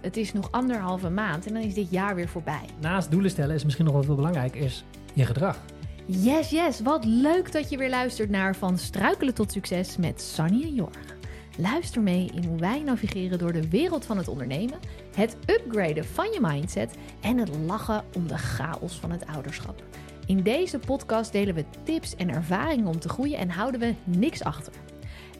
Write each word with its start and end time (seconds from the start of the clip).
Het 0.00 0.16
is 0.16 0.32
nog 0.32 0.50
anderhalve 0.50 1.10
maand 1.10 1.46
en 1.46 1.52
dan 1.52 1.62
is 1.62 1.74
dit 1.74 1.90
jaar 1.90 2.14
weer 2.14 2.28
voorbij. 2.28 2.64
Naast 2.80 3.10
doelen 3.10 3.30
stellen 3.30 3.54
is 3.54 3.64
misschien 3.64 3.84
nog 3.84 3.94
wel 3.94 4.02
veel 4.02 4.14
belangrijk, 4.14 4.54
is 4.54 4.84
je 5.14 5.24
gedrag. 5.26 5.58
Yes, 6.06 6.50
yes. 6.50 6.80
Wat 6.80 7.04
leuk 7.04 7.52
dat 7.52 7.70
je 7.70 7.76
weer 7.76 7.88
luistert 7.88 8.30
naar 8.30 8.56
Van 8.56 8.78
Struikelen 8.78 9.34
tot 9.34 9.52
Succes 9.52 9.96
met 9.96 10.22
Sunny 10.22 10.62
en 10.62 10.74
Jorg. 10.74 11.18
Luister 11.56 12.02
mee 12.02 12.30
in 12.34 12.44
hoe 12.44 12.58
wij 12.58 12.82
navigeren 12.82 13.38
door 13.38 13.52
de 13.52 13.68
wereld 13.68 14.04
van 14.04 14.16
het 14.16 14.28
ondernemen, 14.28 14.78
het 15.14 15.36
upgraden 15.46 16.04
van 16.04 16.30
je 16.32 16.38
mindset 16.40 16.94
en 17.20 17.38
het 17.38 17.50
lachen 17.66 18.04
om 18.14 18.28
de 18.28 18.38
chaos 18.38 18.98
van 18.98 19.10
het 19.10 19.26
ouderschap. 19.26 19.82
In 20.26 20.42
deze 20.42 20.78
podcast 20.78 21.32
delen 21.32 21.54
we 21.54 21.64
tips 21.82 22.16
en 22.16 22.30
ervaringen 22.30 22.86
om 22.86 22.98
te 22.98 23.08
groeien 23.08 23.38
en 23.38 23.50
houden 23.50 23.80
we 23.80 23.94
niks 24.04 24.42
achter. 24.42 24.72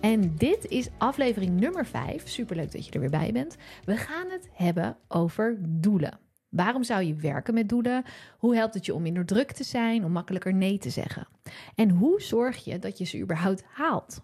En 0.01 0.37
dit 0.37 0.67
is 0.67 0.89
aflevering 0.99 1.61
nummer 1.61 1.87
5. 1.87 2.29
Superleuk 2.29 2.73
dat 2.73 2.87
je 2.87 2.93
er 2.93 3.01
weer 3.01 3.11
bij 3.11 3.33
bent. 3.33 3.57
We 3.85 3.97
gaan 3.97 4.31
het 4.31 4.49
hebben 4.53 4.97
over 5.09 5.59
doelen. 5.69 6.19
Waarom 6.49 6.85
zou 6.85 7.03
je 7.03 7.15
werken 7.15 7.55
met 7.55 7.69
doelen? 7.69 8.05
Hoe 8.39 8.57
helpt 8.57 8.75
het 8.75 8.87
je 8.87 8.95
om 8.95 9.03
minder 9.03 9.27
druk 9.27 9.53
te 9.53 9.65
zijn, 9.65 10.05
om 10.05 10.13
makkelijker 10.13 10.55
nee 10.55 10.79
te 10.79 10.91
zeggen? 10.91 11.27
En 11.75 11.91
hoe 11.91 12.21
zorg 12.21 12.65
je 12.65 12.79
dat 12.79 12.99
je 12.99 13.05
ze 13.05 13.21
überhaupt 13.21 13.65
haalt? 13.73 14.23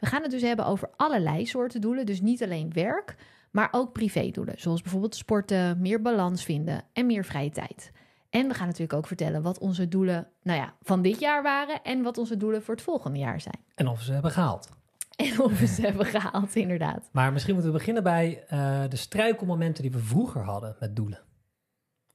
We 0.00 0.06
gaan 0.06 0.22
het 0.22 0.30
dus 0.30 0.42
hebben 0.42 0.66
over 0.66 0.90
allerlei 0.96 1.46
soorten 1.46 1.80
doelen, 1.80 2.06
dus 2.06 2.20
niet 2.20 2.42
alleen 2.42 2.72
werk, 2.72 3.16
maar 3.50 3.68
ook 3.70 3.92
privédoelen, 3.92 4.54
zoals 4.58 4.82
bijvoorbeeld 4.82 5.16
sporten, 5.16 5.80
meer 5.80 6.02
balans 6.02 6.44
vinden 6.44 6.84
en 6.92 7.06
meer 7.06 7.24
vrije 7.24 7.50
tijd. 7.50 7.92
En 8.30 8.48
we 8.48 8.54
gaan 8.54 8.66
natuurlijk 8.66 8.98
ook 8.98 9.06
vertellen 9.06 9.42
wat 9.42 9.58
onze 9.58 9.88
doelen 9.88 10.28
nou 10.42 10.58
ja, 10.58 10.74
van 10.82 11.02
dit 11.02 11.20
jaar 11.20 11.42
waren 11.42 11.82
en 11.82 12.02
wat 12.02 12.18
onze 12.18 12.36
doelen 12.36 12.62
voor 12.62 12.74
het 12.74 12.84
volgende 12.84 13.18
jaar 13.18 13.40
zijn. 13.40 13.64
En 13.74 13.88
of 13.88 14.02
ze 14.02 14.12
hebben 14.12 14.30
gehaald. 14.30 14.75
En 15.26 15.40
of 15.40 15.60
we 15.60 15.66
ze 15.66 15.80
hebben 15.80 16.06
gehaald, 16.06 16.54
inderdaad. 16.54 17.08
Maar 17.12 17.32
misschien 17.32 17.54
moeten 17.54 17.72
we 17.72 17.78
beginnen 17.78 18.02
bij 18.02 18.44
uh, 18.52 18.82
de 18.88 18.96
struikelmomenten 18.96 19.82
die 19.82 19.92
we 19.92 19.98
vroeger 19.98 20.42
hadden 20.42 20.76
met 20.80 20.96
doelen. 20.96 21.20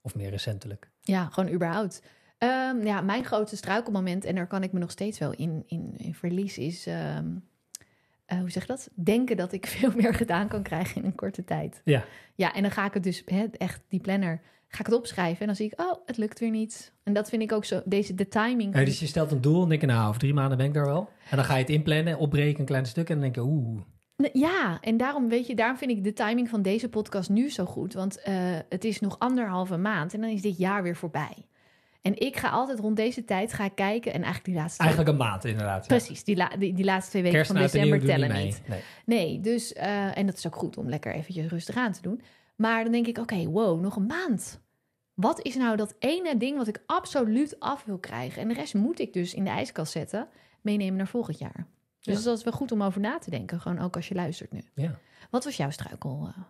Of 0.02 0.16
meer 0.16 0.30
recentelijk. 0.30 0.92
Ja, 1.02 1.26
gewoon 1.26 1.54
überhaupt. 1.54 2.04
Um, 2.38 2.86
ja, 2.86 3.02
mijn 3.02 3.26
grootste 3.26 3.56
struikelmoment, 3.56 4.26
en 4.26 4.36
daar 4.36 4.48
kan 4.48 4.64
ik 4.64 4.72
me 4.72 4.80
nog 4.80 4.92
steeds 4.92 5.20
wel 5.20 5.32
in, 5.32 5.64
in, 5.68 5.94
in 5.98 6.16
verlies, 6.16 6.58
is... 6.58 6.86
Um, 6.88 7.50
uh, 8.28 8.40
hoe 8.40 8.50
zeg 8.50 8.62
je 8.62 8.68
dat? 8.68 8.90
Denken 8.94 9.38
dat 9.38 9.52
ik 9.52 9.66
veel 9.78 9.92
meer 9.96 10.14
gedaan 10.14 10.48
kan 10.48 10.64
krijgen 10.64 11.02
in 11.02 11.06
een 11.08 11.16
korte 11.16 11.44
tijd. 11.44 11.82
Ja. 11.84 12.06
Ja, 12.36 12.54
en 12.54 12.62
dan 12.62 12.72
ga 12.72 12.86
ik 12.86 12.94
het 12.94 13.04
dus, 13.04 13.24
echt 13.58 13.82
die 13.88 14.00
planner, 14.00 14.42
ga 14.72 14.80
ik 14.80 14.86
het 14.86 14.96
opschrijven. 14.96 15.40
En 15.40 15.46
dan 15.46 15.56
zie 15.56 15.66
ik, 15.66 15.80
oh, 15.80 15.94
het 16.06 16.18
lukt 16.18 16.40
weer 16.40 16.50
niet. 16.50 16.94
En 17.04 17.14
dat 17.14 17.30
vind 17.30 17.42
ik 17.42 17.52
ook 17.52 17.66
zo, 17.66 17.82
deze, 17.86 18.16
de 18.16 18.28
timing. 18.28 18.78
Ja, 18.78 18.86
dus 18.86 19.00
je 19.00 19.08
stelt 19.08 19.32
een 19.32 19.42
doel 19.42 19.64
en 19.64 19.70
denk 19.70 19.82
je, 19.82 19.88
nou, 19.88 20.08
over 20.08 20.20
drie 20.20 20.34
maanden 20.34 20.58
ben 20.58 20.68
ik 20.68 20.74
daar 20.74 20.86
wel. 20.86 21.10
En 21.30 21.36
dan 21.36 21.46
ga 21.46 21.54
je 21.54 21.62
het 21.62 21.70
inplannen, 21.70 22.18
opbreken, 22.18 22.60
een 22.60 22.66
klein 22.66 22.86
stuk. 22.86 23.10
En 23.10 23.14
dan 23.14 23.24
denk 23.24 23.36
je, 23.36 23.42
oeh. 23.42 23.82
Ja, 24.34 24.78
en 24.82 24.98
daarom 24.98 25.30
weet 25.30 25.48
je, 25.48 25.56
daarom 25.56 25.78
vind 25.78 25.92
ik 25.92 26.04
de 26.04 26.14
timing 26.14 26.50
van 26.50 26.62
deze 26.62 26.90
podcast 26.90 27.30
nu 27.30 27.50
zo 27.50 27.66
goed. 27.66 27.94
Want 27.94 28.20
uh, 28.28 28.34
het 28.70 28.84
is 28.84 29.00
nog 29.00 29.20
anderhalve 29.20 29.78
maand 29.78 30.14
en 30.14 30.22
dan 30.22 30.30
is 30.30 30.42
dit 30.42 30.58
jaar 30.58 30.84
weer 30.84 30.96
voorbij. 30.96 31.46
En 32.02 32.20
ik 32.20 32.38
ga 32.38 32.50
altijd 32.50 32.80
rond 32.80 32.96
deze 32.96 33.24
tijd 33.24 33.54
ga 33.54 33.68
kijken 33.68 34.14
en 34.14 34.24
eigenlijk 34.24 34.46
die 34.46 34.56
laatste... 34.56 34.82
Eigenlijk 34.82 35.12
een 35.12 35.18
maand 35.18 35.46
inderdaad. 35.46 35.88
Precies, 35.88 36.24
die, 36.24 36.36
la, 36.36 36.50
die, 36.60 36.74
die, 36.74 36.86
laatste 36.86 37.10
twee 37.10 37.22
weken 37.22 37.38
Kerst 37.38 37.52
van 37.52 37.62
december 37.62 38.06
tellen 38.06 38.34
niet. 38.34 38.44
niet. 38.44 38.62
Nee. 38.68 38.82
nee, 39.06 39.40
dus, 39.40 39.74
uh, 39.74 40.18
en 40.18 40.26
dat 40.26 40.38
is 40.38 40.48
ook 40.48 40.56
goed 40.56 40.78
om 40.78 40.90
lekker 40.90 41.14
eventjes 41.14 41.48
rustig 41.48 41.76
aan 41.76 41.92
te 41.92 42.02
doen. 42.02 42.22
Maar 42.56 42.84
dan 42.84 42.92
denk 42.92 43.08
ik, 43.08 43.18
oké, 43.18 43.34
okay, 43.34 43.48
wow, 43.48 43.82
nog 43.82 43.96
een 43.96 44.06
maand. 44.06 44.61
Wat 45.22 45.42
is 45.42 45.56
nou 45.56 45.76
dat 45.78 45.96
ene 46.00 46.38
ding 46.38 46.58
wat 46.58 46.68
ik 46.68 46.84
absoluut 46.86 47.60
af 47.60 47.84
wil 47.84 47.98
krijgen? 47.98 48.42
En 48.42 48.48
de 48.48 48.54
rest 48.54 48.74
moet 48.74 49.00
ik 49.00 49.14
dus 49.14 49.34
in 49.34 49.44
de 49.44 49.50
ijskast 49.50 49.92
zetten, 49.92 50.28
meenemen 50.62 50.98
naar 50.98 51.08
volgend 51.08 51.38
jaar. 51.38 51.68
Dus 52.00 52.18
ja. 52.18 52.24
dat 52.24 52.38
is 52.38 52.44
wel 52.44 52.54
goed 52.54 52.72
om 52.72 52.84
over 52.84 53.02
na 53.02 53.18
te 53.18 53.30
denken, 53.30 53.62
gewoon 53.62 53.80
ook 53.80 53.96
als 53.96 54.08
je 54.08 54.16
luistert 54.16 54.52
nu. 54.52 54.64
Ja. 54.74 55.00
Wat 55.30 55.44
was 55.44 55.58
jouw 55.58 55.70
struikel? 55.70 56.28
Uh, 56.28 56.44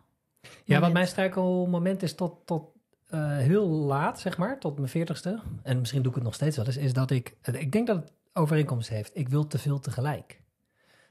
ja, 0.63 0.79
wat 0.79 0.93
mijn 0.93 1.07
struikelmoment 1.07 2.03
is 2.03 2.15
tot, 2.15 2.35
tot 2.45 2.63
uh, 3.09 3.37
heel 3.37 3.67
laat, 3.67 4.19
zeg 4.19 4.37
maar, 4.37 4.59
tot 4.59 4.75
mijn 4.77 4.89
veertigste. 4.89 5.39
En 5.63 5.79
misschien 5.79 6.01
doe 6.01 6.09
ik 6.11 6.15
het 6.15 6.25
nog 6.25 6.33
steeds 6.33 6.55
wel 6.55 6.65
eens, 6.65 6.77
is 6.77 6.93
dat 6.93 7.11
ik, 7.11 7.35
ik 7.51 7.71
denk 7.71 7.87
dat 7.87 7.95
het 7.95 8.11
overeenkomst 8.33 8.89
heeft. 8.89 9.11
Ik 9.13 9.29
wil 9.29 9.47
te 9.47 9.57
veel 9.57 9.79
tegelijk. 9.79 10.41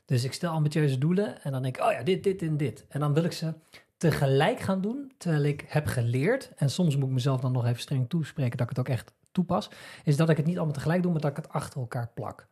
Dus 0.05 0.25
ik 0.25 0.33
stel 0.33 0.53
ambitieuze 0.53 0.99
doelen 0.99 1.43
en 1.43 1.53
dan 1.53 1.63
denk 1.63 1.77
ik, 1.77 1.85
oh 1.85 1.93
ja, 1.93 2.03
dit, 2.03 2.25
dit 2.25 2.43
en 2.43 2.57
dit. 2.57 2.85
En 2.89 3.01
dan 3.01 3.15
wil 3.15 3.25
ik 3.25 3.33
ze 3.33 3.55
tegelijk 4.01 4.61
gaan 4.61 4.81
doen, 4.81 5.13
terwijl 5.19 5.43
ik 5.43 5.65
heb 5.69 5.87
geleerd, 5.87 6.53
en 6.57 6.71
soms 6.71 6.97
moet 6.97 7.09
ik 7.09 7.15
mezelf 7.15 7.41
dan 7.41 7.53
nog 7.53 7.67
even 7.67 7.81
streng 7.81 8.09
toespreken 8.09 8.57
dat 8.57 8.71
ik 8.71 8.77
het 8.77 8.79
ook 8.79 8.95
echt 8.95 9.13
toepas, 9.33 9.71
is 10.05 10.17
dat 10.17 10.31
ik 10.31 10.37
het 10.37 10.47
niet 10.47 10.57
allemaal 10.57 10.75
tegelijk 10.75 11.03
doe, 11.03 11.13
maar 11.13 11.21
dat 11.21 11.31
ik 11.31 11.37
het 11.37 11.49
achter 11.49 11.81
elkaar 11.81 12.11
plak. 12.15 12.37
Nou, 12.39 12.49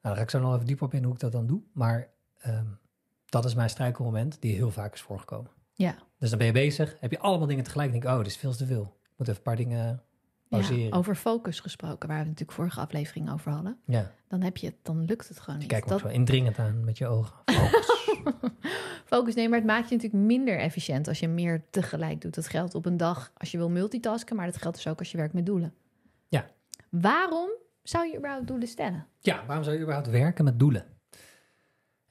daar 0.00 0.16
ga 0.16 0.22
ik 0.22 0.30
zo 0.30 0.40
nog 0.40 0.54
even 0.54 0.66
dieper 0.66 0.86
op 0.86 0.94
in 0.94 1.04
hoe 1.04 1.12
ik 1.12 1.20
dat 1.20 1.32
dan 1.32 1.46
doe, 1.46 1.62
maar 1.72 2.08
um, 2.46 2.78
dat 3.26 3.44
is 3.44 3.54
mijn 3.54 3.70
struikelmoment 3.70 4.40
die 4.40 4.54
heel 4.54 4.70
vaak 4.70 4.94
is 4.94 5.00
voorgekomen. 5.00 5.50
Ja. 5.72 5.94
Dus 6.18 6.28
dan 6.28 6.38
ben 6.38 6.46
je 6.46 6.52
bezig, 6.52 6.96
heb 7.00 7.10
je 7.10 7.18
allemaal 7.18 7.46
dingen 7.46 7.64
tegelijk, 7.64 7.90
denk 7.90 8.04
ik, 8.04 8.10
oh, 8.10 8.16
dit 8.16 8.26
is 8.26 8.36
veel 8.36 8.56
te 8.56 8.66
veel. 8.66 8.96
Ik 9.02 9.12
moet 9.16 9.28
even 9.28 9.36
een 9.36 9.42
paar 9.42 9.56
dingen 9.56 10.02
pauzeren. 10.48 10.84
Ja, 10.84 10.96
over 10.96 11.14
focus 11.14 11.60
gesproken, 11.60 12.08
waar 12.08 12.18
we 12.18 12.24
natuurlijk 12.24 12.52
vorige 12.52 12.80
aflevering 12.80 13.32
over 13.32 13.52
hadden. 13.52 13.78
Ja. 13.84 14.12
Dan, 14.28 14.42
heb 14.42 14.56
je, 14.56 14.74
dan 14.82 15.04
lukt 15.04 15.28
het 15.28 15.40
gewoon 15.40 15.58
niet. 15.58 15.68
Kijk 15.68 15.88
dat... 15.88 16.00
zo 16.00 16.08
indringend 16.08 16.58
aan 16.58 16.84
met 16.84 16.98
je 16.98 17.06
ogen. 17.06 17.36
Focus. 17.44 17.98
Focus, 19.04 19.34
nee, 19.34 19.48
maar 19.48 19.58
het 19.58 19.66
maakt 19.66 19.88
je 19.88 19.94
natuurlijk 19.94 20.24
minder 20.24 20.58
efficiënt 20.58 21.08
als 21.08 21.20
je 21.20 21.28
meer 21.28 21.64
tegelijk 21.70 22.20
doet. 22.20 22.34
Dat 22.34 22.48
geldt 22.48 22.74
op 22.74 22.86
een 22.86 22.96
dag 22.96 23.32
als 23.36 23.50
je 23.50 23.58
wil 23.58 23.70
multitasken, 23.70 24.36
maar 24.36 24.46
dat 24.46 24.56
geldt 24.56 24.76
dus 24.76 24.86
ook 24.86 24.98
als 24.98 25.10
je 25.10 25.16
werkt 25.16 25.34
met 25.34 25.46
doelen. 25.46 25.74
Ja. 26.28 26.46
Waarom 26.90 27.50
zou 27.82 28.06
je 28.06 28.16
überhaupt 28.16 28.46
doelen 28.46 28.68
stellen? 28.68 29.06
Ja, 29.20 29.44
waarom 29.46 29.64
zou 29.64 29.76
je 29.76 29.82
überhaupt 29.82 30.10
werken 30.10 30.44
met 30.44 30.58
doelen? 30.58 30.84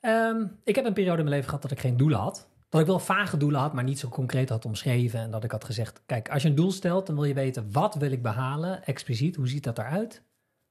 Um, 0.02 0.58
ik 0.64 0.76
heb 0.76 0.86
een 0.86 0.94
periode 0.94 1.18
in 1.18 1.24
mijn 1.24 1.36
leven 1.36 1.50
gehad 1.50 1.62
dat 1.62 1.72
ik 1.72 1.80
geen 1.80 1.98
doelen 1.98 2.20
had. 2.20 2.48
Dat 2.70 2.82
ik 2.82 2.88
wel 2.88 3.00
vage 3.00 3.38
doelen 3.38 3.60
had, 3.60 3.74
maar 3.74 3.84
niet 3.84 4.00
zo 4.00 4.10
concreet 4.10 4.50
had 4.50 4.66
omschreven. 4.66 5.20
En 5.20 5.32
dat 5.32 5.44
ik 5.44 5.52
had 5.52 5.64
gezegd, 5.64 6.02
kijk, 6.06 6.30
als 6.30 6.42
je 6.42 6.50
een 6.50 6.56
doel 6.56 6.72
stelt, 6.72 7.08
dan 7.08 7.16
wil 7.16 7.24
je 7.24 7.34
weten, 7.34 7.72
wat 7.72 7.96
wil 7.96 8.12
ik 8.12 8.22
behalen, 8.22 8.86
expliciet, 8.86 9.36
hoe 9.36 9.48
ziet 9.48 9.64
dat 9.64 9.78
eruit? 9.78 10.24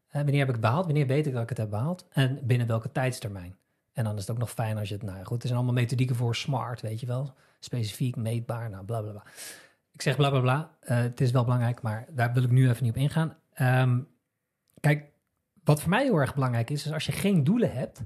Uh, 0.09 0.15
wanneer 0.15 0.39
heb 0.39 0.49
ik 0.49 0.55
het 0.55 0.61
behaald? 0.61 0.85
Wanneer 0.85 1.07
weet 1.07 1.27
ik 1.27 1.33
dat 1.33 1.43
ik 1.43 1.49
het 1.49 1.59
heb 1.59 1.71
behaald? 1.71 2.07
En 2.11 2.41
binnen 2.43 2.67
welke 2.67 2.93
tijdstermijn? 2.93 3.57
En 3.99 4.05
dan 4.05 4.15
is 4.15 4.21
het 4.21 4.31
ook 4.31 4.39
nog 4.39 4.51
fijn 4.51 4.79
als 4.79 4.89
je 4.89 4.95
het, 4.95 5.03
nou 5.03 5.25
goed, 5.25 5.43
er 5.43 5.49
zijn 5.49 5.59
allemaal 5.59 5.81
methodieken 5.83 6.17
voor 6.17 6.37
smart, 6.37 6.81
weet 6.81 7.01
je 7.01 7.07
wel. 7.07 7.35
Specifiek, 7.61 8.17
meetbaar, 8.17 8.71
nou 8.71 8.85
bla 8.85 9.01
bla 9.01 9.11
bla. 9.11 9.23
Ik 9.93 10.03
zeg 10.03 10.17
bla 10.17 10.31
bla 10.31 10.41
bla, 10.41 10.71
uh, 10.83 10.97
het 10.97 11.21
is 11.21 11.31
wel 11.31 11.45
belangrijk, 11.45 11.83
maar 11.83 12.07
daar 12.11 12.33
wil 12.33 12.43
ik 12.43 12.51
nu 12.51 12.69
even 12.69 12.85
niet 12.85 12.93
op 12.93 12.99
ingaan. 12.99 13.37
Um, 13.61 14.09
kijk, 14.81 15.11
wat 15.65 15.81
voor 15.81 15.91
mij 15.91 16.03
heel 16.03 16.17
erg 16.17 16.35
belangrijk 16.35 16.71
is, 16.71 16.87
is 16.87 16.93
als 16.93 17.07
je 17.07 17.13
geen 17.13 17.45
doelen 17.45 17.73
hebt, 17.73 18.03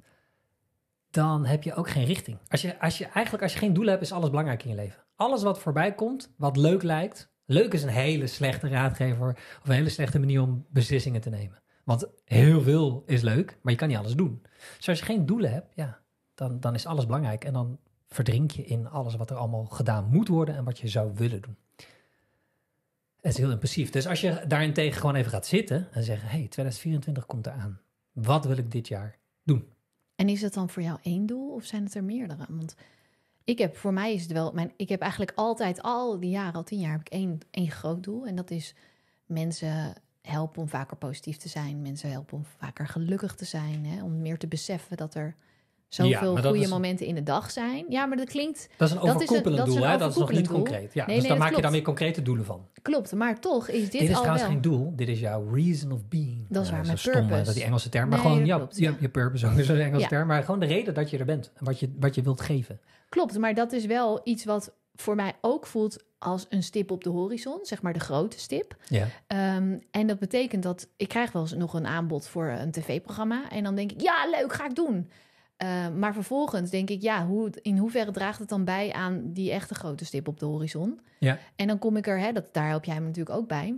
dan 1.11 1.47
heb 1.47 1.63
je 1.63 1.75
ook 1.75 1.91
geen 1.91 2.05
richting. 2.05 2.39
Als 2.49 2.63
je, 2.63 2.81
als 2.81 2.99
je, 2.99 3.05
eigenlijk 3.05 3.43
als 3.43 3.53
je 3.53 3.59
geen 3.59 3.73
doelen 3.73 3.93
hebt, 3.93 4.05
is 4.05 4.13
alles 4.13 4.31
belangrijk 4.31 4.63
in 4.63 4.71
je 4.71 4.77
leven. 4.77 5.05
Alles 5.17 5.43
wat 5.43 5.59
voorbij 5.59 5.95
komt, 5.95 6.33
wat 6.37 6.57
leuk 6.57 6.83
lijkt. 6.83 7.33
Leuk 7.45 7.73
is 7.73 7.83
een 7.83 7.89
hele 7.89 8.27
slechte 8.27 8.69
raadgever 8.69 9.29
of 9.29 9.69
een 9.69 9.75
hele 9.75 9.89
slechte 9.89 10.19
manier 10.19 10.43
om 10.43 10.67
beslissingen 10.69 11.21
te 11.21 11.31
nemen. 11.31 11.62
Want 11.93 12.07
heel 12.25 12.63
veel 12.63 13.03
is 13.07 13.23
leuk, 13.23 13.59
maar 13.63 13.73
je 13.73 13.79
kan 13.79 13.89
niet 13.89 13.97
alles 13.97 14.15
doen. 14.15 14.43
Dus 14.77 14.89
als 14.89 14.99
je 14.99 15.05
geen 15.05 15.27
doelen 15.27 15.53
hebt, 15.53 15.73
ja, 15.75 16.01
dan, 16.35 16.61
dan 16.61 16.75
is 16.75 16.87
alles 16.87 17.07
belangrijk. 17.07 17.45
En 17.45 17.53
dan 17.53 17.79
verdrink 18.09 18.51
je 18.51 18.65
in 18.65 18.89
alles 18.89 19.17
wat 19.17 19.31
er 19.31 19.37
allemaal 19.37 19.65
gedaan 19.65 20.09
moet 20.11 20.29
worden 20.29 20.57
en 20.57 20.65
wat 20.65 20.79
je 20.79 20.89
zou 20.89 21.13
willen 21.15 21.43
doen. 21.43 21.57
Het 23.21 23.33
is 23.33 23.37
heel 23.37 23.51
impulsief. 23.51 23.91
Dus 23.91 24.07
als 24.07 24.21
je 24.21 24.45
daarentegen 24.49 25.01
gewoon 25.01 25.15
even 25.15 25.31
gaat 25.31 25.47
zitten 25.47 25.89
en 25.93 26.03
zeggen: 26.03 26.29
hey, 26.29 26.47
2024 26.49 27.27
komt 27.27 27.47
eraan. 27.47 27.81
Wat 28.13 28.45
wil 28.45 28.57
ik 28.57 28.71
dit 28.71 28.89
jaar 28.89 29.19
doen? 29.43 29.69
En 30.15 30.29
is 30.29 30.43
het 30.43 30.55
dan 30.55 30.69
voor 30.71 30.83
jou 30.83 30.99
één 31.03 31.27
doel 31.27 31.55
of 31.55 31.65
zijn 31.65 31.85
het 31.85 31.95
er 31.95 32.05
meerdere? 32.05 32.47
Want 32.49 32.75
ik 33.45 33.59
heb, 33.59 33.77
voor 33.77 33.93
mij 33.93 34.15
is 34.15 34.23
het 34.23 34.33
wel, 34.33 34.53
mijn, 34.53 34.73
ik 34.77 34.89
heb 34.89 35.01
eigenlijk 35.01 35.33
altijd 35.35 35.83
al 35.83 36.21
die 36.21 36.31
jaren, 36.31 36.55
al 36.55 36.65
tien 36.65 36.81
jaar, 36.81 36.93
heb 36.93 37.01
ik 37.01 37.09
één, 37.09 37.39
één 37.51 37.71
groot 37.71 38.05
doel. 38.05 38.27
En 38.27 38.35
dat 38.35 38.51
is 38.51 38.75
mensen 39.27 39.95
helpen 40.23 40.63
om 40.63 40.69
vaker 40.69 40.97
positief 40.97 41.37
te 41.37 41.49
zijn. 41.49 41.83
Mensen 41.83 42.11
helpen 42.11 42.37
om 42.37 42.45
vaker 42.59 42.87
gelukkig 42.89 43.35
te 43.35 43.45
zijn. 43.45 43.87
Hè? 43.87 44.03
Om 44.03 44.23
meer 44.23 44.39
te 44.39 44.47
beseffen 44.47 44.97
dat 44.97 45.15
er 45.15 45.35
zoveel 45.89 46.37
ja, 46.37 46.43
goede 46.43 46.69
momenten 46.69 47.07
in 47.07 47.15
de 47.15 47.23
dag 47.23 47.51
zijn. 47.51 47.85
Ja, 47.89 48.07
maar 48.07 48.17
dat 48.17 48.29
klinkt... 48.29 48.69
Dat 48.77 48.89
is 48.89 48.95
een 48.95 49.01
overkoepelend 49.01 49.67
doel, 49.67 49.87
hè? 49.87 49.99
Dat 49.99 50.11
is 50.11 50.17
nog 50.17 50.33
niet 50.33 50.49
concreet. 50.49 50.95
Ja, 50.95 51.07
nee, 51.07 51.15
dus 51.15 51.25
nee, 51.25 51.37
dan 51.37 51.41
maak 51.47 51.57
je 51.57 51.63
dan 51.63 51.73
weer 51.73 51.83
concrete 51.83 52.23
doelen 52.23 52.45
van. 52.45 52.69
Klopt, 52.83 53.13
maar 53.13 53.41
toch 53.41 53.69
is 53.69 53.81
dit, 53.81 53.93
dit 53.93 54.01
is 54.01 54.09
al 54.09 54.15
trouwens 54.15 54.43
wel... 54.43 54.53
geen 54.53 54.61
doel. 54.61 54.93
Dit 54.97 55.09
is 55.09 55.21
jouw 55.21 55.49
reason 55.55 55.93
of 55.93 56.09
being. 56.09 56.47
Dat 56.49 56.63
is 56.63 56.71
waar, 56.71 56.77
mijn 56.77 56.87
mijn 56.87 56.99
stom, 56.99 57.13
purpose. 57.13 57.45
Dat 57.45 57.55
die 57.55 57.65
Engelse 57.65 57.89
term. 57.89 58.09
Maar 58.09 58.19
Nee, 58.19 58.27
gewoon, 58.27 58.39
dat 58.39 58.49
ja, 58.49 58.57
klopt, 58.57 58.77
je, 58.77 58.83
ja. 58.83 58.97
je 59.01 59.09
purpose 59.09 59.47
ook 59.47 59.53
is 59.53 59.69
een 59.69 59.81
Engelse 59.81 60.01
Ja. 60.01 60.09
term. 60.09 60.27
Maar 60.27 60.45
gewoon 60.45 60.61
de 60.61 60.67
reden 60.67 60.95
dat 60.95 61.11
je 61.11 61.19
er 61.19 61.25
bent. 61.25 61.53
En 61.55 61.65
wat 61.65 61.81
je, 61.81 61.93
wat 61.99 62.15
je 62.15 62.23
wilt 62.23 62.41
geven. 62.41 62.81
Klopt, 63.09 63.39
maar 63.39 63.55
dat 63.55 63.73
is 63.73 63.87
wel 63.87 64.21
iets 64.25 64.45
wat 64.45 64.73
voor 64.95 65.15
mij 65.15 65.33
ook 65.41 65.67
voelt 65.67 66.05
als 66.23 66.47
een 66.49 66.63
stip 66.63 66.91
op 66.91 67.05
de 67.05 67.11
horizon. 67.11 67.59
Zeg 67.63 67.83
maar 67.83 67.93
de 67.93 68.01
grote 68.01 68.39
stip. 68.39 68.77
Ja. 68.89 69.07
Ehm, 69.27 69.79
en 69.91 70.07
dat 70.07 70.19
betekent 70.19 70.63
dat 70.63 70.89
ik 70.97 71.09
krijg 71.09 71.33
wel 71.33 71.43
eens 71.43 71.55
nog 71.55 71.75
een 71.75 71.87
aanbod 71.87 72.29
voor 72.29 72.47
een 72.47 72.71
tv-programma. 72.71 73.51
En 73.51 73.65
dan 73.65 73.75
denk 73.75 73.93
ik, 73.93 74.01
ja, 74.01 74.31
leuk, 74.31 74.53
ga 74.53 74.65
ik 74.65 74.75
doen. 74.75 75.11
Eh, 75.57 75.89
maar 75.89 76.15
vervolgens 76.15 76.71
denk 76.71 76.91
ik, 76.91 77.03
ja, 77.03 77.27
hoe, 77.27 77.51
in 77.63 77.77
hoeverre 77.77 78.11
draagt 78.11 78.39
het 78.39 78.49
dan 78.49 78.65
bij 78.65 78.93
aan 78.93 79.33
die 79.33 79.51
echte 79.51 79.75
grote 79.75 80.05
stip 80.05 80.29
op 80.29 80.39
de 80.39 80.47
horizon? 80.47 81.01
Ja. 81.19 81.39
En 81.57 81.67
dan 81.67 81.79
kom 81.79 81.97
ik 81.97 82.07
er, 82.07 82.19
hè, 82.19 82.33
dat, 82.33 82.49
daar 82.53 82.69
help 82.69 82.85
jij 82.85 83.01
me 83.01 83.07
natuurlijk 83.07 83.37
ook 83.37 83.49
bij. 83.49 83.77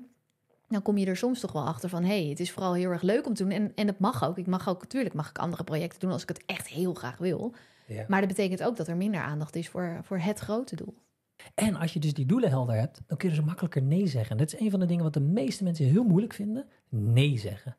Dan 0.68 0.82
kom 0.82 0.98
je 0.98 1.06
er 1.06 1.16
soms 1.16 1.40
toch 1.40 1.52
wel 1.52 1.66
achter 1.66 1.88
van, 1.88 2.02
hé, 2.02 2.20
hey, 2.20 2.28
het 2.28 2.40
is 2.40 2.52
vooral 2.52 2.74
heel 2.74 2.90
erg 2.90 3.02
leuk 3.02 3.26
om 3.26 3.34
te 3.34 3.42
doen. 3.42 3.52
En, 3.52 3.72
en 3.74 3.86
dat 3.86 3.98
mag 3.98 4.24
ook. 4.24 4.38
Ik 4.38 4.46
mag 4.46 4.68
ook, 4.68 4.82
natuurlijk 4.82 5.14
mag 5.14 5.28
ik 5.28 5.38
andere 5.38 5.64
projecten 5.64 6.00
doen 6.00 6.10
als 6.10 6.22
ik 6.22 6.28
het 6.28 6.42
echt 6.46 6.68
heel 6.68 6.94
graag 6.94 7.16
wil. 7.16 7.54
Ja. 7.86 8.04
Maar 8.08 8.20
dat 8.20 8.28
betekent 8.28 8.62
ook 8.62 8.76
dat 8.76 8.88
er 8.88 8.96
minder 8.96 9.20
aandacht 9.20 9.56
is 9.56 9.68
voor, 9.68 10.00
voor 10.02 10.18
het 10.18 10.38
grote 10.38 10.76
doel. 10.76 10.94
En 11.54 11.76
als 11.76 11.92
je 11.92 12.00
dus 12.00 12.14
die 12.14 12.26
doelen 12.26 12.50
helder 12.50 12.74
hebt, 12.74 13.00
dan 13.06 13.16
kun 13.16 13.28
je 13.28 13.34
dus 13.34 13.44
makkelijker 13.44 13.82
nee 13.82 14.06
zeggen. 14.06 14.30
En 14.30 14.36
dat 14.36 14.52
is 14.52 14.60
een 14.60 14.70
van 14.70 14.80
de 14.80 14.86
dingen 14.86 15.04
wat 15.04 15.12
de 15.12 15.20
meeste 15.20 15.64
mensen 15.64 15.84
heel 15.84 16.04
moeilijk 16.04 16.32
vinden. 16.32 16.66
Nee 16.88 17.38
zeggen. 17.38 17.76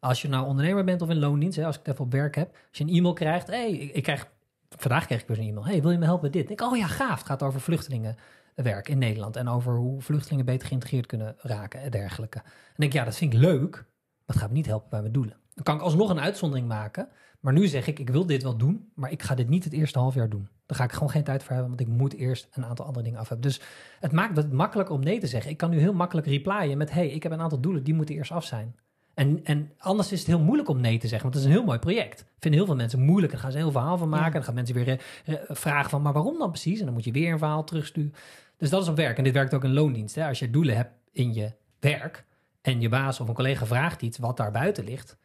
Als 0.00 0.22
je 0.22 0.28
nou 0.28 0.46
ondernemer 0.46 0.84
bent 0.84 1.02
of 1.02 1.08
in 1.08 1.18
loondienst, 1.18 1.56
hè, 1.56 1.66
als 1.66 1.78
ik 1.78 1.80
het 1.84 1.92
even 1.92 2.04
op 2.04 2.12
werk 2.12 2.34
heb. 2.34 2.56
Als 2.68 2.78
je 2.78 2.84
een 2.84 2.90
e-mail 2.90 3.12
krijgt, 3.12 3.46
hey, 3.46 3.70
ik, 3.72 4.02
krijg, 4.02 4.30
vandaag 4.68 5.06
kreeg 5.06 5.20
ik 5.20 5.28
weer 5.28 5.38
een 5.38 5.48
e-mail. 5.48 5.66
Hey, 5.66 5.82
wil 5.82 5.90
je 5.90 5.98
me 5.98 6.04
helpen 6.04 6.24
met 6.24 6.32
dit? 6.32 6.50
Ik 6.50 6.58
denk, 6.58 6.72
oh 6.72 6.76
ja, 6.76 6.86
gaaf. 6.86 7.18
Het 7.18 7.26
gaat 7.26 7.42
over 7.42 7.60
vluchtelingenwerk 7.60 8.88
in 8.88 8.98
Nederland. 8.98 9.36
En 9.36 9.48
over 9.48 9.76
hoe 9.76 10.00
vluchtelingen 10.00 10.44
beter 10.44 10.68
geïntegreerd 10.68 11.06
kunnen 11.06 11.34
raken 11.38 11.80
en 11.80 11.90
dergelijke. 11.90 12.38
En 12.38 12.74
denk 12.76 12.92
ja, 12.92 13.04
dat 13.04 13.16
vind 13.16 13.32
ik 13.32 13.38
leuk. 13.38 13.72
Maar 13.72 14.36
het 14.36 14.36
gaat 14.36 14.48
me 14.48 14.56
niet 14.56 14.66
helpen 14.66 14.90
bij 14.90 15.00
mijn 15.00 15.12
doelen. 15.12 15.36
Dan 15.54 15.64
kan 15.64 15.74
ik 15.74 15.80
alsnog 15.80 16.10
een 16.10 16.20
uitzondering 16.20 16.68
maken. 16.68 17.08
Maar 17.44 17.52
nu 17.52 17.66
zeg 17.66 17.86
ik, 17.86 17.98
ik 17.98 18.10
wil 18.10 18.26
dit 18.26 18.42
wel 18.42 18.56
doen, 18.56 18.88
maar 18.94 19.10
ik 19.10 19.22
ga 19.22 19.34
dit 19.34 19.48
niet 19.48 19.64
het 19.64 19.72
eerste 19.72 19.98
half 19.98 20.14
jaar 20.14 20.28
doen. 20.28 20.48
Daar 20.66 20.78
ga 20.78 20.84
ik 20.84 20.92
gewoon 20.92 21.10
geen 21.10 21.24
tijd 21.24 21.42
voor 21.42 21.52
hebben, 21.52 21.68
want 21.68 21.80
ik 21.80 21.88
moet 21.88 22.14
eerst 22.14 22.48
een 22.52 22.64
aantal 22.64 22.84
andere 22.84 23.04
dingen 23.04 23.20
af 23.20 23.28
hebben. 23.28 23.48
Dus 23.48 23.60
het 24.00 24.12
maakt 24.12 24.36
het 24.36 24.52
makkelijker 24.52 24.94
om 24.94 25.00
nee 25.00 25.20
te 25.20 25.26
zeggen. 25.26 25.50
Ik 25.50 25.56
kan 25.56 25.70
nu 25.70 25.78
heel 25.78 25.92
makkelijk 25.92 26.26
replyen 26.26 26.78
met, 26.78 26.90
hey, 26.90 27.08
ik 27.08 27.22
heb 27.22 27.32
een 27.32 27.40
aantal 27.40 27.60
doelen, 27.60 27.82
die 27.82 27.94
moeten 27.94 28.14
eerst 28.14 28.30
af 28.30 28.44
zijn. 28.44 28.76
En, 29.14 29.40
en 29.44 29.72
anders 29.78 30.12
is 30.12 30.18
het 30.18 30.28
heel 30.28 30.40
moeilijk 30.40 30.68
om 30.68 30.80
nee 30.80 30.98
te 30.98 31.08
zeggen, 31.08 31.22
want 31.22 31.34
het 31.34 31.44
is 31.44 31.50
een 31.50 31.56
heel 31.56 31.66
mooi 31.66 31.78
project. 31.78 32.24
Vinden 32.38 32.60
heel 32.60 32.68
veel 32.68 32.76
mensen 32.76 33.00
moeilijk. 33.00 33.32
Daar 33.32 33.40
gaan 33.40 33.50
ze 33.50 33.56
een 33.56 33.62
heel 33.62 33.72
verhaal 33.72 33.98
van 33.98 34.08
maken. 34.08 34.26
Ja. 34.26 34.32
Dan 34.32 34.44
gaan 34.44 34.54
mensen 34.54 34.74
weer 34.74 34.88
eh, 34.88 35.34
eh, 35.34 35.40
vragen 35.48 35.90
van, 35.90 36.02
maar 36.02 36.12
waarom 36.12 36.38
dan 36.38 36.50
precies? 36.50 36.78
En 36.78 36.84
dan 36.84 36.94
moet 36.94 37.04
je 37.04 37.12
weer 37.12 37.32
een 37.32 37.38
verhaal 37.38 37.64
terugsturen. 37.64 38.14
Dus 38.56 38.70
dat 38.70 38.82
is 38.82 38.88
op 38.88 38.96
werk. 38.96 39.18
En 39.18 39.24
dit 39.24 39.32
werkt 39.32 39.54
ook 39.54 39.64
in 39.64 39.72
loondienst. 39.72 40.14
Hè? 40.14 40.26
Als 40.26 40.38
je 40.38 40.50
doelen 40.50 40.76
hebt 40.76 40.92
in 41.12 41.34
je 41.34 41.52
werk 41.80 42.24
en 42.60 42.80
je 42.80 42.88
baas 42.88 43.20
of 43.20 43.28
een 43.28 43.34
collega 43.34 43.66
vraagt 43.66 44.02
iets 44.02 44.18
wat 44.18 44.36
daar 44.36 44.50
buiten 44.50 44.84
ligt. 44.84 45.16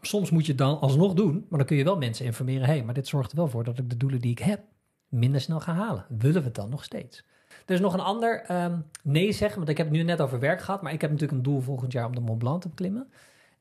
Soms 0.00 0.30
moet 0.30 0.46
je 0.46 0.52
het 0.52 0.60
dan 0.60 0.80
alsnog 0.80 1.14
doen, 1.14 1.46
maar 1.48 1.58
dan 1.58 1.68
kun 1.68 1.76
je 1.76 1.84
wel 1.84 1.96
mensen 1.96 2.24
informeren. 2.24 2.66
Hé, 2.66 2.72
hey, 2.72 2.84
maar 2.84 2.94
dit 2.94 3.08
zorgt 3.08 3.30
er 3.30 3.36
wel 3.36 3.48
voor 3.48 3.64
dat 3.64 3.78
ik 3.78 3.90
de 3.90 3.96
doelen 3.96 4.20
die 4.20 4.30
ik 4.30 4.38
heb 4.38 4.60
minder 5.08 5.40
snel 5.40 5.60
ga 5.60 5.72
halen. 5.72 6.06
Willen 6.08 6.40
we 6.40 6.46
het 6.46 6.54
dan 6.54 6.70
nog 6.70 6.84
steeds? 6.84 7.24
Er 7.66 7.74
is 7.74 7.80
nog 7.80 7.94
een 7.94 8.00
ander 8.00 8.42
ehm, 8.42 8.78
nee 9.02 9.32
zeggen, 9.32 9.58
want 9.58 9.70
ik 9.70 9.76
heb 9.76 9.86
het 9.86 9.96
nu 9.96 10.02
net 10.02 10.20
over 10.20 10.38
werk 10.38 10.60
gehad, 10.60 10.82
maar 10.82 10.92
ik 10.92 11.00
heb 11.00 11.10
natuurlijk 11.10 11.38
een 11.38 11.44
doel 11.44 11.60
volgend 11.60 11.92
jaar 11.92 12.06
om 12.06 12.14
de 12.14 12.20
Mont 12.20 12.38
Blanc 12.38 12.62
te 12.62 12.68
beklimmen. 12.68 13.10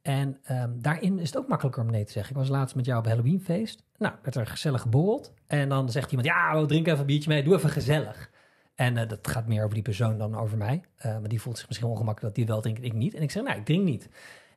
En 0.01 0.37
ehm, 0.43 0.69
daarin 0.75 1.19
is 1.19 1.27
het 1.27 1.37
ook 1.37 1.47
makkelijker 1.47 1.83
om 1.83 1.91
nee 1.91 2.03
te 2.03 2.11
zeggen. 2.11 2.31
Ik 2.31 2.37
was 2.37 2.49
laatst 2.49 2.75
met 2.75 2.85
jou 2.85 2.99
op 2.99 3.05
een 3.05 3.11
Halloweenfeest. 3.11 3.83
Nou, 3.97 4.13
werd 4.21 4.35
er 4.35 4.47
gezellig 4.47 4.81
geborreld. 4.81 5.33
En 5.47 5.69
dan 5.69 5.89
zegt 5.89 6.09
iemand, 6.11 6.27
ja, 6.27 6.61
we 6.61 6.65
drinken 6.65 6.91
even 6.91 7.01
een 7.01 7.07
biertje 7.07 7.29
mee. 7.29 7.43
Doe 7.43 7.55
even 7.55 7.69
gezellig. 7.69 8.29
En 8.75 8.97
eh, 8.97 9.07
dat 9.07 9.27
gaat 9.27 9.47
meer 9.47 9.63
over 9.63 9.73
die 9.73 9.83
persoon 9.83 10.17
dan 10.17 10.35
over 10.35 10.57
mij. 10.57 10.81
Uh, 10.97 11.03
maar 11.03 11.29
die 11.29 11.41
voelt 11.41 11.57
zich 11.57 11.67
misschien 11.67 11.89
ongemakkelijk 11.89 12.35
dat 12.35 12.35
die 12.35 12.53
wel 12.53 12.61
drinkt 12.61 12.83
ik 12.83 12.93
niet. 12.93 13.13
En 13.13 13.21
ik 13.21 13.31
zeg, 13.31 13.43
nou, 13.43 13.57
ik 13.57 13.65
drink 13.65 13.83
niet. 13.83 14.09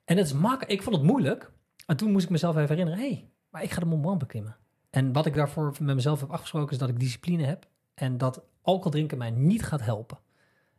En 0.04 0.16
het 0.16 0.26
is 0.26 0.32
makkelijk. 0.32 0.70
Ik 0.70 0.82
vond 0.82 0.96
het 0.96 1.04
moeilijk. 1.04 1.52
En 1.86 1.96
toen 1.96 2.12
moest 2.12 2.24
ik 2.24 2.30
mezelf 2.30 2.56
even 2.56 2.68
herinneren, 2.68 3.00
hé, 3.00 3.08
hey, 3.08 3.30
maar 3.50 3.62
ik 3.62 3.70
ga 3.70 3.80
de 3.80 3.86
Mont 3.86 4.02
Blanc 4.02 4.18
beklimmen. 4.18 4.56
En 4.90 5.12
wat 5.12 5.26
ik 5.26 5.34
daarvoor 5.34 5.74
met 5.80 5.94
mezelf 5.94 6.20
heb 6.20 6.30
afgesproken 6.30 6.72
is 6.72 6.78
dat 6.78 6.88
ik 6.88 7.00
discipline 7.00 7.44
heb. 7.44 7.66
En 7.94 8.18
dat 8.18 8.44
alcohol 8.62 8.90
drinken 8.90 9.18
mij 9.18 9.30
niet 9.30 9.62
gaat 9.62 9.82
helpen. 9.82 10.18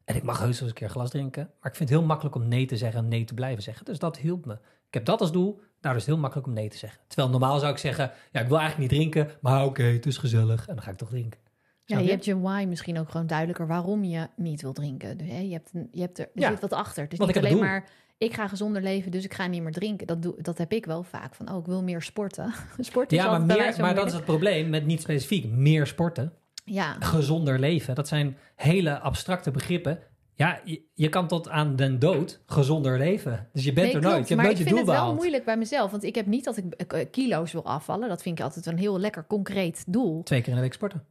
En 0.06 0.16
ik 0.16 0.24
mag 0.24 0.40
heus 0.40 0.60
wel 0.60 0.60
eens 0.60 0.68
een 0.68 0.74
keer 0.74 0.90
glas 0.90 1.10
drinken. 1.10 1.44
Maar 1.44 1.72
ik 1.72 1.78
vind 1.78 1.90
het 1.90 1.98
heel 1.98 2.08
makkelijk 2.08 2.36
om 2.36 2.48
nee 2.48 2.66
te 2.66 2.78
zeggen 2.78 3.00
en 3.00 3.08
nee 3.08 3.24
te 3.24 3.34
blijven 3.34 3.64
zeggen. 3.64 3.86
Dus 3.86 4.00
dat 4.00 4.18
hielp 4.18 4.46
me. 4.46 4.54
Ik 4.88 4.94
heb 4.94 5.06
dat 5.06 5.22
als 5.22 5.32
doel. 5.32 5.54
Daardoor 5.56 6.02
is 6.02 6.08
het 6.08 6.14
heel 6.16 6.18
makkelijk 6.18 6.48
om 6.48 6.54
nee 6.54 6.70
te 6.70 6.78
zeggen. 6.78 7.02
Terwijl 7.08 7.30
normaal 7.30 7.60
zou 7.60 7.72
ik 7.72 7.78
zeggen, 7.78 8.12
ja, 8.32 8.42
ik 8.42 8.48
wil 8.48 8.60
eigenlijk 8.60 8.92
niet 8.92 9.00
drinken. 9.00 9.38
Maar 9.42 9.66
oké, 9.66 9.84
het 9.84 10.06
is 10.06 10.18
gezellig. 10.18 10.68
En 10.68 10.76
dan 10.76 10.84
ga 10.84 10.92
ik 10.92 10.98
toch 10.98 11.10
drinken. 11.10 11.40
Ja, 11.86 11.98
je, 11.98 12.04
je 12.04 12.10
hebt 12.10 12.26
je 12.26 12.40
why 12.40 12.66
misschien 12.68 13.00
ook 13.00 13.10
gewoon 13.10 13.28
duidelijker 13.28 13.68
waarom 13.68 14.04
je 14.04 14.28
niet 14.36 14.62
wil 14.62 14.74
drinken. 14.74 15.18
Dus, 15.18 15.28
hè, 15.28 15.40
je, 15.40 15.52
hebt 15.52 15.70
een, 15.74 15.88
je 15.92 16.02
hebt 16.02 16.20
er, 16.20 16.30
er 16.34 16.42
ja, 16.42 16.50
zit 16.50 16.60
wat 16.60 16.74
achter. 16.74 17.10
Dus 17.10 17.20
niet 17.20 17.38
alleen 17.38 17.60
maar, 17.60 17.90
ik 18.18 18.34
ga 18.34 18.48
gezonder 18.48 18.82
leven, 18.82 19.12
dus 19.12 19.24
ik 19.24 19.34
ga 19.34 19.48
niet 19.48 19.62
meer 19.62 19.72
drinken. 19.72 20.08
Dat, 20.08 20.22
doe, 20.22 20.36
dat 20.42 20.58
heb 20.58 20.72
ik 20.72 20.86
wel 20.86 21.04
vaak. 21.04 21.36
Van, 21.36 21.52
oh, 21.52 21.60
ik 21.60 21.66
wil 21.66 21.84
meer 21.84 22.02
sporten. 22.02 22.54
sporten 22.80 23.18
ja, 23.18 23.30
maar, 23.30 23.42
meer, 23.58 23.76
maar 23.80 23.96
dat 23.96 24.08
is 24.08 24.14
het 24.14 24.26
probleem 24.26 24.70
met 24.70 24.86
niet 24.86 25.02
specifiek. 25.02 25.46
Meer 25.46 25.88
sporten. 25.88 26.34
Ja. 26.66 26.96
Gezonder 27.00 27.60
leven. 27.60 27.96
Dat 27.96 28.08
zijn 28.08 28.38
hele 28.56 29.00
abstracte 29.00 29.52
begrippen. 29.52 30.00
Ja, 30.36 30.62
je, 30.64 30.82
je, 30.94 31.10
kan 31.10 31.28
tot 31.28 31.50
aan 31.50 31.76
den 31.76 32.00
dood 32.00 32.42
gezonder 32.46 32.98
leven. 32.98 33.50
Dus 33.54 33.64
je 33.64 33.74
bent 33.74 33.86
nee, 33.86 33.96
er 33.96 34.02
klopt, 34.02 34.16
nooit. 34.16 34.28
Je 34.28 34.36
maar 34.36 34.46
hebt 34.46 34.60
ik 34.60 34.66
nooit 34.66 34.76
vind 34.76 34.80
je 34.80 34.86
doel 34.86 34.86
het 34.86 34.88
wel 34.88 34.96
behaald. 34.96 35.16
moeilijk 35.16 35.46
bij 35.46 35.58
mezelf. 35.58 35.92
Want 35.92 36.04
ik 36.04 36.16
heb 36.16 36.26
niet 36.26 36.44
dat 36.44 36.58
ik 36.58 36.94
uh, 36.94 37.06
kilo's 37.12 37.52
wil 37.52 37.66
afvallen. 37.66 38.10
Dat 38.10 38.22
vind 38.22 38.40
ik 38.40 38.46
altijd 38.46 38.66
een 38.66 38.78
heel 38.78 39.00
lekker 39.00 39.26
concreet 39.28 39.84
doel. 39.88 40.24
Twee 40.24 40.40
keer 40.40 40.50
in 40.50 40.56
de 40.56 40.62
week 40.62 40.74
sporten. 40.74 41.04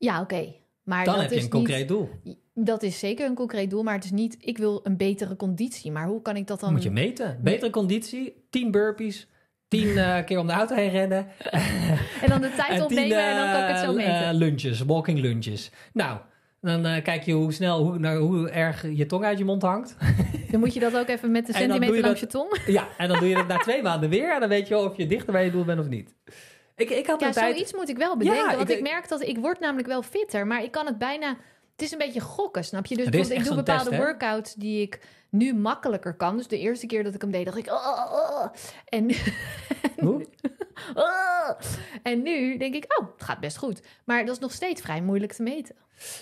Ja, 0.00 0.20
oké. 0.20 0.34
Okay. 0.34 0.60
Maar 0.82 1.04
Dan 1.04 1.14
dat 1.14 1.22
heb 1.22 1.32
je 1.32 1.36
is 1.36 1.44
een 1.44 1.50
concreet 1.50 1.88
doel. 1.88 2.08
Niet, 2.22 2.38
dat 2.54 2.82
is 2.82 2.98
zeker 2.98 3.26
een 3.26 3.34
concreet 3.34 3.70
doel, 3.70 3.82
maar 3.82 3.94
het 3.94 4.04
is 4.04 4.10
niet... 4.10 4.36
Ik 4.40 4.58
wil 4.58 4.80
een 4.82 4.96
betere 4.96 5.36
conditie, 5.36 5.92
maar 5.92 6.06
hoe 6.06 6.22
kan 6.22 6.36
ik 6.36 6.46
dat 6.46 6.60
dan... 6.60 6.72
Moet 6.72 6.82
je 6.82 6.90
meten. 6.90 7.38
Betere 7.42 7.70
conditie, 7.70 8.46
10 8.50 8.70
burpees, 8.70 9.28
10 9.68 9.86
uh, 9.86 10.18
keer 10.26 10.38
om 10.38 10.46
de 10.46 10.52
auto 10.52 10.74
heen 10.74 10.90
rennen. 10.90 11.26
en 12.22 12.28
dan 12.28 12.40
de 12.40 12.52
tijd 12.66 12.82
opnemen 12.82 13.18
en 13.18 13.36
dan 13.36 13.52
kan 13.52 13.62
ik 13.62 13.68
het 13.68 13.84
zo 13.84 13.92
meten. 13.92 14.22
Uh, 14.22 14.30
lunches, 14.32 14.80
walking 14.80 15.18
lunches. 15.18 15.70
Nou, 15.92 16.18
dan 16.60 17.02
kijk 17.02 17.22
je 17.22 17.32
hoe 17.32 17.52
snel, 17.52 17.82
hoe, 17.84 17.98
nou, 17.98 18.18
hoe 18.18 18.50
erg 18.50 18.86
je 18.94 19.06
tong 19.06 19.24
uit 19.24 19.38
je 19.38 19.44
mond 19.44 19.62
hangt. 19.62 19.96
Dan 20.50 20.60
moet 20.60 20.74
je 20.74 20.80
dat 20.80 20.96
ook 20.96 21.08
even 21.08 21.30
met 21.30 21.46
de 21.46 21.52
centimeter 21.62 21.94
je 21.94 22.00
langs 22.00 22.20
dat, 22.20 22.32
je 22.32 22.38
tong. 22.38 22.58
Ja, 22.66 22.88
en 22.98 23.08
dan 23.08 23.18
doe 23.18 23.28
je 23.28 23.34
dat 23.34 23.48
na 23.48 23.58
twee 23.58 23.82
maanden 23.82 24.10
weer. 24.10 24.34
En 24.34 24.40
dan 24.40 24.48
weet 24.48 24.68
je 24.68 24.78
of 24.78 24.96
je 24.96 25.06
dichter 25.06 25.32
bij 25.32 25.44
je 25.44 25.50
doel 25.50 25.64
bent 25.64 25.80
of 25.80 25.88
niet. 25.88 26.14
Ik, 26.80 26.90
ik 26.90 27.06
had 27.06 27.20
ja, 27.20 27.32
zoiets 27.32 27.72
moet 27.74 27.88
ik 27.88 27.96
wel 27.96 28.16
bedenken. 28.16 28.42
Ja, 28.50 28.56
want 28.56 28.70
ik- 28.70 28.76
ik, 28.76 28.82
merk 28.82 29.08
dat 29.08 29.22
ik 29.22 29.38
word 29.38 29.60
namelijk 29.60 29.88
wel 29.88 30.02
fitter, 30.02 30.46
maar 30.46 30.62
ik 30.62 30.70
kan 30.70 30.86
het 30.86 30.98
bijna... 30.98 31.28
Het 31.72 31.82
is 31.88 31.92
een 31.92 31.98
beetje 31.98 32.20
gokken, 32.20 32.64
snap 32.64 32.86
je? 32.86 32.96
Dus 32.96 33.08
bijvoorbeeld, 33.08 33.40
ik 33.40 33.46
doe 33.46 33.56
bepaalde 33.56 33.90
test, 33.90 34.02
workouts 34.02 34.54
die 34.54 34.82
ik 34.82 35.00
nu 35.30 35.54
makkelijker 35.54 36.14
kan. 36.14 36.36
Dus 36.36 36.48
de 36.48 36.58
eerste 36.58 36.86
keer 36.86 37.02
dat 37.04 37.14
ik 37.14 37.20
hem 37.20 37.30
deed, 37.30 37.44
dacht 37.44 37.56
ik... 37.56 37.66
Oh, 37.66 37.86
oh, 37.86 38.12
oh. 38.12 38.46
En, 38.84 39.10
Hoe? 40.06 40.26
en 42.02 42.22
nu 42.22 42.56
denk 42.56 42.74
ik, 42.74 42.98
oh, 43.00 43.06
het 43.12 43.22
gaat 43.24 43.40
best 43.40 43.56
goed. 43.56 43.82
Maar 44.04 44.24
dat 44.24 44.34
is 44.34 44.40
nog 44.40 44.52
steeds 44.52 44.80
vrij 44.80 45.02
moeilijk 45.02 45.32
te 45.32 45.42
meten. 45.42 45.74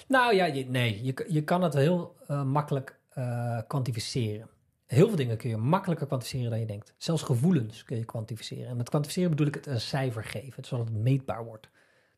Nou 0.09 0.35
ja, 0.35 0.45
je, 0.45 0.65
nee, 0.67 1.01
je, 1.05 1.25
je 1.29 1.45
kan 1.45 1.63
het 1.63 1.75
heel 1.75 2.17
uh, 2.31 2.43
makkelijk 2.43 2.99
uh, 3.19 3.59
kwantificeren. 3.67 4.49
Heel 4.88 5.06
veel 5.06 5.17
dingen 5.17 5.37
kun 5.37 5.50
je 5.50 5.56
makkelijker 5.56 6.06
kwantificeren 6.06 6.50
dan 6.50 6.61
je 6.61 6.67
denkt. 6.67 6.94
Zelfs 6.96 7.23
gevoelens 7.23 7.85
kun 7.85 7.96
je 7.96 8.05
kwantificeren. 8.05 8.67
En 8.69 8.76
met 8.76 8.88
kwantificeren 8.88 9.31
bedoel 9.31 9.46
ik 9.46 9.55
het 9.55 9.67
een 9.67 9.81
cijfer 9.81 10.25
geven, 10.25 10.64
zodat 10.64 10.87
het 10.88 10.96
meetbaar 10.96 11.44
wordt. 11.44 11.69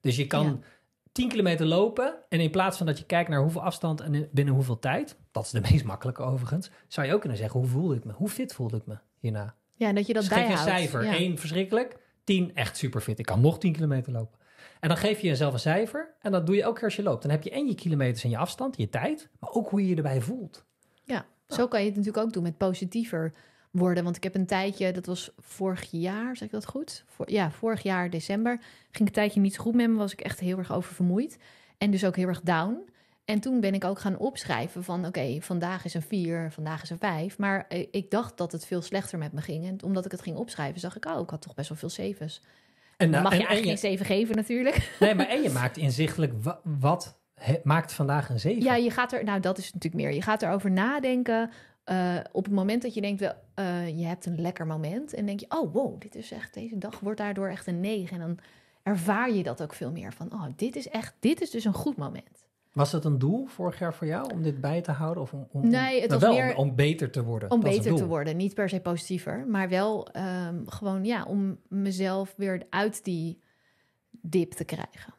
Dus 0.01 0.17
je 0.17 0.27
kan 0.27 0.45
Ja. 0.45 0.59
10 1.13 1.29
kilometer 1.29 1.67
lopen 1.67 2.15
en 2.29 2.41
in 2.41 2.51
plaats 2.51 2.77
van 2.77 2.87
dat 2.87 2.99
je 2.99 3.05
kijkt 3.05 3.29
naar 3.31 3.41
hoeveel 3.41 3.63
afstand 3.63 4.01
en 4.01 4.29
binnen 4.33 4.55
hoeveel 4.55 4.79
tijd, 4.79 5.17
dat 5.33 5.45
is 5.45 5.51
de 5.51 5.61
meest 5.71 5.85
makkelijke 5.85 6.23
overigens, 6.23 6.71
zou 6.89 7.07
je 7.07 7.15
ook 7.15 7.21
kunnen 7.21 7.39
zeggen, 7.39 7.61
hoe 7.61 7.69
voelde 7.69 7.95
ik 7.95 8.05
me? 8.05 8.13
Hoe 8.13 8.29
fit 8.29 8.53
voelde 8.55 8.77
ik 8.77 8.87
me 8.87 8.99
hierna? 9.19 9.55
Ja, 9.75 9.89
en 9.89 9.95
dat 9.95 10.07
je 10.07 10.13
dat 10.13 10.23
Dus 10.23 10.33
geef 10.33 10.47
je 10.47 10.53
een 10.53 10.59
cijfer. 10.59 11.05
Ja. 11.05 11.15
1 11.15 11.39
verschrikkelijk, 11.39 11.99
10 12.25 12.55
echt 12.55 12.77
super 12.77 13.01
fit. 13.01 13.19
Ik 13.19 13.27
kan 13.27 13.41
nog 13.41 13.59
10 13.59 13.73
kilometer 13.73 14.13
lopen. 14.13 14.39
En 14.81 14.89
dan 14.89 14.97
geef 14.99 15.21
je 15.21 15.27
jezelf 15.27 15.53
een 15.53 15.59
cijfer 15.59 16.15
en 16.21 16.33
dat 16.33 16.47
doe 16.47 16.57
je 16.57 16.73
keer 16.73 16.85
als 16.85 16.97
je 16.97 17.03
loopt. 17.03 17.23
Dan 17.23 17.31
heb 17.31 17.43
je 17.43 17.51
en 17.51 17.67
je 17.67 17.75
kilometers 17.75 18.25
en 18.25 18.31
je 18.31 18.37
afstand, 18.37 18.77
je 18.77 18.89
tijd, 18.89 19.31
maar 19.39 19.51
ook 19.51 19.69
hoe 19.69 19.83
je 19.83 19.89
je 19.89 19.97
erbij 19.97 20.21
voelt. 20.21 20.67
Zo 21.53 21.69
kan 21.69 21.81
je 21.81 21.87
het 21.87 21.97
natuurlijk 21.97 22.25
ook 22.25 22.33
doen 22.33 22.43
met 22.43 22.57
positiever 22.57 23.33
worden. 23.71 24.05
Want 24.05 24.17
ik 24.17 24.23
heb 24.23 24.35
een 24.35 24.47
tijdje, 24.47 24.93
dat 24.93 25.07
was 25.07 25.31
vorig 25.39 25.87
jaar, 25.91 26.37
zeg 26.37 26.47
ik 26.47 26.53
dat 26.55 26.67
goed? 26.67 27.05
Voor, 27.07 27.31
ja, 27.31 27.51
vorig 27.51 27.83
jaar 27.83 28.11
december 28.11 28.59
ging 28.91 29.09
een 29.09 29.15
tijdje 29.15 29.41
niet 29.41 29.55
zo 29.55 29.63
goed 29.63 29.75
met 29.75 29.89
me. 29.91 29.97
Was 29.97 30.13
ik 30.13 30.21
echt 30.21 30.41
heel 30.41 30.59
erg 30.59 30.73
oververmoeid. 30.73 31.39
En 31.79 31.91
dus 31.91 32.05
ook 32.05 32.17
heel 32.17 32.29
erg 32.29 32.41
down. 32.41 32.89
En 33.25 33.41
toen 33.41 33.61
ben 33.61 33.75
ik 33.75 33.85
ook 33.85 33.99
gaan 33.99 34.17
opschrijven 34.19 34.85
van... 34.85 35.07
oké, 35.07 35.37
vandaag 35.41 35.85
is 35.85 35.95
een 35.95 36.03
4, 36.03 36.51
vandaag 36.53 36.83
is 36.83 36.91
een 36.91 36.99
5. 36.99 37.39
Maar 37.39 37.65
eh, 37.69 37.87
ik 37.91 38.11
dacht 38.11 38.37
dat 38.37 38.53
het 38.53 38.67
veel 38.67 38.83
slechter 38.83 39.19
met 39.19 39.33
me 39.33 39.41
ging. 39.41 39.67
En 39.67 39.83
omdat 39.83 40.05
ik 40.05 40.11
het 40.11 40.23
ging 40.23 40.37
opschrijven, 40.37 40.81
zag 40.81 40.97
ik... 40.97 41.05
oh, 41.07 41.21
ik 41.21 41.31
had 41.31 41.43
toch 41.43 41.55
best 41.55 41.69
wel 41.69 41.79
veel 41.79 41.89
zevens. 41.91 42.43
En, 42.97 43.11
Dan 43.11 43.23
mag 43.23 43.33
en- 43.33 43.39
je 43.39 43.45
en 43.45 43.49
eigenlijk 43.51 43.81
geen 43.81 43.91
7 43.91 44.07
geven 44.07 44.37
natuurlijk. 44.37 44.97
Nee, 45.01 45.15
maar 45.15 45.29
en 45.29 45.43
je 45.43 45.51
maakt 45.51 45.77
inzichtelijk 45.77 46.33
wa- 46.43 46.61
wat 46.65 47.20
maakt 47.63 47.93
vandaag 47.93 48.29
een 48.29 48.41
7. 48.41 48.63
Ja, 48.63 48.75
je 48.77 48.91
gaat 48.91 49.13
er, 49.13 49.25
nou 49.25 49.41
dat 49.41 49.59
is 49.59 49.73
natuurlijk 49.73 50.03
meer. 50.03 50.15
Je 50.15 50.23
gaat 50.23 50.43
erover 50.43 50.71
nadenken. 50.71 51.51
eh, 51.85 52.17
op 52.33 52.45
het 52.45 52.53
moment 52.55 52.83
dat 52.83 52.95
je 52.95 53.01
denkt, 53.01 53.21
wel, 53.21 53.33
eh, 53.55 53.99
je 53.99 54.05
hebt 54.05 54.27
een 54.27 54.41
lekker 54.41 54.67
moment. 54.67 55.15
En 55.15 55.27
denk 55.27 55.41
je, 55.41 55.47
oh 55.49 55.73
wow, 55.73 56.01
dit 56.01 56.15
is 56.15 56.31
echt, 56.33 56.55
deze 56.55 56.79
dag 56.79 57.01
wordt 57.01 57.19
daardoor 57.19 57.49
echt 57.49 57.67
een 57.67 57.81
9. 57.81 58.21
En 58.21 58.27
dan 58.27 58.39
ervaar 58.83 59.31
je 59.33 59.43
dat 59.43 59.63
ook 59.63 59.73
veel 59.75 59.91
meer 59.93 60.13
van, 60.13 60.33
oh, 60.33 60.45
dit 60.57 60.77
is 60.77 60.89
echt, 60.89 61.15
dit 61.21 61.41
is 61.41 61.51
dus 61.51 61.65
een 61.65 61.73
goed 61.73 61.97
moment. 61.97 62.49
Was 62.73 62.93
het 62.93 63.05
een 63.05 63.19
doel 63.19 63.47
vorig 63.47 63.79
jaar 63.79 63.95
voor 63.95 64.07
jou 64.07 64.33
om 64.33 64.43
dit 64.43 64.61
bij 64.61 64.81
te 64.81 64.91
houden? 64.93 65.23
Of 65.23 65.33
om, 65.33 65.47
om, 65.51 65.69
Nee, 65.69 66.01
het 66.01 66.11
nou, 66.11 66.21
was 66.21 66.31
wel 66.31 66.45
meer 66.45 66.57
om, 66.57 66.69
om 66.69 66.75
beter 66.75 67.11
te 67.11 67.25
worden. 67.25 67.51
Om 67.51 67.61
Dat 67.61 67.71
beter 67.71 67.95
te 67.95 68.07
worden. 68.07 68.37
Niet 68.37 68.55
per 68.55 68.69
se 68.69 68.81
positiever, 68.81 69.47
maar 69.49 69.69
wel 69.69 70.09
ehm, 70.09 70.67
gewoon, 70.67 71.05
ja, 71.05 71.25
om 71.25 71.59
mezelf 71.69 72.35
weer 72.37 72.63
uit 72.71 73.05
die 73.05 73.41
dip 74.11 74.53
te 74.53 74.65
krijgen. 74.65 75.15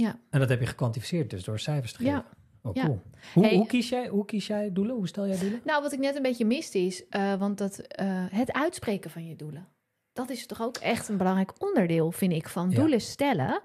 Ja. 0.00 0.18
En 0.30 0.40
dat 0.40 0.48
heb 0.48 0.60
je 0.60 0.66
gekwantificeerd 0.66 1.30
dus 1.30 1.44
door 1.44 1.58
cijfers 1.58 1.92
te 1.92 2.04
Ja. 2.04 2.16
geven. 2.16 2.36
Oh, 2.62 2.74
Ja. 2.74 2.84
cool. 2.84 3.00
Hoe, 3.34 3.44
Hey. 3.46 3.56
hoe, 3.56 3.66
kies 3.66 3.88
jij, 3.88 4.08
hoe 4.08 4.24
kies 4.24 4.46
jij 4.46 4.72
doelen? 4.72 4.94
Hoe 4.96 5.08
stel 5.08 5.26
jij 5.26 5.38
doelen? 5.38 5.60
Nou, 5.64 5.82
wat 5.82 5.92
ik 5.92 5.98
net 5.98 6.16
een 6.16 6.22
beetje 6.22 6.44
miste 6.44 6.78
is, 6.78 7.08
eh, 7.08 7.34
want 7.34 7.58
dat, 7.58 7.78
eh, 7.78 8.06
het 8.30 8.52
uitspreken 8.52 9.10
van 9.10 9.26
je 9.26 9.36
doelen. 9.36 9.68
Dat 10.12 10.30
is 10.30 10.46
toch 10.46 10.62
ook 10.62 10.76
echt 10.76 11.08
een 11.08 11.16
belangrijk 11.16 11.52
onderdeel, 11.62 12.12
vind 12.12 12.32
ik, 12.32 12.48
van 12.48 12.70
Ja. 12.70 12.76
doelen 12.76 13.00
stellen. 13.00 13.60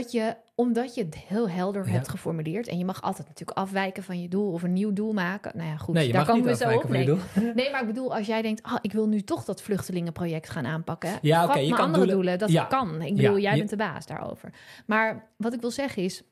Dat 0.00 0.12
je, 0.12 0.36
omdat 0.54 0.94
je 0.94 1.04
het 1.04 1.16
heel 1.16 1.48
helder 1.48 1.86
Ja. 1.86 1.90
hebt 1.92 2.08
geformuleerd... 2.08 2.68
en 2.68 2.78
je 2.78 2.84
mag 2.84 3.02
altijd 3.02 3.28
natuurlijk 3.28 3.58
afwijken 3.58 4.02
van 4.02 4.20
je 4.22 4.28
doel 4.28 4.52
of 4.52 4.62
een 4.62 4.72
nieuw 4.72 4.92
doel 4.92 5.12
maken. 5.12 5.52
Nou 5.56 5.68
ja, 5.68 5.76
goed, 5.76 5.94
Nee, 5.94 6.12
daar 6.12 6.26
komen 6.26 6.44
we 6.44 6.56
zo 6.56 6.70
op. 6.70 6.88
Nee. 6.88 7.06
nee, 7.54 7.70
maar 7.70 7.80
ik 7.80 7.86
bedoel, 7.86 8.14
als 8.14 8.26
jij 8.26 8.42
denkt... 8.42 8.62
ah, 8.62 8.78
ik 8.80 8.92
wil 8.92 9.08
nu 9.08 9.20
toch 9.22 9.44
dat 9.44 9.62
vluchtelingenproject 9.62 10.50
gaan 10.50 10.66
aanpakken. 10.66 11.18
Ja, 11.22 11.44
oké, 11.44 11.58
je 11.58 11.68
kan 11.68 11.78
andere 11.78 11.96
doelen- 11.96 12.14
doelen, 12.14 12.38
dat 12.38 12.50
Ja. 12.50 12.64
kan. 12.64 13.02
Ik 13.02 13.08
Ja, 13.08 13.14
bedoel, 13.14 13.38
jij 13.38 13.52
je- 13.52 13.58
bent 13.58 13.70
de 13.70 13.76
baas 13.76 14.06
daarover. 14.06 14.52
Maar 14.86 15.28
wat 15.36 15.52
ik 15.52 15.60
wil 15.60 15.70
zeggen 15.70 16.02
is... 16.02 16.22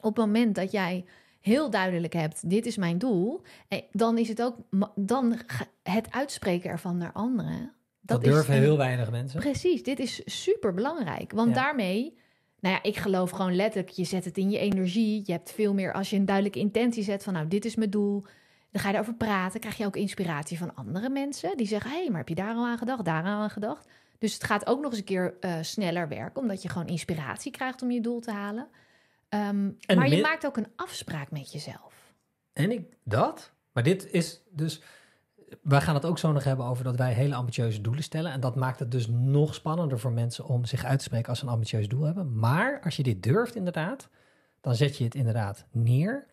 op 0.00 0.16
het 0.16 0.24
moment 0.26 0.54
dat 0.54 0.72
jij 0.72 1.04
heel 1.40 1.70
duidelijk 1.70 2.12
hebt, 2.12 2.50
dit 2.50 2.66
is 2.66 2.76
mijn 2.76 2.98
doel, 2.98 3.42
eh, 3.68 3.78
dan 3.92 4.18
is 4.18 4.28
het 4.28 4.42
ook 4.42 4.56
dan 4.94 5.36
het 5.82 6.10
uitspreken 6.10 6.70
ervan 6.70 6.96
naar 6.96 7.12
anderen. 7.12 7.72
Dat, 8.00 8.24
durven 8.24 8.54
een- 8.54 8.60
heel 8.62 8.76
weinig 8.76 9.10
mensen. 9.10 9.40
Precies, 9.40 9.82
dit 9.82 9.98
is 9.98 10.22
super 10.24 10.74
belangrijk. 10.74 11.32
Want 11.32 11.54
daarmee, 11.54 12.18
nou 12.64 12.76
ja, 12.76 12.82
ik 12.82 12.96
geloof 12.96 13.30
gewoon 13.30 13.56
letterlijk, 13.56 13.94
je 13.94 14.04
zet 14.04 14.24
het 14.24 14.38
in 14.38 14.50
je 14.50 14.58
energie. 14.58 15.22
Je 15.24 15.32
hebt 15.32 15.52
veel 15.52 15.74
meer, 15.74 15.92
als 15.92 16.10
je 16.10 16.16
een 16.16 16.24
duidelijke 16.24 16.58
intentie 16.58 17.02
zet 17.02 17.22
van, 17.22 17.32
nou, 17.32 17.48
dit 17.48 17.64
is 17.64 17.74
mijn 17.74 17.90
doel. 17.90 18.24
Dan 18.70 18.82
ga 18.82 18.88
je 18.88 18.94
erover 18.94 19.14
praten, 19.14 19.60
krijg 19.60 19.76
je 19.76 19.86
ook 19.86 19.96
inspiratie 19.96 20.58
van 20.58 20.74
andere 20.74 21.08
mensen. 21.08 21.56
Die 21.56 21.66
zeggen, 21.66 21.90
hé, 21.90 21.96
hey, 21.96 22.08
maar 22.08 22.18
heb 22.18 22.28
je 22.28 22.34
daar 22.34 22.54
al 22.54 22.66
aan 22.66 22.78
gedacht, 22.78 23.04
daar 23.04 23.22
al 23.22 23.28
aan 23.28 23.50
gedacht? 23.50 23.88
Dus 24.18 24.34
het 24.34 24.44
gaat 24.44 24.66
ook 24.66 24.80
nog 24.80 24.90
eens 24.90 24.98
een 24.98 25.04
keer 25.04 25.34
eh, 25.40 25.54
sneller 25.60 26.08
werken, 26.08 26.42
omdat 26.42 26.62
je 26.62 26.68
gewoon 26.68 26.86
inspiratie 26.86 27.52
krijgt 27.52 27.82
om 27.82 27.90
je 27.90 28.00
doel 28.00 28.20
te 28.20 28.30
halen. 28.30 28.68
Ehm, 29.28 29.70
maar 29.94 30.08
je 30.08 30.20
maakt 30.20 30.46
ook 30.46 30.56
een 30.56 30.72
afspraak 30.76 31.30
met 31.30 31.52
jezelf. 31.52 32.12
En 32.52 32.70
ik 32.70 32.96
dat. 33.02 33.52
Maar 33.72 33.82
dit 33.82 34.10
is 34.10 34.42
dus. 34.50 34.82
Wij 35.62 35.80
gaan 35.80 35.94
het 35.94 36.04
ook 36.04 36.18
zo 36.18 36.32
nog 36.32 36.44
hebben 36.44 36.66
over 36.66 36.84
dat 36.84 36.96
wij 36.96 37.12
hele 37.12 37.34
ambitieuze 37.34 37.80
doelen 37.80 38.02
stellen. 38.02 38.32
En 38.32 38.40
dat 38.40 38.56
maakt 38.56 38.78
het 38.78 38.90
dus 38.90 39.06
nog 39.08 39.54
spannender 39.54 39.98
voor 39.98 40.12
mensen 40.12 40.44
om 40.46 40.64
zich 40.64 40.84
uit 40.84 40.98
te 40.98 41.04
spreken 41.04 41.28
als 41.28 41.38
ze 41.38 41.44
een 41.44 41.50
ambitieus 41.52 41.88
doel 41.88 42.02
hebben. 42.04 42.38
Maar 42.38 42.80
als 42.84 42.96
je 42.96 43.02
dit 43.02 43.22
durft, 43.22 43.54
inderdaad, 43.54 44.08
dan 44.60 44.74
zet 44.74 44.96
je 44.98 45.04
het 45.04 45.14
inderdaad 45.14 45.66
neer. 45.70 46.26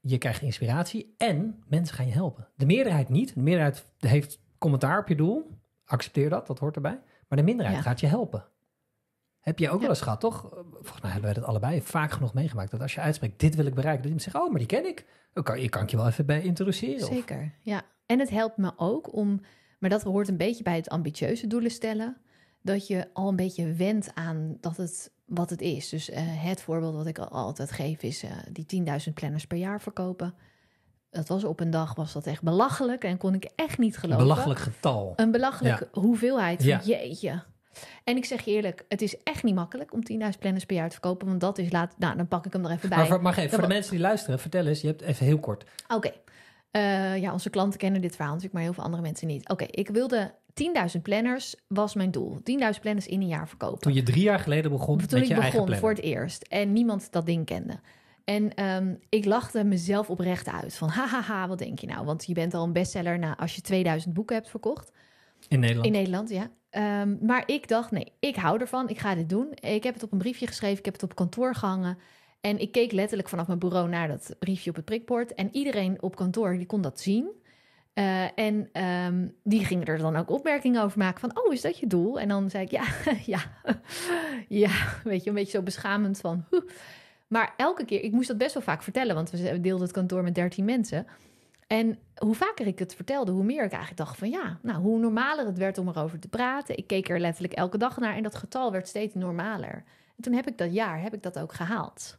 Je 0.00 0.18
krijgt 0.18 0.42
inspiratie 0.42 1.14
en 1.18 1.62
mensen 1.68 1.94
gaan 1.96 2.06
je 2.06 2.12
helpen. 2.12 2.48
De 2.56 2.66
meerderheid 2.66 3.08
niet. 3.08 3.34
De 3.34 3.40
meerderheid 3.40 3.84
heeft 3.98 4.38
commentaar 4.58 4.98
op 5.00 5.08
je 5.08 5.16
doel. 5.16 5.58
Accepteer 5.84 6.30
dat, 6.30 6.46
dat 6.46 6.58
hoort 6.58 6.76
erbij. 6.76 7.00
Maar 7.28 7.38
de 7.38 7.44
minderheid 7.44 7.76
Ja. 7.76 7.82
gaat 7.82 8.00
je 8.00 8.06
helpen. 8.06 8.44
Heb 9.40 9.58
je 9.58 9.66
ook 9.68 9.74
Ja. 9.74 9.80
wel 9.80 9.88
eens 9.88 10.00
gehad, 10.00 10.20
toch? 10.20 10.40
Volgens 10.72 11.00
mij 11.02 11.10
hebben 11.10 11.30
wij 11.30 11.40
dat 11.40 11.44
allebei 11.48 11.82
vaak 11.82 12.10
genoeg 12.10 12.34
meegemaakt. 12.34 12.70
Dat 12.70 12.80
als 12.80 12.94
je 12.94 13.00
uitspreekt, 13.00 13.40
dit 13.40 13.54
wil 13.54 13.66
ik 13.66 13.74
bereiken. 13.74 14.02
Dat 14.02 14.12
iemand 14.12 14.22
zegt, 14.32 14.44
oh, 14.44 14.50
maar 14.50 14.58
die 14.58 14.66
ken 14.68 14.86
ik. 14.86 15.06
Dan 15.32 15.42
kan, 15.44 15.60
je 15.60 15.68
kan 15.68 15.82
ik 15.82 15.90
je 15.90 15.96
wel 15.96 16.06
even 16.06 16.26
bij 16.26 16.42
introduceren. 16.42 17.08
Of- 17.08 17.14
Zeker, 17.14 17.52
ja. 17.60 17.82
En 18.06 18.18
het 18.18 18.30
helpt 18.30 18.56
me 18.56 18.72
ook 18.76 19.14
om, 19.16 19.40
maar 19.78 19.90
dat 19.90 20.02
hoort 20.02 20.28
een 20.28 20.36
beetje 20.36 20.62
bij 20.62 20.76
het 20.76 20.88
ambitieuze 20.88 21.46
doelen 21.46 21.70
stellen, 21.70 22.16
dat 22.62 22.86
je 22.86 23.08
al 23.12 23.28
een 23.28 23.36
beetje 23.36 23.72
wendt 23.72 24.10
aan 24.14 24.56
dat 24.60 24.76
het 24.76 25.10
wat 25.24 25.50
het 25.50 25.60
is. 25.60 25.88
Dus 25.88 26.10
eh, 26.10 26.22
het 26.24 26.62
voorbeeld 26.62 26.94
wat 26.94 27.06
ik 27.06 27.18
al 27.18 27.28
altijd 27.28 27.70
geef 27.70 28.02
is 28.02 28.22
eh, 28.22 28.30
die 28.52 28.84
10.000 29.08 29.12
planners 29.14 29.46
per 29.46 29.58
jaar 29.58 29.80
verkopen. 29.80 30.34
Dat 31.10 31.28
was 31.28 31.44
op 31.44 31.60
een 31.60 31.70
dag 31.70 31.94
was 31.94 32.12
dat 32.12 32.26
echt 32.26 32.42
belachelijk 32.42 33.04
en 33.04 33.16
kon 33.18 33.34
ik 33.34 33.50
echt 33.54 33.78
niet 33.78 33.94
Een 33.94 34.00
geloven. 34.00 34.22
belachelijk 34.22 34.60
getal. 34.60 35.12
Een 35.16 35.30
belachelijke 35.30 35.88
hoeveelheid. 35.92 36.62
Ja. 36.62 36.80
Jeetje. 36.84 37.42
En 38.04 38.16
ik 38.16 38.24
zeg 38.24 38.44
je 38.44 38.50
eerlijk, 38.50 38.84
het 38.88 39.02
is 39.02 39.22
echt 39.22 39.42
niet 39.42 39.54
makkelijk 39.54 39.92
om 39.92 40.00
10.000 40.12 40.16
planners 40.38 40.66
per 40.66 40.76
jaar 40.76 40.86
te 40.86 40.92
verkopen, 40.92 41.26
want 41.26 41.40
dat 41.40 41.58
is 41.58 41.72
laat. 41.72 41.98
Nou, 41.98 42.16
dan 42.16 42.28
pak 42.28 42.46
ik 42.46 42.52
hem 42.52 42.64
er 42.64 42.70
even 42.70 42.88
bij. 42.88 42.98
Maar, 42.98 43.06
voor, 43.06 43.22
maar 43.22 43.38
even, 43.38 43.50
voor 43.50 43.68
de 43.68 43.74
mensen 43.74 43.90
die 43.90 44.00
luisteren, 44.00 44.38
vertel 44.38 44.66
eens, 44.66 44.80
je 44.80 44.86
hebt 44.86 45.00
even 45.02 45.26
heel 45.26 45.38
kort. 45.38 45.64
Oké. 45.88 46.12
Eh, 46.76 47.16
ja, 47.16 47.32
onze 47.32 47.50
klanten 47.50 47.78
kennen 47.78 48.00
dit 48.00 48.16
verhaal 48.16 48.32
natuurlijk, 48.32 48.54
maar 48.54 48.62
heel 48.62 48.72
veel 48.72 48.84
andere 48.84 49.02
mensen 49.02 49.26
niet. 49.26 49.48
Oké, 49.48 49.64
ik 49.64 49.88
wilde 49.88 50.34
10.000 50.96 51.02
planners, 51.02 51.54
was 51.66 51.94
mijn 51.94 52.10
doel. 52.10 52.38
10.000 52.42 52.80
planners 52.80 53.06
in 53.06 53.20
een 53.20 53.26
jaar 53.26 53.48
verkopen. 53.48 53.78
Toen 53.78 53.94
je 53.94 54.02
drie 54.02 54.22
jaar 54.22 54.38
geleden 54.38 54.70
begon 54.70 54.98
Toen 54.98 55.06
met 55.10 55.12
ik 55.12 55.24
je 55.24 55.34
eigen 55.34 55.44
begon 55.44 55.64
planner. 55.64 55.78
voor 55.78 55.90
het 55.90 56.00
eerst 56.00 56.42
en 56.42 56.72
niemand 56.72 57.12
dat 57.12 57.26
ding 57.26 57.44
kende. 57.46 57.80
En 58.24 58.54
ehm, 58.54 58.94
ik 59.08 59.24
lachte 59.24 59.64
mezelf 59.64 60.10
oprecht 60.10 60.48
uit 60.48 60.76
van 60.76 60.88
hahaha, 60.88 61.48
wat 61.48 61.58
denk 61.58 61.78
je 61.78 61.86
nou? 61.86 62.04
Want 62.04 62.26
je 62.26 62.34
bent 62.34 62.54
al 62.54 62.64
een 62.64 62.72
bestseller 62.72 63.18
na 63.18 63.36
als 63.36 63.54
je 63.54 63.60
2000 63.60 64.14
boeken 64.14 64.36
hebt 64.36 64.50
verkocht. 64.50 64.92
In 65.48 65.60
Nederland. 65.60 65.86
In 65.86 65.92
Nederland, 65.92 66.28
ja. 66.30 66.50
Ehm, 66.70 67.16
maar 67.20 67.42
ik 67.46 67.68
dacht, 67.68 67.90
nee, 67.90 68.12
ik 68.20 68.36
hou 68.36 68.60
ervan. 68.60 68.88
Ik 68.88 68.98
ga 68.98 69.14
dit 69.14 69.28
doen. 69.28 69.48
Ik 69.54 69.82
heb 69.82 69.94
het 69.94 70.02
op 70.02 70.12
een 70.12 70.18
briefje 70.18 70.46
geschreven. 70.46 70.78
Ik 70.78 70.84
heb 70.84 70.94
het 70.94 71.02
op 71.02 71.14
kantoor 71.14 71.54
gehangen. 71.54 71.98
En 72.46 72.58
ik 72.58 72.72
keek 72.72 72.92
letterlijk 72.92 73.28
vanaf 73.28 73.46
mijn 73.46 73.58
bureau 73.58 73.88
naar 73.88 74.08
dat 74.08 74.36
briefje 74.38 74.70
op 74.70 74.76
het 74.76 74.84
prikbord. 74.84 75.34
En 75.34 75.48
iedereen 75.52 76.02
op 76.02 76.16
kantoor, 76.16 76.56
die 76.56 76.66
kon 76.66 76.80
dat 76.80 77.00
zien. 77.00 77.28
Eh, 77.92 78.38
en 78.38 78.68
ehm, 78.72 79.28
die 79.42 79.64
gingen 79.64 79.86
er 79.86 79.98
dan 79.98 80.16
ook 80.16 80.30
opmerkingen 80.30 80.82
over 80.82 80.98
maken 80.98 81.20
van... 81.20 81.44
oh, 81.44 81.52
is 81.52 81.60
dat 81.60 81.78
je 81.78 81.86
doel? 81.86 82.20
En 82.20 82.28
dan 82.28 82.50
zei 82.50 82.64
ik, 82.64 82.70
ja, 82.70 82.84
ja, 83.34 83.40
ja. 84.64 84.70
Weet 85.04 85.22
je, 85.22 85.28
een 85.28 85.34
beetje 85.34 85.56
zo 85.56 85.62
beschamend 85.62 86.20
van... 86.20 86.44
Maar 87.26 87.54
elke 87.56 87.84
keer, 87.84 88.02
ik 88.02 88.12
moest 88.12 88.28
dat 88.28 88.38
best 88.38 88.54
wel 88.54 88.62
vaak 88.62 88.82
vertellen... 88.82 89.14
want 89.14 89.30
we 89.30 89.60
deelden 89.60 89.86
het 89.86 89.92
kantoor 89.92 90.22
met 90.22 90.34
13 90.34 90.64
mensen... 90.64 91.06
En 91.66 91.98
hoe 92.14 92.34
vaker 92.34 92.66
ik 92.66 92.78
het 92.78 92.94
vertelde, 92.94 93.32
hoe 93.32 93.44
meer 93.44 93.64
ik 93.64 93.70
eigenlijk 93.70 93.96
dacht 93.96 94.18
van 94.18 94.30
ja, 94.30 94.58
nou, 94.62 94.82
hoe 94.82 94.98
normaler 94.98 95.46
het 95.46 95.58
werd 95.58 95.78
om 95.78 95.88
erover 95.88 96.18
te 96.18 96.28
praten. 96.28 96.76
Ik 96.76 96.86
keek 96.86 97.08
er 97.08 97.20
letterlijk 97.20 97.54
elke 97.54 97.78
dag 97.78 97.98
naar 97.98 98.16
en 98.16 98.22
dat 98.22 98.34
getal 98.34 98.72
werd 98.72 98.88
steeds 98.88 99.14
normaler. 99.14 99.84
En 100.16 100.22
toen 100.22 100.32
heb 100.32 100.46
ik 100.46 100.58
dat 100.58 100.74
jaar, 100.74 101.02
heb 101.02 101.14
ik 101.14 101.22
dat 101.22 101.38
ook 101.38 101.52
gehaald. 101.52 102.18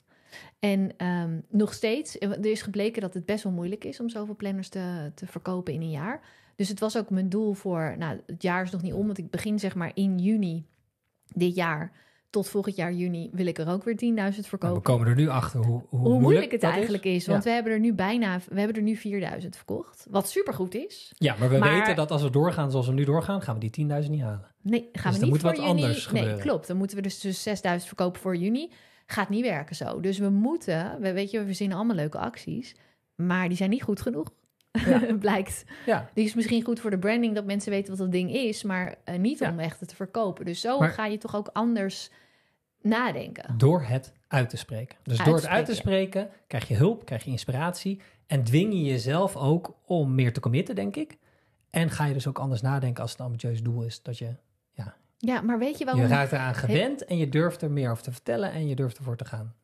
En 0.59 0.91
ehm, 0.97 1.39
nog 1.49 1.73
steeds, 1.73 2.19
er 2.19 2.45
is 2.45 2.61
gebleken 2.61 3.01
dat 3.01 3.13
het 3.13 3.25
best 3.25 3.43
wel 3.43 3.53
moeilijk 3.53 3.83
is 3.83 3.99
om 3.99 4.09
zoveel 4.09 4.35
planners 4.35 4.69
te, 4.69 5.11
te 5.15 5.25
verkopen 5.27 5.73
in 5.73 5.81
een 5.81 5.89
jaar. 5.89 6.21
Dus 6.55 6.69
het 6.69 6.79
was 6.79 6.97
ook 6.97 7.09
mijn 7.09 7.29
doel 7.29 7.53
voor, 7.53 7.95
nou, 7.97 8.19
het 8.25 8.41
jaar 8.41 8.63
is 8.63 8.71
nog 8.71 8.81
niet 8.81 8.93
om, 8.93 9.05
want 9.05 9.17
ik 9.17 9.29
begin 9.29 9.59
zeg 9.59 9.75
maar 9.75 9.91
in 9.93 10.17
juni 10.19 10.65
dit 11.33 11.55
jaar. 11.55 11.91
Tot 12.29 12.49
volgend 12.49 12.75
jaar 12.75 12.93
juni 12.93 13.29
wil 13.33 13.45
ik 13.45 13.57
er 13.57 13.69
ook 13.69 13.83
weer 13.83 13.95
10.000 13.95 13.99
Nou, 14.13 14.33
verkopen 14.33 14.75
we 14.75 14.81
komen 14.81 15.07
er 15.07 15.15
nu 15.15 15.27
achter 15.29 15.59
hoe, 15.65 15.81
hoe, 15.87 15.99
hoe 15.99 16.19
moeilijk 16.19 16.51
het 16.51 16.63
eigenlijk 16.63 17.03
is. 17.03 17.27
Want 17.27 17.43
Ja. 17.43 17.49
we 17.49 17.55
hebben 17.55 17.73
er 17.73 17.79
nu 17.79 17.93
bijna, 17.93 18.39
we 18.49 18.59
hebben 18.59 18.75
er 18.77 18.81
nu 18.83 18.95
4000 18.95 19.55
verkocht. 19.55 20.05
Wat 20.09 20.29
supergoed 20.29 20.75
is. 20.75 21.13
Ja, 21.17 21.35
maar 21.39 21.49
we 21.49 21.57
Maar- 21.57 21.73
weten 21.73 21.95
dat 21.95 22.11
als 22.11 22.21
we 22.21 22.29
doorgaan 22.29 22.71
zoals 22.71 22.87
we 22.87 22.93
nu 22.93 23.03
doorgaan, 23.05 23.41
gaan 23.41 23.53
we 23.53 23.59
die 23.59 23.69
10.000 23.69 24.11
niet 24.11 24.21
halen. 24.21 24.51
Nee, 24.61 24.89
gaan 24.91 25.11
Dus 25.11 25.19
we 25.19 25.25
niet 25.25 25.33
moet 25.33 25.41
voor 25.41 25.55
wat 25.65 25.79
juni. 25.79 26.21
nee, 26.25 26.37
klopt. 26.37 26.67
Dan 26.67 26.77
moeten 26.77 26.97
we 26.97 27.03
dus, 27.03 27.19
dus 27.19 27.43
6000 27.43 27.87
verkopen 27.87 28.21
voor 28.21 28.35
juni. 28.35 28.71
Gaat 29.09 29.29
niet 29.29 29.43
werken 29.45 29.75
zo. 29.75 29.99
Dus 29.99 30.17
we 30.17 30.29
moeten, 30.29 30.99
we, 31.01 31.13
weet 31.13 31.31
je, 31.31 31.39
we 31.39 31.45
verzinnen 31.45 31.77
allemaal 31.77 31.95
leuke 31.95 32.17
acties. 32.17 32.75
Maar 33.15 33.47
die 33.47 33.57
zijn 33.57 33.69
niet 33.69 33.83
goed 33.83 34.01
genoeg. 34.01 34.31
Ja. 34.71 35.13
Blijkt. 35.19 35.65
Ja, 35.85 36.09
Die 36.13 36.25
is 36.25 36.33
misschien 36.33 36.63
goed 36.63 36.79
voor 36.79 36.89
de 36.89 36.99
branding, 36.99 37.35
dat 37.35 37.45
mensen 37.45 37.71
weten 37.71 37.89
wat 37.89 37.97
dat 37.99 38.11
ding 38.11 38.31
is, 38.33 38.63
maar 38.63 38.95
eh, 39.03 39.19
niet 39.19 39.39
Ja. 39.39 39.49
om 39.51 39.59
echt 39.59 39.87
te 39.87 39.95
verkopen. 39.95 40.45
Dus 40.45 40.61
zo 40.61 40.79
Maar- 40.79 40.89
ga 40.91 41.05
je 41.05 41.17
toch 41.17 41.35
ook 41.35 41.47
anders 41.53 42.09
nadenken. 42.81 43.57
door 43.57 43.81
het 43.83 44.13
uit 44.27 44.49
te 44.49 44.57
spreken. 44.57 44.97
Dus 45.03 45.17
door 45.17 45.35
het 45.35 45.47
uit 45.47 45.65
te 45.65 45.75
spreken 45.75 46.29
krijg 46.47 46.67
je 46.67 46.75
hulp, 46.75 47.05
krijg 47.05 47.23
je 47.23 47.31
inspiratie 47.31 48.01
en 48.27 48.43
dwing 48.43 48.73
je 48.73 48.81
jezelf 48.83 49.35
ook 49.35 49.75
om 49.85 50.15
meer 50.15 50.33
te 50.33 50.39
committen, 50.39 50.75
denk 50.75 50.95
ik. 50.95 51.17
En 51.69 51.89
ga 51.89 52.05
je 52.05 52.13
dus 52.13 52.27
ook 52.27 52.39
anders 52.39 52.61
nadenken 52.61 53.01
als 53.01 53.11
het 53.11 53.19
een 53.19 53.25
ambitieus 53.25 53.63
doel 53.63 53.83
is. 53.83 54.01
Dat 54.01 54.17
je, 54.17 54.35
Ja, 54.73 54.95
maar 55.41 55.59
weet 55.59 55.77
je 55.77 55.85
waarom? 55.85 56.03
je 56.03 56.09
raakt 56.09 56.31
eraan 56.31 56.55
gewend 56.55 57.05
en 57.05 57.17
je 57.17 57.29
durft 57.29 57.61
er 57.61 57.71
meer 57.71 57.91
over 57.91 58.03
te 58.03 58.11
vertellen 58.11 58.51
en 58.51 58.67
je 58.67 58.75
durft 58.75 58.97
ervoor 58.97 59.17
te 59.17 59.25
gaan. 59.25 59.55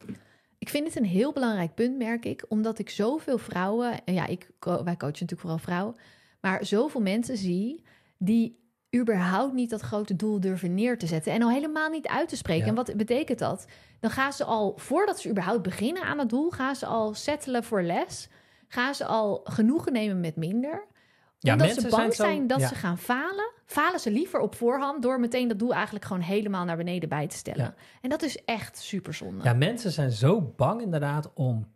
Ik 0.57 0.69
vind 0.69 0.87
het 0.87 0.95
een 0.95 1.05
heel 1.05 1.33
belangrijk 1.33 1.73
punt, 1.73 1.97
merk 1.97 2.25
ik, 2.25 2.45
omdat 2.47 2.79
ik 2.79 2.89
zoveel 2.89 3.37
vrouwen, 3.37 4.03
en 4.05 4.13
ja, 4.13 4.27
ik, 4.27 4.49
wij 4.59 4.73
coachen 4.83 4.97
natuurlijk 4.99 5.39
vooral 5.39 5.57
vrouwen, 5.57 5.95
maar 6.41 6.65
zoveel 6.65 7.01
mensen 7.01 7.37
zie 7.37 7.83
die 8.17 8.61
überhaupt 8.95 9.53
niet 9.53 9.69
dat 9.69 9.81
grote 9.81 10.15
doel 10.15 10.39
durven 10.39 10.73
neer 10.73 10.97
te 10.97 11.07
zetten 11.07 11.33
en 11.33 11.41
al 11.41 11.49
helemaal 11.49 11.89
niet 11.89 12.07
uit 12.07 12.29
te 12.29 12.35
spreken. 12.35 12.63
Ja. 12.63 12.69
En 12.69 12.75
wat 12.75 12.95
betekent 12.95 13.39
dat? 13.39 13.65
Dan 13.99 14.11
gaan 14.11 14.33
ze 14.33 14.43
al, 14.43 14.73
voordat 14.77 15.19
ze 15.19 15.29
überhaupt 15.29 15.61
beginnen 15.61 16.03
aan 16.03 16.19
het 16.19 16.29
doel, 16.29 16.49
gaan 16.49 16.75
ze 16.75 16.85
al 16.85 17.13
settelen 17.13 17.63
voor 17.63 17.83
les, 17.83 18.29
gaan 18.67 18.95
ze 18.95 19.05
al 19.05 19.41
genoegen 19.43 19.93
nemen 19.93 20.19
met 20.19 20.35
minder. 20.35 20.87
Ja, 21.43 21.51
omdat 21.51 21.67
mensen 21.67 21.89
ze 21.89 21.95
bang 21.95 22.13
zijn 22.13 22.41
zo- 22.41 22.45
dat 22.47 22.59
ja. 22.59 22.67
ze 22.67 22.75
gaan 22.75 22.97
falen, 22.97 23.51
falen 23.65 23.99
ze 23.99 24.11
liever 24.11 24.39
op 24.39 24.55
voorhand 24.55 25.01
door 25.01 25.19
meteen 25.19 25.47
dat 25.47 25.59
doel 25.59 25.73
eigenlijk 25.73 26.05
gewoon 26.05 26.21
helemaal 26.21 26.65
naar 26.65 26.77
beneden 26.77 27.09
bij 27.09 27.27
te 27.27 27.35
stellen. 27.35 27.63
Ja. 27.63 27.73
En 28.01 28.09
dat 28.09 28.21
is 28.21 28.43
echt 28.45 28.77
super 28.77 29.13
zonde. 29.13 29.43
Ja, 29.43 29.53
mensen 29.53 29.91
zijn 29.91 30.11
zo 30.11 30.41
bang 30.55 30.81
inderdaad 30.81 31.31
om, 31.33 31.67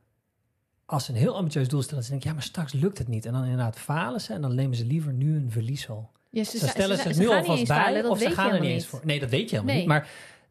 als 0.86 1.06
ze 1.06 1.12
een 1.12 1.18
heel 1.18 1.36
ambitieus 1.36 1.68
doel 1.68 1.82
stellen, 1.82 2.04
ze 2.04 2.10
denken, 2.10 2.28
ja, 2.30 2.34
maar 2.36 2.44
straks 2.46 2.74
lukt 2.74 2.98
het 2.98 3.08
niet. 3.08 3.26
En 3.26 3.34
dan 3.34 3.44
inderdaad 3.44 3.80
falen 3.80 4.22
ze 4.22 4.34
en 4.34 4.42
dan 4.42 4.56
nemen 4.56 4.78
ze 4.78 4.86
liever 4.86 5.14
nu 5.14 5.36
een 5.36 5.52
verlies 5.52 5.90
al. 5.90 6.10
Ja, 6.30 6.44
ze, 6.44 6.58
stellen 6.58 6.96
ze- 6.96 7.02
ze, 7.02 7.08
het 7.08 7.18
ze 7.18 7.22
nu 7.22 7.28
alvast 7.28 7.68
bij 7.68 7.78
falen, 7.84 8.10
of 8.10 8.20
ze 8.20 8.32
gaan 8.32 8.52
er 8.54 8.60
niet 8.60 8.70
eens 8.70 8.86
voor. 8.86 9.02
Nee, 9.04 9.20
dat 9.20 9.30
weet 9.30 9.50
je 9.50 9.56
helemaal 9.56 9.66
Nee. 9.66 9.78
niet. 9.78 9.88
Maar 9.88 10.10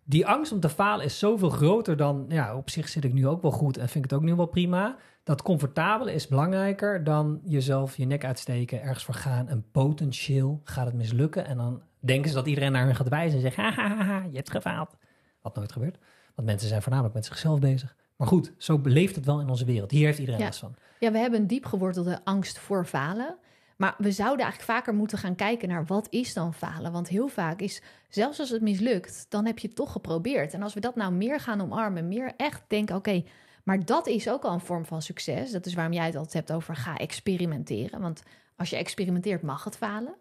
die 0.09 0.27
angst 0.27 0.53
om 0.53 0.61
te 0.61 0.69
falen 0.69 1.05
is 1.05 1.19
zoveel 1.19 1.51
groter 1.51 1.97
dan, 1.97 2.25
ja, 2.29 2.57
op 2.57 2.71
zich 2.71 2.89
zit 2.89 3.05
ik 3.05 3.13
nu 3.13 3.27
ook 3.27 3.43
wel 3.43 3.51
goed 3.51 3.77
en 3.77 3.89
vind 3.89 4.05
ik 4.05 4.11
het 4.11 4.21
ook 4.21 4.27
nu 4.27 4.35
wel 4.35 4.47
prima. 4.47 4.97
Dat 5.25 5.43
comfortabele 5.43 6.13
is 6.13 6.29
belangrijker 6.29 7.05
dan 7.05 7.41
jezelf 7.45 7.97
je 7.97 8.05
nek 8.07 8.25
uitsteken, 8.25 8.83
ergens 8.83 9.05
voor 9.05 9.15
gaan 9.15 9.49
en 9.49 9.65
potentieel 9.73 10.61
gaat 10.65 10.87
het 10.87 10.95
mislukken. 10.95 11.47
En 11.47 11.57
dan 11.57 11.83
denken 12.01 12.29
ze 12.29 12.35
dat 12.37 12.47
iedereen 12.47 12.73
naar 12.73 12.85
hun 12.85 12.97
gaat 12.97 13.09
wijzen 13.09 13.35
en 13.37 13.41
zeggen, 13.43 13.65
haha, 13.73 14.23
je 14.31 14.37
hebt 14.37 14.51
gefaald. 14.51 14.97
Wat 15.43 15.55
nooit 15.57 15.73
gebeurt. 15.73 15.99
Want 16.35 16.49
mensen 16.49 16.69
zijn 16.69 16.83
voornamelijk 16.83 17.15
met 17.15 17.25
zichzelf 17.27 17.59
bezig. 17.59 17.97
Maar 18.17 18.29
goed, 18.29 18.53
zo 18.59 18.79
beleeft 18.79 19.17
het 19.17 19.25
wel 19.25 19.41
in 19.41 19.49
onze 19.49 19.65
wereld. 19.65 19.91
Hier 19.91 20.07
heeft 20.07 20.19
iedereen 20.19 20.41
Ja. 20.41 20.47
last 20.47 20.59
van. 20.59 20.75
Ja, 20.99 21.13
we 21.13 21.19
hebben 21.19 21.41
een 21.41 21.47
diep 21.47 21.65
gewortelde 21.67 22.21
angst 22.25 22.59
voor 22.59 22.85
falen. 22.87 23.37
Maar 23.77 23.95
we 23.99 24.13
zouden 24.13 24.45
eigenlijk 24.45 24.79
vaker 24.79 24.95
moeten 24.95 25.19
gaan 25.19 25.35
kijken 25.35 25.69
naar 25.69 25.85
wat 25.85 26.07
is 26.11 26.35
dan 26.35 26.55
falen. 26.55 26.93
Want 26.93 27.09
heel 27.09 27.29
vaak 27.29 27.61
is, 27.61 27.83
zelfs 28.09 28.41
als 28.41 28.51
het 28.51 28.63
mislukt, 28.63 29.27
dan 29.29 29.47
heb 29.47 29.59
je 29.59 29.67
het 29.67 29.77
toch 29.77 29.93
geprobeerd. 29.93 30.55
En 30.55 30.63
als 30.63 30.75
we 30.75 30.81
dat 30.81 30.97
nou 30.97 31.13
meer 31.13 31.41
gaan 31.41 31.61
omarmen, 31.61 32.09
meer 32.09 32.33
echt 32.37 32.63
denken, 32.69 32.97
oké, 32.97 33.25
maar 33.65 33.85
dat 33.85 34.07
is 34.07 34.29
ook 34.31 34.43
al 34.43 34.53
een 34.53 34.61
vorm 34.61 34.85
van 34.85 35.03
succes. 35.03 35.51
Dat 35.51 35.67
is 35.67 35.75
waarom 35.75 35.93
jij 35.93 36.07
het 36.07 36.17
altijd 36.17 36.35
hebt 36.35 36.53
over 36.53 36.77
ga 36.77 36.97
experimenteren. 36.97 38.01
Want 38.01 38.23
als 38.57 38.71
je 38.71 38.77
experimenteert, 38.77 39.43
mag 39.43 39.65
het 39.65 39.77
falen. 39.77 40.15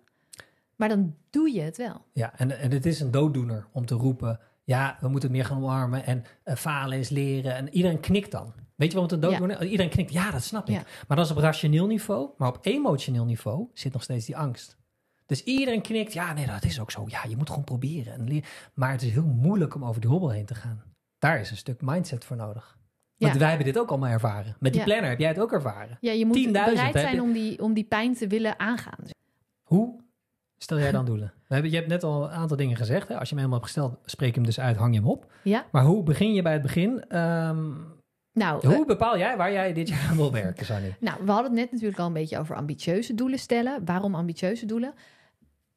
Maar 0.76 0.90
dan 0.90 1.16
doe 1.30 1.54
je 1.54 1.62
het 1.62 1.78
wel. 1.78 2.06
Ja, 2.14 2.34
en, 2.38 2.60
en 2.60 2.72
het 2.72 2.86
is 2.86 3.00
een 3.00 3.12
dooddoener 3.12 3.68
om 3.72 3.86
te 3.86 3.96
roepen... 3.96 4.40
ja, 4.64 4.98
we 5.02 5.08
moeten 5.08 5.32
meer 5.32 5.46
gaan 5.46 5.58
omarmen 5.58 6.06
en 6.06 6.24
eh, 6.44 6.56
falen 6.56 6.98
is 6.98 7.10
leren. 7.10 7.56
En 7.56 7.70
iedereen 7.70 8.00
knikt 8.00 8.32
dan. 8.32 8.54
Weet 8.76 8.92
je 8.92 9.00
wat 9.00 9.12
een 9.12 9.20
dooddoener? 9.20 9.64
Iedereen 9.66 9.92
knikt, 9.92 10.14
ja, 10.14 10.32
dat 10.32 10.44
snap 10.44 10.68
ik. 10.70 10.76
Ja. 10.76 10.84
Maar 11.08 11.18
dat 11.18 11.26
is 11.26 11.32
op 11.32 11.38
rationeel 11.38 11.88
niveau. 11.88 12.30
Maar 12.38 12.48
op 12.48 12.60
emotioneel 12.62 13.26
niveau 13.26 13.70
zit 13.74 13.94
nog 13.94 14.04
steeds 14.04 14.26
die 14.26 14.38
angst. 14.38 14.78
Dus 15.26 15.44
iedereen 15.44 15.82
knikt, 15.82 16.14
ja, 16.14 16.34
nee, 16.34 16.46
dat 16.46 16.64
is 16.64 16.80
ook 16.80 16.92
zo. 16.92 17.04
Ja, 17.08 17.20
je 17.30 17.38
moet 17.38 17.50
gewoon 17.50 17.64
proberen. 17.64 18.14
En 18.14 18.44
maar 18.74 18.92
het 18.92 19.02
is 19.02 19.12
heel 19.12 19.24
moeilijk 19.26 19.76
om 19.76 19.86
over 19.86 20.02
die 20.02 20.10
hobbel 20.10 20.30
heen 20.30 20.46
te 20.46 20.56
gaan. 20.56 20.84
Daar 21.18 21.40
is 21.40 21.52
een 21.52 21.58
stuk 21.58 21.82
mindset 21.82 22.26
voor 22.26 22.36
nodig. 22.36 22.78
Want 23.18 23.34
Ja. 23.34 23.40
wij 23.40 23.48
hebben 23.50 23.66
dit 23.66 23.80
ook 23.80 23.90
allemaal 23.90 24.10
ervaren. 24.10 24.56
Met 24.60 24.72
die 24.72 24.82
Ja. 24.82 24.88
planner 24.88 25.10
heb 25.10 25.20
jij 25.20 25.28
het 25.28 25.40
ook 25.40 25.52
ervaren. 25.52 25.98
Ja, 26.02 26.12
je 26.12 26.26
moet 26.26 26.36
10.000 26.36 26.52
bereid 26.76 27.00
zijn 27.00 27.22
om 27.22 27.32
die, 27.34 27.62
om 27.62 27.74
die 27.74 27.84
pijn 27.84 28.14
te 28.14 28.28
willen 28.28 28.60
aangaan. 28.60 29.00
Hoe 29.64 30.00
stel 30.58 30.80
jij 30.80 30.92
dan 30.92 31.06
doelen? 31.12 31.34
We 31.48 31.54
hebben, 31.54 31.72
je 31.72 31.78
hebt 31.78 31.90
net 31.90 32.04
al 32.04 32.24
een 32.24 32.30
aantal 32.30 32.58
dingen 32.58 32.76
gezegd. 32.78 33.08
Hè? 33.08 33.20
Als 33.20 33.30
je 33.30 33.36
hem 33.36 33.44
helemaal 33.44 33.64
hebt 33.64 33.72
gesteld, 33.74 34.00
spreek 34.06 34.36
hem 34.36 34.44
dus 34.46 34.60
uit, 34.60 34.78
hang 34.78 34.94
je 34.94 35.00
hem 35.00 35.10
op. 35.10 35.32
Ja, 35.44 35.66
Maar 35.72 35.84
hoe 35.84 36.04
begin 36.04 36.34
je 36.34 36.42
bij 36.42 36.54
het 36.54 36.62
begin? 36.62 37.06
Ehm, 37.10 37.72
nou, 38.36 38.68
eh, 38.68 38.76
hoe 38.76 38.86
bepaal 38.86 39.18
jij 39.18 39.38
waar 39.38 39.52
jij 39.52 39.74
dit 39.74 39.88
jaar 39.88 40.08
aan 40.10 40.16
wil 40.16 40.32
werken, 40.32 40.66
Sanny? 40.66 40.96
Nou, 41.00 41.26
we 41.26 41.32
hadden 41.32 41.52
het 41.52 41.60
net 41.60 41.72
natuurlijk 41.72 42.00
al 42.00 42.08
een 42.08 42.14
beetje 42.14 42.40
over 42.40 42.56
ambitieuze 42.56 43.16
doelen 43.16 43.40
stellen. 43.40 43.86
Waarom 43.86 44.16
ambitieuze 44.16 44.66
doelen? 44.66 44.94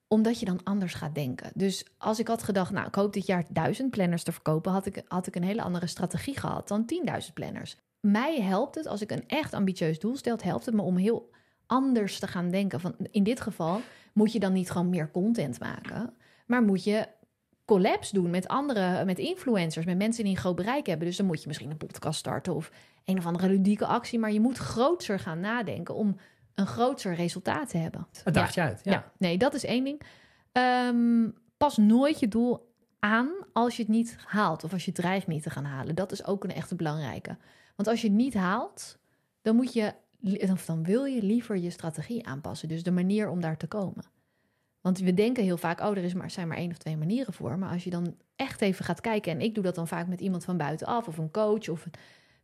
Omdat 0.08 0.40
je 0.40 0.46
dan 0.46 0.60
anders 0.64 0.94
gaat 0.94 1.14
denken. 1.14 1.50
Dus 1.54 1.86
als 1.98 2.18
ik 2.18 2.28
had 2.28 2.42
gedacht, 2.42 2.72
nou, 2.72 2.86
ik 2.86 2.94
hoop 2.94 3.12
dit 3.12 3.26
jaar 3.26 3.44
duizend 3.48 3.90
planners 3.90 4.22
te 4.22 4.32
verkopen, 4.32 4.72
had 4.72 4.86
ik, 4.86 5.02
had 5.08 5.26
ik 5.26 5.36
een 5.36 5.42
hele 5.42 5.62
andere 5.62 5.86
strategie 5.86 6.38
gehad 6.38 6.68
dan 6.68 6.90
10.000 7.26 7.32
planners. 7.34 7.76
Mij 8.00 8.40
helpt 8.40 8.74
het, 8.74 8.86
als 8.86 9.02
ik 9.02 9.10
een 9.10 9.24
echt 9.26 9.54
ambitieus 9.54 9.98
doel 9.98 10.16
stel, 10.16 10.36
helpt 10.42 10.66
het 10.66 10.74
me 10.74 10.82
om 10.82 10.96
heel 10.96 11.30
anders 11.66 12.18
te 12.18 12.26
gaan 12.26 12.50
denken. 12.50 12.80
Van, 12.80 12.94
in 13.10 13.22
dit 13.22 13.40
geval 13.40 13.80
moet 14.12 14.32
je 14.32 14.40
dan 14.40 14.52
niet 14.52 14.70
gewoon 14.70 14.88
meer 14.88 15.10
content 15.10 15.60
maken, 15.60 16.14
maar 16.46 16.62
moet 16.62 16.84
je 16.84 17.06
collabs 17.68 18.10
doen 18.10 18.30
met 18.30 18.48
andere, 18.48 19.04
met 19.04 19.18
influencers, 19.18 19.86
met 19.86 19.96
mensen 19.96 20.24
die 20.24 20.32
een 20.32 20.40
groot 20.40 20.56
bereik 20.56 20.86
hebben. 20.86 21.06
Dus 21.06 21.16
dan 21.16 21.26
moet 21.26 21.40
je 21.40 21.46
misschien 21.48 21.70
een 21.70 21.76
podcast 21.76 22.18
starten 22.18 22.54
of 22.54 22.70
een 23.04 23.18
of 23.18 23.26
andere 23.26 23.48
ludieke 23.48 23.86
actie. 23.86 24.18
Maar 24.18 24.32
je 24.32 24.40
moet 24.40 24.58
groter 24.58 25.18
gaan 25.18 25.40
nadenken 25.40 25.94
om 25.94 26.16
een 26.54 26.66
groter 26.66 27.14
resultaat 27.14 27.68
te 27.68 27.78
hebben. 27.78 28.06
Het 28.24 28.34
daagt 28.34 28.54
je 28.54 28.60
uit. 28.60 28.80
Ja. 28.84 28.92
Ja. 28.92 29.12
nee, 29.18 29.38
dat 29.38 29.54
is 29.54 29.64
één 29.64 29.84
ding. 29.84 30.02
Ehm, 30.52 31.30
pas 31.56 31.76
nooit 31.76 32.18
je 32.18 32.28
doel 32.28 32.72
aan 32.98 33.30
als 33.52 33.76
je 33.76 33.82
het 33.82 33.90
niet 33.90 34.16
haalt 34.24 34.64
of 34.64 34.72
als 34.72 34.84
je 34.84 34.92
dreigt 34.92 35.26
niet 35.26 35.42
te 35.42 35.50
gaan 35.50 35.64
halen. 35.64 35.94
Dat 35.94 36.12
is 36.12 36.24
ook 36.24 36.44
een 36.44 36.52
echte 36.54 36.74
belangrijke. 36.74 37.36
Want 37.76 37.88
als 37.88 38.00
je 38.00 38.06
het 38.06 38.16
niet 38.16 38.34
haalt, 38.34 38.98
dan 39.42 39.56
moet 39.56 39.72
je, 39.72 39.94
of 40.50 40.64
dan 40.64 40.84
wil 40.84 41.04
je 41.04 41.22
liever 41.22 41.56
je 41.56 41.70
strategie 41.70 42.26
aanpassen. 42.26 42.68
Dus 42.68 42.82
de 42.82 42.90
manier 42.90 43.28
om 43.28 43.40
daar 43.40 43.56
te 43.56 43.66
komen. 43.66 44.04
Want 44.88 45.00
we 45.00 45.14
denken 45.14 45.44
heel 45.44 45.56
vaak, 45.56 45.80
oh, 45.80 45.90
er 45.96 46.04
is 46.04 46.14
maar, 46.14 46.30
zijn 46.30 46.48
maar 46.48 46.56
één 46.56 46.70
of 46.70 46.76
twee 46.78 46.96
manieren 46.96 47.32
voor. 47.32 47.58
Maar 47.58 47.72
als 47.72 47.84
je 47.84 47.90
dan 47.90 48.14
echt 48.36 48.60
even 48.60 48.84
gaat 48.84 49.00
kijken, 49.00 49.32
en 49.32 49.40
ik 49.40 49.54
doe 49.54 49.64
dat 49.64 49.74
dan 49.74 49.88
vaak 49.88 50.06
met 50.06 50.20
iemand 50.20 50.44
van 50.44 50.56
buitenaf 50.56 51.08
of 51.08 51.18
een 51.18 51.30
coach 51.30 51.68
of 51.68 51.84
een- 51.84 51.92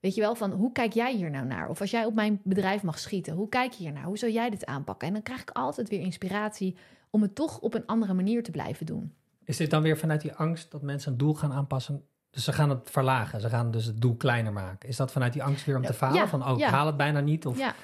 Weet 0.01 0.15
je 0.15 0.21
wel, 0.21 0.35
van 0.35 0.51
hoe 0.53 0.73
kijk 0.73 0.93
jij 0.93 1.15
hier 1.15 1.31
nou 1.31 1.47
naar? 1.47 1.69
Of 1.69 1.81
als 1.81 1.91
jij 1.91 2.05
op 2.05 2.15
mijn 2.15 2.41
bedrijf 2.45 2.83
mag 2.83 2.99
schieten, 2.99 3.35
hoe 3.35 3.49
kijk 3.49 3.73
je 3.73 3.83
hier 3.83 3.93
naar? 3.93 4.05
Hoe 4.05 4.19
zou 4.19 4.33
jij 4.33 4.51
dit 4.51 4.67
aanpakken? 4.67 5.07
En 5.09 5.13
dan 5.15 5.23
krijg 5.23 5.41
ik 5.41 5.51
altijd 5.51 5.89
weer 5.89 6.01
inspiratie 6.01 6.77
om 7.11 7.23
het 7.23 7.35
toch 7.35 7.59
op 7.59 7.75
een 7.75 7.87
andere 7.87 8.15
manier 8.15 8.43
te 8.43 8.51
blijven 8.51 8.87
doen. 8.87 9.15
Is 9.45 9.57
dit 9.57 9.71
dan 9.71 9.83
weer 9.83 9.99
vanuit 9.99 10.21
die 10.21 10.33
angst 10.33 10.71
dat 10.71 10.83
mensen 10.83 11.13
een 11.13 11.19
doel 11.19 11.35
gaan 11.35 11.53
aanpassen? 11.53 12.03
Dus 12.31 12.45
ze 12.45 12.53
gaan 12.53 12.71
het 12.71 12.91
verlagen, 12.91 13.41
ze 13.41 13.49
gaan 13.49 13.71
dus 13.71 13.85
het 13.85 14.01
doel 14.01 14.17
kleiner 14.17 14.53
maken. 14.53 14.89
Is 14.89 14.97
dat 14.97 15.13
vanuit 15.13 15.33
die 15.33 15.43
angst 15.43 15.65
weer 15.65 15.77
om 15.77 15.83
te 15.85 15.93
falen? 15.93 16.17
ja, 16.17 16.29
van, 16.29 16.49
oh, 16.49 16.59
ja. 16.59 16.67
ik 16.67 16.73
haal 16.73 16.87
het 16.87 16.97
bijna 16.97 17.21
niet. 17.21 17.47
Of 17.47 17.59
Ja, 17.59 17.75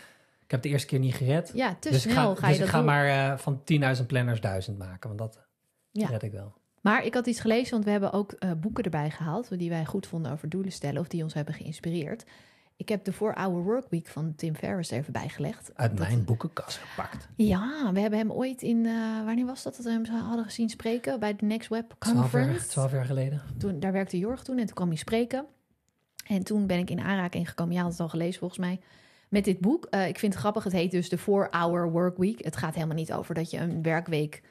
ik 0.51 0.57
heb 0.57 0.63
de 0.65 0.69
eerste 0.69 0.87
keer 0.87 0.99
niet 0.99 1.15
gered. 1.15 1.51
ja 1.55 1.77
te 1.81 1.91
dus 1.91 2.05
ik 2.05 2.11
snel 2.11 2.35
ga, 2.35 2.41
ga, 2.41 2.47
dus 2.47 2.49
je 2.49 2.55
ik 2.55 2.61
dat 2.61 2.69
ga 2.71 2.77
doen. 2.77 2.87
maar 2.87 3.07
eh, 3.33 3.39
van 3.39 3.63
10.000 4.01 4.07
planners 4.07 4.41
1000 4.41 4.79
maken. 4.79 5.09
Want 5.17 5.19
dat 5.19 5.39
Ja. 5.91 6.09
red 6.09 6.23
ik 6.23 6.33
wel. 6.33 6.53
Maar 6.81 7.05
ik 7.05 7.15
had 7.15 7.27
iets 7.27 7.41
gelezen, 7.41 7.71
want 7.73 7.85
we 7.85 7.91
hebben 7.91 8.13
ook 8.13 8.33
eh, 8.33 8.51
boeken 8.61 8.85
erbij 8.85 9.11
gehaald... 9.11 9.59
die 9.59 9.69
wij 9.71 9.85
goed 9.85 10.07
vonden 10.07 10.33
over 10.33 10.49
doelen 10.49 10.73
stellen 10.73 11.01
of 11.01 11.09
die 11.09 11.23
ons 11.23 11.35
hebben 11.35 11.55
geïnspireerd. 11.55 12.25
Ik 12.77 12.89
heb 12.89 13.05
de 13.05 13.13
4-Hour 13.15 13.63
Workweek 13.63 14.07
van 14.09 14.35
Tim 14.37 14.55
Ferriss 14.55 14.91
er 14.91 14.99
even 14.99 15.13
bijgelegd. 15.13 15.71
Uit 15.75 15.97
Dat- 15.97 16.07
mijn 16.09 16.25
boekenkast 16.25 16.77
gepakt. 16.79 17.29
Ja, 17.37 17.91
we 17.93 18.01
hebben 18.01 18.19
hem 18.19 18.33
ooit 18.33 18.63
in... 18.63 18.87
eh, 18.87 19.25
wanneer 19.25 19.47
was 19.47 19.63
dat 19.63 19.77
dat 19.77 19.85
we 19.85 19.91
hem 19.91 20.05
hadden 20.05 20.45
gezien 20.45 20.69
spreken? 20.69 21.21
Bij 21.21 21.37
de 21.37 21.45
Next 21.47 21.69
Web 21.69 21.95
12 21.99 22.15
jaar, 22.15 22.23
Conference. 22.23 22.69
12 22.69 22.93
jaar 22.93 23.05
geleden. 23.05 23.43
toen, 23.59 23.81
daar 23.81 23.93
werkte 23.93 24.19
Jorg 24.19 24.43
toen 24.43 24.59
en 24.59 24.67
toen 24.67 24.75
kwam 24.75 24.89
hij 24.89 24.97
spreken. 24.97 25.45
En 26.27 26.43
toen 26.45 26.67
ben 26.67 26.79
ik 26.79 26.91
in 26.91 27.01
aanraking 27.01 27.49
gekomen. 27.49 27.75
Je 27.75 27.81
had 27.81 27.91
het 27.91 28.01
al 28.01 28.09
gelezen 28.09 28.39
volgens 28.39 28.61
mij. 28.61 28.81
Met 29.31 29.45
dit 29.45 29.61
boek. 29.61 29.85
Eh, 29.85 30.09
ik 30.09 30.19
vind 30.19 30.33
het 30.33 30.43
grappig. 30.43 30.65
Het 30.65 30.73
heet 30.73 30.91
dus 30.91 31.09
de 31.09 31.19
4-Hour 31.19 31.91
Work 31.91 32.17
Week. 32.17 32.45
Het 32.45 32.57
gaat 32.57 32.75
helemaal 32.75 32.97
niet 32.97 33.13
over 33.13 33.35
dat 33.35 33.51
je 33.51 33.59
een 33.59 33.83
werkweek... 33.83 34.43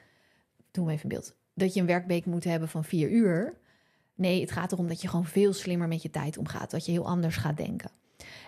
Doe 0.70 0.84
me 0.84 0.92
even 0.92 1.02
een 1.02 1.16
beeld. 1.16 1.34
Dat 1.54 1.74
je 1.74 1.80
een 1.80 1.86
werkweek 1.86 2.26
moet 2.26 2.44
hebben 2.44 2.68
van 2.68 2.84
vier 2.84 3.10
uur. 3.10 3.58
Nee, 4.14 4.40
het 4.40 4.50
gaat 4.50 4.72
erom 4.72 4.88
dat 4.88 5.02
je 5.02 5.08
gewoon 5.08 5.24
veel 5.24 5.52
slimmer 5.52 5.88
met 5.88 6.02
je 6.02 6.10
tijd 6.10 6.38
omgaat. 6.38 6.70
Dat 6.70 6.86
je 6.86 6.92
heel 6.92 7.06
anders 7.06 7.36
gaat 7.36 7.56
denken. 7.56 7.90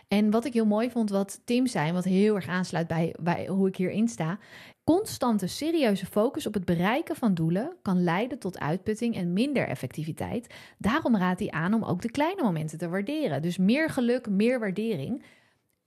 En 0.08 0.30
wat 0.30 0.44
ik 0.44 0.52
heel 0.52 0.66
mooi 0.66 0.90
vond, 0.90 1.10
wat 1.10 1.40
Tim 1.44 1.66
zei, 1.66 1.92
wat 1.92 2.04
heel 2.04 2.34
erg 2.34 2.48
aansluit 2.48 2.86
bij, 2.86 3.14
bij 3.20 3.46
hoe 3.46 3.68
ik 3.68 3.76
hierin 3.76 4.08
sta. 4.08 4.38
Constante 4.84 5.46
serieuze 5.46 6.06
focus 6.06 6.46
op 6.46 6.54
het 6.54 6.64
bereiken 6.64 7.16
van 7.16 7.34
doelen 7.34 7.76
kan 7.82 8.02
leiden 8.02 8.38
tot 8.38 8.58
uitputting 8.58 9.16
en 9.16 9.32
minder 9.32 9.66
effectiviteit. 9.68 10.54
Daarom 10.78 11.16
raadt 11.16 11.40
hij 11.40 11.50
aan 11.50 11.74
om 11.74 11.84
ook 11.84 12.02
de 12.02 12.10
kleine 12.10 12.42
momenten 12.42 12.78
te 12.78 12.88
waarderen. 12.88 13.42
Dus 13.42 13.56
meer 13.56 13.90
geluk, 13.90 14.28
meer 14.28 14.60
waardering. 14.60 15.22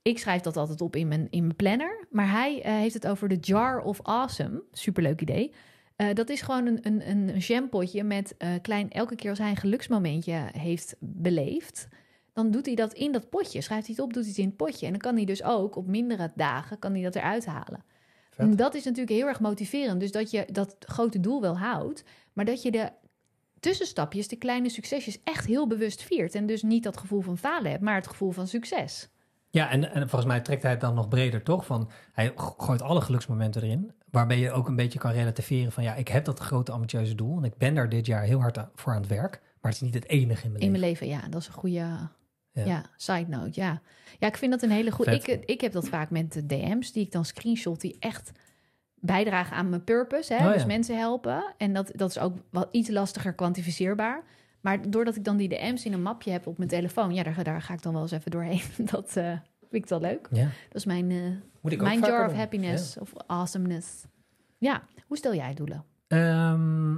Ik 0.06 0.18
schrijf 0.18 0.42
dat 0.42 0.56
altijd 0.56 0.80
op 0.80 0.96
in 0.96 1.08
mijn, 1.08 1.26
in 1.30 1.42
mijn 1.42 1.56
planner. 1.56 2.06
Maar 2.10 2.30
hij 2.30 2.62
eh, 2.62 2.72
heeft 2.72 2.94
het 2.94 3.06
over 3.06 3.28
de 3.28 3.36
jar 3.40 3.80
of 3.80 4.02
awesome. 4.02 4.62
Superleuk 4.72 5.20
idee. 5.20 5.52
Eh, 5.96 6.14
dat 6.14 6.28
is 6.28 6.40
gewoon 6.40 6.66
een, 6.66 6.78
een, 6.82 7.08
een 7.08 7.38
jampotje 7.38 8.04
met 8.04 8.34
eh, 8.36 8.50
klein... 8.62 8.90
Elke 8.90 9.14
keer 9.14 9.30
als 9.30 9.38
hij 9.38 9.50
een 9.50 9.56
geluksmomentje 9.56 10.48
heeft 10.52 10.96
beleefd... 10.98 11.88
dan 12.32 12.50
doet 12.50 12.66
hij 12.66 12.74
dat 12.74 12.92
in 12.92 13.12
dat 13.12 13.30
potje. 13.30 13.60
Schrijft 13.60 13.86
hij 13.86 13.94
het 13.96 14.04
op, 14.04 14.12
doet 14.12 14.22
hij 14.22 14.30
het 14.30 14.40
in 14.40 14.46
het 14.46 14.56
potje. 14.56 14.86
En 14.86 14.92
dan 14.92 15.00
kan 15.00 15.16
hij 15.16 15.24
dus 15.24 15.42
ook 15.42 15.76
op 15.76 15.86
mindere 15.86 16.32
dagen 16.34 16.78
kan 16.78 16.92
hij 16.92 17.02
dat 17.02 17.14
eruit 17.14 17.46
halen. 17.46 17.84
Vet. 18.30 18.38
En 18.38 18.56
dat 18.56 18.74
is 18.74 18.84
natuurlijk 18.84 19.16
heel 19.16 19.26
erg 19.26 19.40
motiverend. 19.40 20.00
Dus 20.00 20.12
dat 20.12 20.30
je 20.30 20.46
dat 20.52 20.76
grote 20.78 21.20
doel 21.20 21.40
wel 21.40 21.58
houdt... 21.58 22.04
maar 22.32 22.44
dat 22.44 22.62
je 22.62 22.70
de 22.70 22.90
tussenstapjes, 23.60 24.28
de 24.28 24.36
kleine 24.36 24.68
succesjes... 24.68 25.18
echt 25.24 25.46
heel 25.46 25.66
bewust 25.66 26.02
viert. 26.02 26.34
En 26.34 26.46
dus 26.46 26.62
niet 26.62 26.82
dat 26.82 26.96
gevoel 26.96 27.20
van 27.20 27.38
falen 27.38 27.70
hebt, 27.70 27.82
maar 27.82 27.94
het 27.94 28.08
gevoel 28.08 28.30
van 28.30 28.46
succes. 28.46 29.08
Ja, 29.50 29.70
en, 29.70 29.92
en 29.92 30.08
volgens 30.08 30.30
mij 30.30 30.40
trekt 30.40 30.62
hij 30.62 30.70
het 30.70 30.80
dan 30.80 30.94
nog 30.94 31.08
breder, 31.08 31.42
toch? 31.42 31.66
Van, 31.66 31.90
hij 32.12 32.32
gooit 32.36 32.82
alle 32.82 33.00
geluksmomenten 33.00 33.62
erin. 33.62 33.92
Waarbij 34.10 34.38
je 34.38 34.50
ook 34.50 34.68
een 34.68 34.76
beetje 34.76 34.98
kan 34.98 35.10
relativeren 35.12 35.72
van... 35.72 35.82
ja, 35.82 35.94
ik 35.94 36.08
heb 36.08 36.24
dat 36.24 36.38
grote 36.38 36.72
ambitieuze 36.72 37.14
doel... 37.14 37.36
en 37.38 37.44
ik 37.44 37.56
ben 37.56 37.74
daar 37.74 37.88
dit 37.88 38.06
jaar 38.06 38.22
heel 38.22 38.40
hard 38.40 38.58
voor 38.74 38.92
aan 38.92 39.00
het 39.00 39.10
werk. 39.10 39.40
Maar 39.60 39.72
het 39.72 39.74
is 39.74 39.80
niet 39.80 39.94
het 39.94 40.08
enige 40.08 40.44
in 40.44 40.52
mijn 40.52 40.62
In 40.64 40.70
leven. 40.70 40.80
mijn 40.80 40.92
leven, 40.92 41.06
ja, 41.08 41.28
dat 41.28 41.40
is 41.40 41.46
een 41.46 41.52
goede 41.52 41.74
Ja. 41.76 42.10
ja. 42.52 42.84
side 42.96 43.28
note. 43.28 43.60
Ja. 43.60 43.80
ja, 44.18 44.26
ik 44.26 44.36
vind 44.36 44.52
dat 44.52 44.62
een 44.62 44.70
hele 44.70 44.90
goede. 44.90 45.14
Ik, 45.14 45.26
ik 45.26 45.60
heb 45.60 45.72
dat 45.72 45.88
vaak 45.88 46.10
met 46.10 46.32
de 46.32 46.46
DM's 46.46 46.92
die 46.92 47.04
ik 47.04 47.12
dan 47.12 47.24
screenshot, 47.24 47.80
die 47.80 47.96
echt 47.98 48.32
bijdragen 48.94 49.56
aan 49.56 49.68
mijn 49.68 49.84
purpose. 49.84 50.34
Hè? 50.34 50.38
Oh, 50.38 50.46
ja. 50.46 50.52
Dus 50.52 50.64
mensen 50.64 50.98
helpen. 50.98 51.54
En 51.56 51.72
dat, 51.72 51.90
dat 51.94 52.10
is 52.10 52.18
ook 52.18 52.36
wel 52.50 52.68
iets 52.70 52.88
lastiger 52.88 53.32
kwantificeerbaar. 53.34 54.22
Maar 54.66 54.90
doordat 54.90 55.16
ik 55.16 55.24
dan 55.24 55.36
die 55.36 55.48
DM's 55.48 55.84
in 55.84 55.92
een 55.92 56.02
mapje 56.02 56.30
heb 56.30 56.46
op 56.46 56.56
mijn 56.58 56.68
telefoon, 56.70 57.14
ja, 57.14 57.22
daar, 57.22 57.44
daar 57.44 57.62
ga 57.62 57.74
ik 57.74 57.82
dan 57.82 57.92
wel 57.92 58.02
eens 58.02 58.10
even 58.10 58.30
doorheen. 58.30 58.60
Dat 58.92 59.16
eh, 59.16 59.30
vind 59.60 59.84
ik 59.84 59.86
wel 59.86 60.00
leuk. 60.00 60.28
Ja, 60.30 60.44
Dat 60.44 60.74
is 60.76 60.84
mijn, 60.84 61.12
ook 61.62 61.80
mijn 61.80 62.00
jar 62.00 62.24
of 62.24 62.30
doen. 62.30 62.38
happiness 62.38 62.98
of 62.98 63.12
awesomeness. 63.26 64.04
Ja, 64.58 64.82
hoe 65.06 65.16
stel 65.16 65.34
jij 65.34 65.54
doelen? 65.54 65.84
Ehm, 66.06 66.94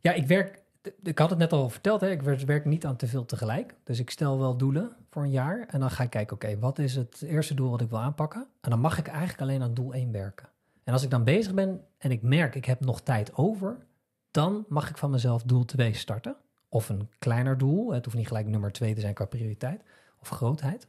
ja, 0.00 0.12
ik 0.12 0.26
werk. 0.26 0.62
Ik 1.02 1.18
had 1.18 1.30
het 1.30 1.38
net 1.38 1.52
al 1.52 1.68
verteld, 1.70 2.00
hè, 2.00 2.10
ik 2.10 2.22
werk- 2.22 2.40
werk 2.40 2.64
niet 2.64 2.86
aan 2.86 2.96
te 2.96 3.06
veel 3.06 3.24
tegelijk. 3.24 3.74
Dus 3.84 3.98
ik 3.98 4.10
stel 4.10 4.38
wel 4.38 4.56
doelen 4.56 4.92
voor 5.10 5.22
een 5.22 5.30
jaar. 5.30 5.66
En 5.70 5.80
dan 5.80 5.90
ga 5.90 6.02
ik 6.02 6.10
kijken, 6.10 6.36
oké, 6.36 6.58
wat 6.58 6.78
is 6.78 6.94
het 6.94 7.22
eerste 7.22 7.54
doel 7.54 7.70
wat 7.70 7.80
ik 7.80 7.88
wil 7.90 8.00
aanpakken? 8.00 8.46
En 8.60 8.70
dan 8.70 8.80
mag 8.80 8.98
ik 8.98 9.06
eigenlijk 9.06 9.40
alleen 9.40 9.62
aan 9.62 9.74
doel 9.74 9.94
1 9.94 10.12
werken. 10.12 10.48
En 10.84 10.92
als 10.92 11.02
ik 11.02 11.10
dan 11.10 11.24
bezig 11.24 11.54
ben 11.54 11.84
en 11.98 12.10
ik 12.10 12.22
merk, 12.22 12.54
ik 12.54 12.64
heb 12.64 12.80
nog 12.80 13.00
tijd 13.00 13.34
over, 13.36 13.86
dan 14.38 14.64
mag 14.68 14.90
ik 14.90 14.98
van 14.98 15.10
mezelf 15.10 15.42
doel 15.42 15.64
2 15.64 15.94
starten. 15.94 16.36
Of 16.68 16.88
een 16.88 17.08
kleiner 17.18 17.58
doel. 17.58 17.92
Het 17.92 18.04
hoeft 18.04 18.16
niet 18.16 18.26
gelijk 18.26 18.46
nummer 18.46 18.72
2 18.72 18.94
te 18.94 19.00
zijn 19.00 19.14
qua 19.14 19.24
prioriteit 19.24 19.82
of 20.20 20.28
grootheid. 20.28 20.88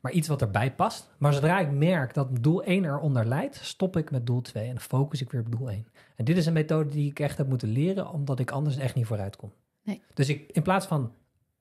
Maar 0.00 0.12
iets 0.12 0.28
wat 0.28 0.40
erbij 0.40 0.74
past. 0.74 1.10
Maar 1.18 1.32
zodra 1.32 1.60
ik 1.60 1.70
merk 1.70 2.14
dat 2.14 2.28
doel 2.40 2.62
1 2.62 2.84
eronder 2.84 3.26
leidt, 3.26 3.56
stop 3.56 3.96
ik 3.96 4.10
met 4.10 4.26
doel 4.26 4.40
2 4.40 4.68
en 4.68 4.80
focus 4.80 5.20
ik 5.20 5.30
weer 5.30 5.40
op 5.40 5.50
doel 5.50 5.70
1. 5.70 5.86
En 6.16 6.24
dit 6.24 6.36
is 6.36 6.46
een 6.46 6.52
methode 6.52 6.90
die 6.90 7.10
ik 7.10 7.20
echt 7.20 7.38
heb 7.38 7.48
moeten 7.48 7.68
leren, 7.68 8.10
omdat 8.10 8.38
ik 8.38 8.50
anders 8.50 8.76
echt 8.76 8.94
niet 8.94 9.06
vooruit 9.06 9.36
kom. 9.36 9.52
Nee. 9.82 10.02
Dus 10.14 10.28
ik, 10.28 10.50
in 10.50 10.62
plaats 10.62 10.86
van 10.86 11.12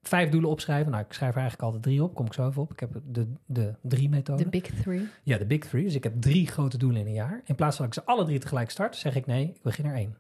vijf 0.02 0.30
doelen 0.30 0.50
opschrijven, 0.50 0.92
nou, 0.92 1.04
ik 1.04 1.14
schrijf 1.14 1.32
er 1.32 1.40
eigenlijk 1.40 1.68
altijd 1.68 1.84
drie 1.84 2.04
op, 2.04 2.16
kom 2.16 2.26
ik 2.26 2.34
zo 2.34 2.48
even 2.48 2.62
op. 2.62 2.72
Ik 2.72 2.80
heb 2.80 3.02
de, 3.06 3.28
de 3.46 3.74
drie 3.82 4.10
methode. 4.10 4.44
De 4.44 4.50
big 4.50 4.82
three. 4.82 5.08
Ja, 5.24 5.38
de 5.38 5.46
big 5.46 5.60
three. 5.60 5.84
Dus 5.84 5.96
ik 5.96 6.04
heb 6.04 6.22
drie 6.22 6.48
grote 6.48 6.78
doelen 6.78 7.02
in 7.02 7.08
een 7.08 7.14
jaar. 7.14 7.42
In 7.46 7.56
plaats 7.56 7.76
van 7.76 7.86
dat 7.86 7.96
ik 7.96 8.04
ze 8.04 8.10
alle 8.10 8.26
drie 8.26 8.40
tegelijk 8.40 8.70
start, 8.70 8.96
zeg 8.96 9.16
ik 9.16 9.26
nee, 9.26 9.48
ik 9.48 9.62
begin 9.62 9.86
er 9.86 9.96
één. 9.96 10.18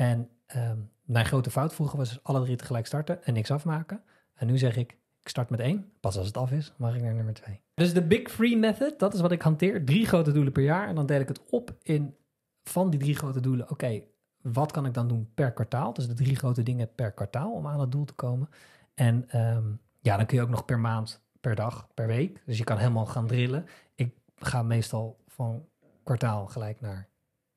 En 0.00 0.28
ehm, 0.46 0.78
mijn 1.02 1.26
grote 1.26 1.50
fout 1.50 1.74
vroeger 1.74 1.98
was 1.98 2.08
dus 2.08 2.22
alle 2.22 2.42
drie 2.42 2.56
tegelijk 2.56 2.86
starten 2.86 3.24
en 3.24 3.34
niks 3.34 3.50
afmaken. 3.50 4.02
En 4.34 4.46
nu 4.46 4.58
zeg 4.58 4.76
ik, 4.76 4.92
ik 5.20 5.28
start 5.28 5.50
met 5.50 5.60
één. 5.60 5.92
Pas 6.00 6.16
als 6.16 6.26
het 6.26 6.36
af 6.36 6.52
is, 6.52 6.72
mag 6.76 6.94
ik 6.94 7.02
naar 7.02 7.14
nummer 7.14 7.34
twee. 7.34 7.60
Dus 7.74 7.92
de 7.92 8.02
big 8.02 8.28
three 8.28 8.56
method, 8.56 8.98
dat 8.98 9.14
is 9.14 9.20
wat 9.20 9.32
ik 9.32 9.42
hanteer. 9.42 9.84
Drie 9.84 10.06
grote 10.06 10.32
doelen 10.32 10.52
per 10.52 10.62
jaar. 10.62 10.88
En 10.88 10.94
dan 10.94 11.06
deel 11.06 11.20
ik 11.20 11.28
het 11.28 11.40
op 11.50 11.74
in 11.82 12.16
van 12.62 12.90
die 12.90 13.00
drie 13.00 13.14
grote 13.14 13.40
doelen. 13.40 13.70
Oké, 13.70 14.02
wat 14.42 14.72
kan 14.72 14.86
ik 14.86 14.94
dan 14.94 15.08
doen 15.08 15.30
per 15.34 15.52
kwartaal? 15.52 15.92
Dus 15.92 16.06
de 16.06 16.14
drie 16.14 16.36
grote 16.36 16.62
dingen 16.62 16.94
per 16.94 17.12
kwartaal 17.12 17.52
om 17.52 17.66
aan 17.66 17.80
het 17.80 17.92
doel 17.92 18.04
te 18.04 18.12
komen. 18.12 18.48
En 18.94 19.24
ehm, 19.28 19.64
ja, 20.00 20.16
dan 20.16 20.26
kun 20.26 20.36
je 20.36 20.42
ook 20.42 20.48
nog 20.48 20.64
per 20.64 20.78
maand 20.78 21.20
per 21.40 21.54
dag, 21.54 21.88
per 21.94 22.06
week. 22.06 22.42
Dus 22.46 22.58
je 22.58 22.64
kan 22.64 22.78
helemaal 22.78 23.06
gaan 23.06 23.26
drillen. 23.26 23.66
Ik 23.94 24.14
ga 24.36 24.62
meestal 24.62 25.18
van 25.26 25.66
kwartaal 26.02 26.46
gelijk 26.46 26.80
naar 26.80 27.08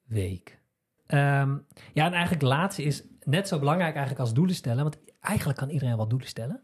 week. 0.03 0.62
Ehm, 1.06 1.58
ja, 1.94 2.06
en 2.06 2.13
eigenlijk 2.13 2.42
laatste 2.42 2.84
is 2.84 3.04
net 3.24 3.48
zo 3.48 3.60
belangrijk 3.60 3.92
eigenlijk 3.92 4.20
als 4.20 4.34
doelen 4.34 4.56
stellen. 4.56 4.84
Want 4.84 4.98
eigenlijk 5.20 5.60
kan 5.60 5.70
iedereen 5.70 5.98
wel 5.98 6.08
doelen 6.08 6.28
stellen. 6.28 6.62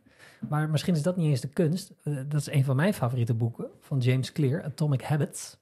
Maar 0.50 0.70
misschien 0.70 0.96
is 0.96 1.02
dat 1.02 1.18
niet 1.18 1.30
eens 1.30 1.42
de 1.42 1.48
kunst. 1.48 1.94
Eh, 2.04 2.14
dat 2.28 2.42
is 2.42 2.52
een 2.52 2.64
van 2.64 2.76
mijn 2.76 2.94
favoriete 2.94 3.34
boeken 3.34 3.68
van 3.80 3.98
James 3.98 4.32
Clear, 4.32 4.64
Atomic 4.64 5.02
Habits. 5.02 5.58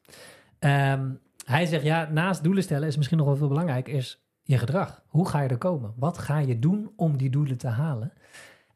Ehm, 0.60 1.10
hij 1.46 1.66
zegt, 1.66 1.84
ja, 1.84 2.10
naast 2.12 2.44
doelen 2.44 2.64
stellen 2.64 2.88
is 2.88 2.98
misschien 2.98 3.18
nog 3.18 3.28
wel 3.28 3.36
veel 3.36 3.48
belangrijk, 3.48 3.88
is 3.88 4.26
je 4.44 4.58
gedrag. 4.58 5.04
Hoe 5.08 5.28
ga 5.28 5.42
je 5.42 5.50
er 5.50 5.58
komen? 5.58 5.94
Wat 5.96 6.18
ga 6.18 6.38
je 6.38 6.60
doen 6.60 6.92
om 6.96 7.18
die 7.18 7.30
doelen 7.30 7.58
te 7.58 7.68
halen? 7.68 8.14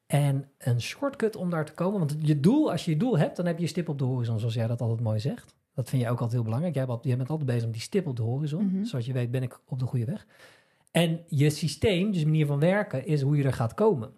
En 0.05 0.49
een 0.57 0.81
shortcut 0.81 1.35
om 1.35 1.49
daar 1.49 1.65
te 1.65 1.73
komen, 1.73 1.99
want 1.99 2.15
je 2.19 2.39
doel, 2.39 2.71
als 2.71 2.85
je 2.85 2.91
je 2.91 2.97
doel 2.97 3.17
hebt, 3.17 3.35
dan 3.35 3.45
heb 3.45 3.55
je 3.55 3.61
je 3.61 3.69
stip 3.69 3.89
op 3.89 3.97
de 3.97 4.03
horizon, 4.03 4.39
zoals 4.39 4.53
jij 4.53 4.67
dat 4.67 4.81
altijd 4.81 4.99
mooi 4.99 5.19
zegt. 5.19 5.55
Dat 5.73 5.89
vind 5.89 6.01
je 6.01 6.07
ook 6.07 6.13
altijd 6.13 6.31
heel 6.31 6.43
belangrijk. 6.43 6.75
Jij 6.75 6.85
bent, 6.85 7.03
jij 7.03 7.17
bent 7.17 7.29
altijd 7.29 7.47
bezig 7.47 7.63
met 7.63 7.73
die 7.73 7.81
stip 7.81 8.07
op 8.07 8.15
de 8.15 8.21
horizon. 8.21 8.65
Mhm. 8.65 8.83
Zoals 8.83 9.05
je 9.05 9.13
weet 9.13 9.31
ben 9.31 9.43
ik 9.43 9.59
op 9.65 9.79
de 9.79 9.85
goede 9.85 10.05
weg. 10.05 10.25
En 10.91 11.23
je 11.27 11.49
systeem, 11.49 12.11
dus 12.11 12.19
je 12.19 12.25
manier 12.25 12.45
van 12.45 12.59
werken, 12.59 13.05
is 13.05 13.21
hoe 13.21 13.37
je 13.37 13.43
er 13.43 13.53
gaat 13.53 13.73
komen. 13.73 14.11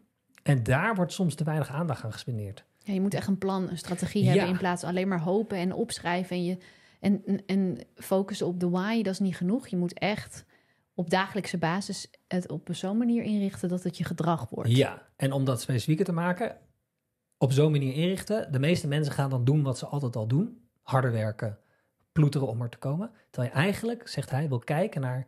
En 0.44 0.63
daar 0.63 0.96
wordt 0.96 1.13
soms 1.13 1.36
te 1.36 1.44
weinig 1.44 1.70
aandacht 1.70 2.04
aan 2.04 2.12
gespendeerd. 2.12 2.66
Ja, 2.78 2.94
je 2.94 3.02
moet 3.02 3.13
echt 3.13 3.28
een 3.28 3.38
plan, 3.38 3.70
een 3.70 3.78
strategie 3.78 4.24
Ja. 4.24 4.30
hebben 4.30 4.50
in 4.50 4.58
plaats 4.58 4.82
van 4.82 4.89
alleen 4.89 5.08
maar 5.08 5.22
hopen 5.22 5.58
en 5.58 5.74
opschrijven. 5.74 6.36
En, 6.36 6.44
je, 6.44 6.58
en, 7.00 7.22
en, 7.26 7.46
en 7.46 7.78
focussen 7.96 8.48
op 8.48 8.60
de 8.60 8.70
why, 8.70 9.02
dat 9.02 9.13
is 9.13 9.20
niet 9.20 9.38
genoeg. 9.38 9.68
Je 9.68 9.78
moet 9.78 10.00
echt 10.00 10.46
op 10.94 11.10
dagelijkse 11.10 11.58
basis 11.58 12.10
het 12.28 12.50
op 12.52 12.70
zo'n 12.72 12.98
manier 12.98 13.24
inrichten 13.24 13.70
dat 13.70 13.84
het 13.84 13.98
je 13.98 14.04
gedrag 14.04 14.50
wordt. 14.50 14.72
Ja, 14.76 15.08
en 15.16 15.32
om 15.32 15.46
dat 15.46 15.62
specifieker 15.62 16.06
te 16.06 16.12
maken, 16.12 16.58
op 17.38 17.52
zo'n 17.52 17.72
manier 17.72 17.94
inrichten. 17.94 18.52
De 18.52 18.60
meeste 18.60 18.88
mensen 18.88 19.13
gaan 19.13 19.30
dan 19.30 19.44
doen 19.44 19.63
wat 19.63 19.78
ze 19.78 19.86
altijd 19.86 20.16
al 20.16 20.28
doen. 20.28 20.62
Harder 20.84 21.12
werken, 21.12 21.58
ploeteren 22.12 22.48
om 22.48 22.62
er 22.62 22.69
te 22.69 22.78
komen. 22.78 23.12
Terwijl 23.30 23.54
je 23.54 23.60
eigenlijk, 23.60 24.08
zegt 24.08 24.30
hij, 24.30 24.50
wil 24.50 24.60
kijken 24.60 25.02
naar... 25.02 25.28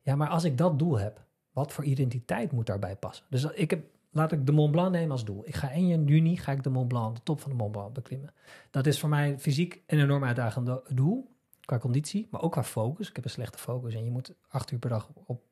Ja, 0.00 0.16
maar 0.16 0.28
als 0.28 0.44
ik 0.44 0.58
dat 0.58 0.78
doel 0.78 0.98
heb, 0.98 1.24
wat 1.52 1.72
voor 1.72 1.84
identiteit 1.84 2.52
moet 2.52 2.66
daarbij 2.66 2.96
passen? 2.96 3.24
Dus 3.30 3.44
ik 3.44 3.70
heb, 3.70 3.84
laat 4.10 4.32
ik 4.32 4.46
de 4.46 4.52
Mont 4.52 4.70
Blanc 4.72 4.90
nemen 4.92 5.10
als 5.10 5.24
doel. 5.24 5.42
Ik 5.46 5.54
ga 5.56 5.70
1 5.70 6.04
juni 6.06 6.36
ga 6.36 6.52
ik 6.52 6.62
de 6.62 6.70
Mont 6.70 6.88
Blanc, 6.88 7.16
de 7.16 7.22
top 7.22 7.40
van 7.40 7.50
de 7.50 7.56
Mont 7.56 7.72
Blanc 7.72 7.94
beklimmen. 7.94 8.34
Dat 8.70 8.86
is 8.86 9.00
voor 9.00 9.08
mij 9.08 9.38
fysiek 9.38 9.82
een 9.86 10.00
enorm 10.00 10.24
uitdagend 10.24 10.66
do- 10.66 10.82
doel. 10.88 11.36
Qua 11.60 11.78
conditie, 11.78 12.28
maar 12.30 12.42
ook 12.42 12.52
qua 12.52 12.64
focus. 12.64 13.08
Ik 13.08 13.16
heb 13.16 13.24
een 13.24 13.30
slechte 13.30 13.58
focus 13.58 13.94
en 13.94 14.04
je 14.04 14.10
moet 14.10 14.34
acht 14.48 14.70
uur 14.70 14.78
per 14.78 14.90
dag 14.90 15.10
op 15.24 15.42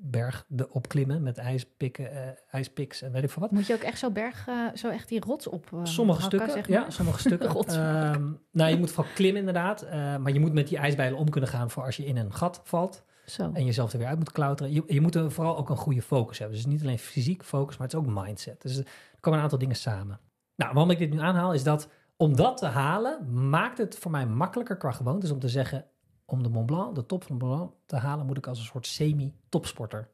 berg 0.00 0.44
de, 0.48 0.70
opklimmen 0.70 1.22
met 1.22 1.38
ijspikken, 1.38 2.12
eh 2.12 2.28
ijspiks 2.50 3.02
en 3.02 3.12
weet 3.12 3.22
ik 3.22 3.30
veel 3.30 3.42
wat. 3.42 3.50
Moet 3.50 3.66
je 3.66 3.74
ook 3.74 3.80
echt 3.80 3.98
zo 3.98 4.10
berg, 4.10 4.48
eh, 4.48 4.54
zo 4.74 4.88
echt 4.88 5.08
die 5.08 5.20
rots 5.20 5.46
op 5.46 5.72
eh, 5.72 5.80
Sommige 5.82 6.20
hakken, 6.20 6.38
stukken, 6.38 6.64
zeg 6.64 6.68
maar? 6.68 6.84
ja, 6.84 6.90
sommige 6.90 7.20
stukken. 7.28 7.64
Ehm, 7.66 8.32
nou, 8.52 8.70
je 8.70 8.78
moet 8.78 8.90
vooral 8.90 9.12
klimmen 9.14 9.38
inderdaad. 9.40 9.86
maar 9.92 10.32
je 10.32 10.40
moet 10.40 10.52
met 10.52 10.68
die 10.68 10.78
ijsbijlen 10.78 11.18
om 11.18 11.30
kunnen 11.30 11.50
gaan 11.50 11.70
voor 11.70 11.84
als 11.84 11.96
je 11.96 12.04
in 12.04 12.16
een 12.16 12.34
gat 12.34 12.60
valt. 12.64 13.04
Zo. 13.26 13.50
En 13.52 13.64
jezelf 13.64 13.92
er 13.92 13.98
weer 13.98 14.08
uit 14.08 14.18
moet 14.18 14.32
klauteren. 14.32 14.72
Je, 14.72 14.82
je 14.86 15.00
moet 15.00 15.14
er 15.14 15.32
vooral 15.32 15.56
ook 15.56 15.70
een 15.70 15.76
goede 15.76 16.02
focus 16.02 16.38
hebben. 16.38 16.56
Dus 16.56 16.66
niet 16.66 16.82
alleen 16.82 16.98
fysiek 16.98 17.44
focus, 17.44 17.76
maar 17.76 17.86
het 17.86 17.96
is 17.96 18.02
ook 18.02 18.24
mindset. 18.24 18.62
Dus 18.62 18.76
er 18.76 18.86
komen 19.20 19.38
een 19.38 19.44
aantal 19.44 19.58
dingen 19.58 19.76
samen. 19.76 20.20
Nou, 20.54 20.72
waarom 20.72 20.90
ik 20.90 20.98
dit 20.98 21.10
nu 21.10 21.20
aanhaal 21.20 21.52
is 21.52 21.62
dat 21.62 21.88
om 22.16 22.36
dat 22.36 22.56
te 22.56 22.66
halen, 22.66 23.48
maakt 23.50 23.78
het 23.78 23.98
voor 23.98 24.10
mij 24.10 24.26
makkelijker 24.26 24.76
qua 24.76 24.90
gewoontes 24.90 25.30
om 25.30 25.38
te 25.38 25.48
zeggen, 25.48 25.84
om 26.30 26.42
de 26.42 26.48
Mont 26.48 26.66
Blanc, 26.66 26.94
de 26.94 27.06
top 27.06 27.24
van 27.24 27.38
de 27.38 27.44
Mont 27.44 27.56
Blanc 27.56 27.72
te 27.86 27.96
halen, 27.96 28.26
moet 28.26 28.36
ik 28.36 28.46
als 28.46 28.58
een 28.58 28.64
soort 28.64 28.86
semi-topsporter 28.86 30.08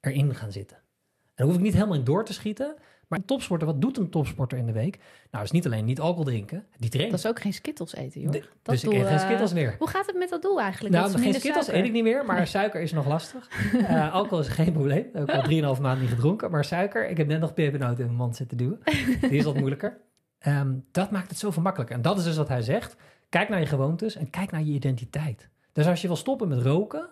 erin 0.00 0.34
gaan 0.34 0.52
zitten. 0.52 0.76
En 0.76 1.32
dan 1.34 1.46
hoef 1.46 1.56
ik 1.56 1.62
niet 1.62 1.72
helemaal 1.74 1.94
in 1.94 2.04
door 2.04 2.24
te 2.24 2.32
schieten. 2.32 2.74
Maar 3.08 3.18
een 3.18 3.24
topsporter, 3.24 3.66
wat 3.66 3.80
doet 3.80 3.98
een 3.98 4.10
topsporter 4.10 4.58
in 4.58 4.66
de 4.66 4.72
week? 4.72 4.98
Nou, 5.30 5.44
is 5.44 5.50
niet 5.50 5.66
alleen 5.66 5.84
niet 5.84 6.00
alcohol 6.00 6.24
drinken, 6.24 6.66
die 6.78 6.90
traint. 6.90 7.10
Dat 7.10 7.18
is 7.20 7.26
ook 7.26 7.40
geen 7.40 7.52
skittles 7.52 7.94
eten, 7.94 8.20
joh. 8.20 8.32
De- 8.32 8.38
dat 8.62 8.74
dus 8.74 8.84
ik 8.84 8.92
eet 8.92 9.06
geen 9.06 9.16
eh, 9.16 9.24
skittles 9.24 9.52
meer. 9.52 9.74
Hoe 9.78 9.88
gaat 9.88 10.06
het 10.06 10.16
met 10.16 10.28
dat 10.28 10.42
doel 10.42 10.60
eigenlijk? 10.60 10.94
Nou, 10.94 11.10
geen 11.18 11.34
suiker. 11.34 11.74
eet 11.74 11.84
ik 11.84 11.92
niet 11.92 12.02
meer, 12.02 12.24
maar 12.24 12.46
suiker 12.46 12.80
is 12.80 12.92
nog 12.92 13.06
lastig. 13.06 13.48
Eh, 13.86 14.12
alcohol 14.14 14.38
is 14.38 14.48
geen 14.48 14.72
probleem. 14.72 15.04
Ik 15.04 15.12
heb 15.12 15.30
al 15.30 15.76
3,5 15.76 15.80
maanden 15.80 16.00
niet 16.00 16.08
gedronken. 16.14 16.50
Maar 16.50 16.64
suiker, 16.64 17.08
ik 17.08 17.16
heb 17.16 17.26
net 17.26 17.40
nog 17.40 17.54
pepernoten 17.54 17.98
in 17.98 18.04
mijn 18.04 18.16
mond 18.16 18.36
zitten 18.36 18.56
duwen. 18.56 18.80
Die 19.20 19.30
is 19.30 19.44
wat 19.44 19.54
moeilijker. 19.58 20.00
Ehm, 20.38 20.74
dat 20.90 21.10
maakt 21.10 21.28
het 21.28 21.38
zoveel 21.38 21.62
makkelijker. 21.62 21.96
En 21.96 22.02
dat 22.02 22.18
is 22.18 22.24
dus 22.24 22.36
wat 22.36 22.48
hij 22.48 22.62
zegt. 22.62 22.96
Kijk 23.34 23.48
naar 23.48 23.60
je 23.60 23.66
gewoontes 23.66 24.16
en 24.16 24.30
kijk 24.30 24.50
naar 24.50 24.62
je 24.62 24.72
identiteit. 24.72 25.48
Dus 25.72 25.86
als 25.86 26.00
je 26.00 26.06
wil 26.06 26.16
stoppen 26.16 26.48
met 26.48 26.62
roken... 26.62 27.10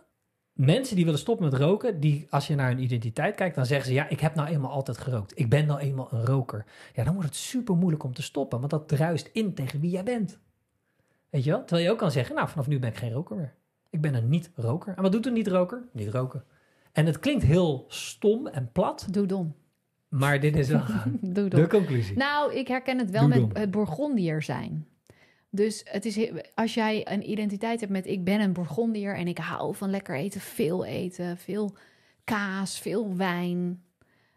Mensen 0.52 0.96
die 0.96 1.04
willen 1.04 1.20
stoppen 1.20 1.50
met 1.50 1.60
roken, 1.60 2.00
die, 2.00 2.26
als 2.30 2.46
je 2.46 2.54
naar 2.54 2.68
hun 2.68 2.82
identiteit 2.82 3.34
kijkt, 3.34 3.54
dan 3.54 3.66
zeggen 3.66 3.86
ze: 3.86 3.92
Ja, 3.92 4.08
ik 4.08 4.20
heb 4.20 4.34
nou 4.34 4.48
eenmaal 4.48 4.70
altijd 4.70 4.98
gerookt. 4.98 5.38
Ik 5.38 5.48
ben 5.48 5.66
nou 5.66 5.80
eenmaal 5.80 6.08
een 6.10 6.24
roker. 6.24 6.64
Ja, 6.94 7.04
dan 7.04 7.14
wordt 7.14 7.28
het 7.28 7.38
super 7.38 7.76
moeilijk 7.76 8.02
om 8.04 8.14
te 8.14 8.22
stoppen, 8.22 8.58
want 8.58 8.70
dat 8.70 8.88
druist 8.88 9.30
in 9.32 9.54
tegen 9.54 9.80
wie 9.80 9.90
jij 9.90 10.02
bent. 10.02 10.38
Weet 11.30 11.44
je 11.44 11.50
wel? 11.50 11.60
Terwijl 11.60 11.86
je 11.86 11.92
ook 11.92 11.98
kan 11.98 12.10
zeggen: 12.10 12.34
Nou, 12.34 12.48
vanaf 12.48 12.66
nu 12.66 12.78
ben 12.78 12.90
ik 12.90 12.96
geen 12.96 13.12
roker 13.12 13.36
meer. 13.36 13.54
Ik 13.90 14.00
ben 14.00 14.14
een 14.14 14.28
niet-roker. 14.28 14.94
En 14.96 15.02
wat 15.02 15.12
doet 15.12 15.26
een 15.26 15.32
niet-roker? 15.32 15.82
Niet 15.92 16.08
roken. 16.08 16.44
En 16.92 17.06
het 17.06 17.18
klinkt 17.18 17.44
heel 17.44 17.84
stom 17.88 18.46
en 18.46 18.70
plat, 18.72 19.06
Doe 19.10 19.26
dom. 19.26 19.54
maar 20.08 20.40
dit 20.40 20.56
is 20.56 20.68
wel 20.68 20.82
de 21.48 21.66
conclusie. 21.68 22.16
Nou, 22.16 22.54
ik 22.54 22.68
herken 22.68 22.98
het 22.98 23.10
wel 23.10 23.20
Doe 23.20 23.28
met 23.28 23.38
dom. 23.38 23.50
het 23.52 23.70
Bourgondier 23.70 24.42
zijn. 24.42 24.86
Dus 25.54 25.80
het 25.84 26.04
is, 26.04 26.30
als 26.54 26.74
jij 26.74 27.06
een 27.12 27.30
identiteit 27.30 27.80
hebt 27.80 27.92
met 27.92 28.06
ik 28.06 28.24
ben 28.24 28.40
een 28.40 28.52
Bourgondier 28.52 29.16
en 29.16 29.28
ik 29.28 29.38
hou 29.38 29.74
van 29.74 29.90
lekker 29.90 30.16
eten, 30.16 30.40
veel 30.40 30.84
eten, 30.84 31.36
veel 31.36 31.76
kaas, 32.24 32.78
veel 32.80 33.16
wijn. 33.16 33.82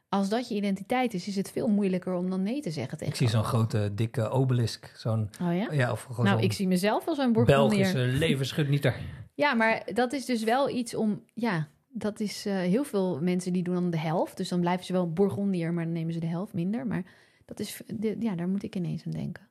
Als 0.10 0.30
dat 0.30 0.48
je 0.48 0.56
identiteit 0.56 1.14
is, 1.14 1.28
is 1.28 1.36
het 1.36 1.52
veel 1.52 1.68
moeilijker 1.68 2.14
om 2.14 2.30
dan 2.30 2.44
nee 2.44 2.62
te 2.62 2.72
zeggen 2.72 2.98
tegen. 2.98 3.14
Ik 3.14 3.20
zie 3.20 3.28
zo'n 3.30 3.44
grote, 3.44 3.92
dikke 3.94 4.30
obelisk. 4.30 4.92
Zo'n, 4.96 5.30
Oh 5.42 5.56
ja? 5.56 5.68
ja, 5.72 5.92
of 5.92 6.02
gewoon 6.04 6.26
Nou, 6.26 6.42
ik 6.42 6.54
zie 6.54 6.68
mezelf 6.68 7.08
als 7.08 7.18
een 7.18 7.34
Bourgondier. 7.34 7.78
Belgische 7.94 8.18
levensgenieter. 8.18 8.96
Ja, 9.34 9.54
maar 9.54 9.88
dat 9.94 10.14
is 10.14 10.26
dus 10.26 10.44
wel 10.44 10.70
iets 10.70 10.96
om. 10.96 11.24
Ja, 11.34 11.68
dat 11.88 12.20
is 12.20 12.46
eh, 12.46 12.54
heel 12.56 12.84
veel 12.84 13.20
mensen 13.22 13.54
die 13.54 13.64
doen 13.64 13.74
dan 13.74 13.90
de 13.90 14.00
helft. 14.00 14.38
Dus 14.38 14.50
dan 14.50 14.60
blijven 14.60 14.86
ze 14.86 14.94
wel 14.94 15.14
Bourgondier, 15.14 15.74
maar 15.74 15.84
dan 15.84 15.94
nemen 15.94 16.14
ze 16.14 16.20
de 16.20 16.28
helft 16.28 16.54
minder. 16.54 16.88
Maar 16.88 17.04
dat 17.46 17.60
is. 17.60 17.82
dit- 17.94 18.22
Ja, 18.24 18.36
daar 18.36 18.48
moet 18.50 18.64
ik 18.64 18.76
ineens 18.76 19.06
aan 19.06 19.12
denken. 19.12 19.48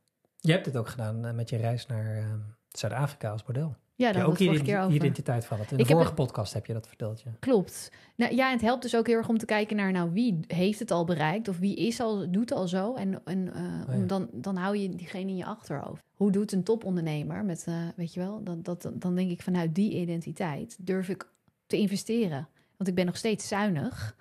Je 0.46 0.52
hebt 0.52 0.66
het 0.66 0.76
ook 0.76 0.88
gedaan 0.88 1.26
eh, 1.26 1.33
met 1.33 1.50
je 1.50 1.57
reis 1.57 1.87
naar 1.87 2.16
eh, 2.16 2.24
Zuid-Afrika 2.70 3.30
als 3.30 3.44
model. 3.46 3.76
Ja, 3.94 4.07
Ja, 4.07 4.12
daar 4.12 4.26
ook 4.26 4.37
vorige 4.37 4.62
keer 4.62 4.80
over. 4.80 4.94
identiteit 4.94 5.46
van 5.46 5.59
het. 5.59 5.70
In 5.70 5.76
de 5.76 5.83
Ik 5.83 5.88
heb 5.88 5.98
vorige 5.98 6.14
podcast 6.14 6.52
heb 6.52 6.66
je 6.66 6.72
dat 6.72 6.88
verteld, 6.88 7.22
ja. 7.22 7.30
Klopt. 7.40 7.90
Nou, 8.16 8.35
ja, 8.35 8.46
en 8.46 8.52
het 8.52 8.61
helpt 8.61 8.83
dus 8.83 8.96
ook 8.96 9.07
heel 9.07 9.16
erg 9.16 9.28
om 9.28 9.38
te 9.38 9.44
kijken 9.44 9.76
naar, 9.76 9.92
nou, 9.92 10.11
wie 10.12 10.40
heeft 10.46 10.78
het 10.78 10.90
al 10.90 11.04
bereikt 11.04 11.48
of 11.48 11.59
wie 11.59 11.76
is 11.76 12.00
al, 12.00 12.30
doet 12.30 12.52
al 12.52 12.68
zo. 12.68 12.94
En, 12.94 13.24
en 13.24 13.54
eh, 13.54 13.62
Oh 13.62 13.88
ja. 13.88 13.94
om 13.94 14.07
dan, 14.07 14.28
dan 14.33 14.57
hou 14.57 14.76
je 14.76 14.88
diegene 14.88 15.30
in 15.30 15.37
je 15.37 15.44
achterhoofd. 15.44 16.02
Hoe 16.14 16.30
doet 16.30 16.52
een 16.52 16.62
topondernemer 16.62 17.44
met, 17.44 17.66
weet 17.96 18.14
je 18.14 18.20
wel, 18.20 18.42
dat, 18.42 18.64
dat, 18.64 18.90
dan 18.94 19.14
denk 19.14 19.30
ik 19.30 19.42
vanuit 19.42 19.74
die 19.74 19.92
identiteit 19.92 20.76
durf 20.80 21.09
ik 21.09 21.28
te 21.66 21.76
investeren. 21.76 22.48
Want 22.76 22.88
ik 22.88 22.94
ben 22.94 23.07
nog 23.07 23.16
steeds 23.16 23.48
zuinig. 23.48 24.16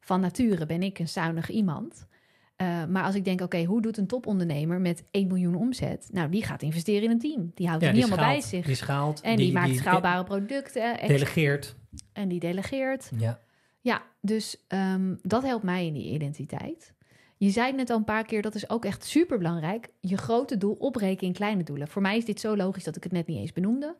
Van 0.00 0.20
nature 0.20 0.66
ben 0.66 0.82
ik 0.82 0.98
een 0.98 1.08
zuinig 1.08 1.50
iemand. 1.50 2.06
Eh, 2.58 2.84
maar 2.84 3.02
als 3.02 3.14
ik 3.14 3.24
denk, 3.24 3.40
oké, 3.40 3.64
hoe 3.64 3.82
doet 3.82 3.96
een 3.96 4.06
topondernemer 4.06 4.80
met 4.80 5.04
1 5.10 5.26
miljoen 5.26 5.54
omzet? 5.54 6.08
Nou, 6.12 6.30
die 6.30 6.44
gaat 6.44 6.62
investeren 6.62 7.02
in 7.02 7.10
een 7.10 7.18
team. 7.18 7.52
Die 7.54 7.66
houdt 7.66 7.82
ja 7.82 7.88
het 7.88 7.96
niet 7.96 8.06
allemaal 8.06 8.26
bij 8.26 8.40
zich. 8.40 8.66
Die 8.66 8.74
schaalt. 8.74 9.20
en 9.20 9.36
die, 9.36 9.52
maakt 9.52 9.76
schaalbare 9.76 10.24
producten. 10.24 10.96
Delegeert. 11.06 11.76
en 12.12 12.28
die 12.28 12.40
delegeert. 12.40 13.10
Ja. 13.16 13.40
Ja, 13.80 14.02
dus 14.20 14.64
ehm, 14.68 15.14
dat 15.22 15.42
helpt 15.42 15.64
mij 15.64 15.86
in 15.86 15.92
die 15.92 16.12
identiteit. 16.12 16.94
Je 17.36 17.50
zei 17.50 17.72
net 17.72 17.90
al 17.90 17.96
een 17.96 18.04
paar 18.04 18.24
keer, 18.24 18.42
dat 18.42 18.54
is 18.54 18.70
ook 18.70 18.84
echt 18.84 19.04
super 19.04 19.38
belangrijk. 19.38 19.88
Je 20.00 20.16
grote 20.16 20.56
doel 20.56 20.74
opbreken 20.78 21.26
in 21.26 21.32
kleine 21.32 21.62
doelen. 21.62 21.88
Voor 21.88 22.02
mij 22.02 22.16
is 22.16 22.24
dit 22.24 22.40
zo 22.40 22.56
logisch 22.56 22.84
dat 22.84 22.96
ik 22.96 23.02
het 23.02 23.12
net 23.12 23.26
niet 23.26 23.38
eens 23.38 23.52
benoemde. 23.52 23.96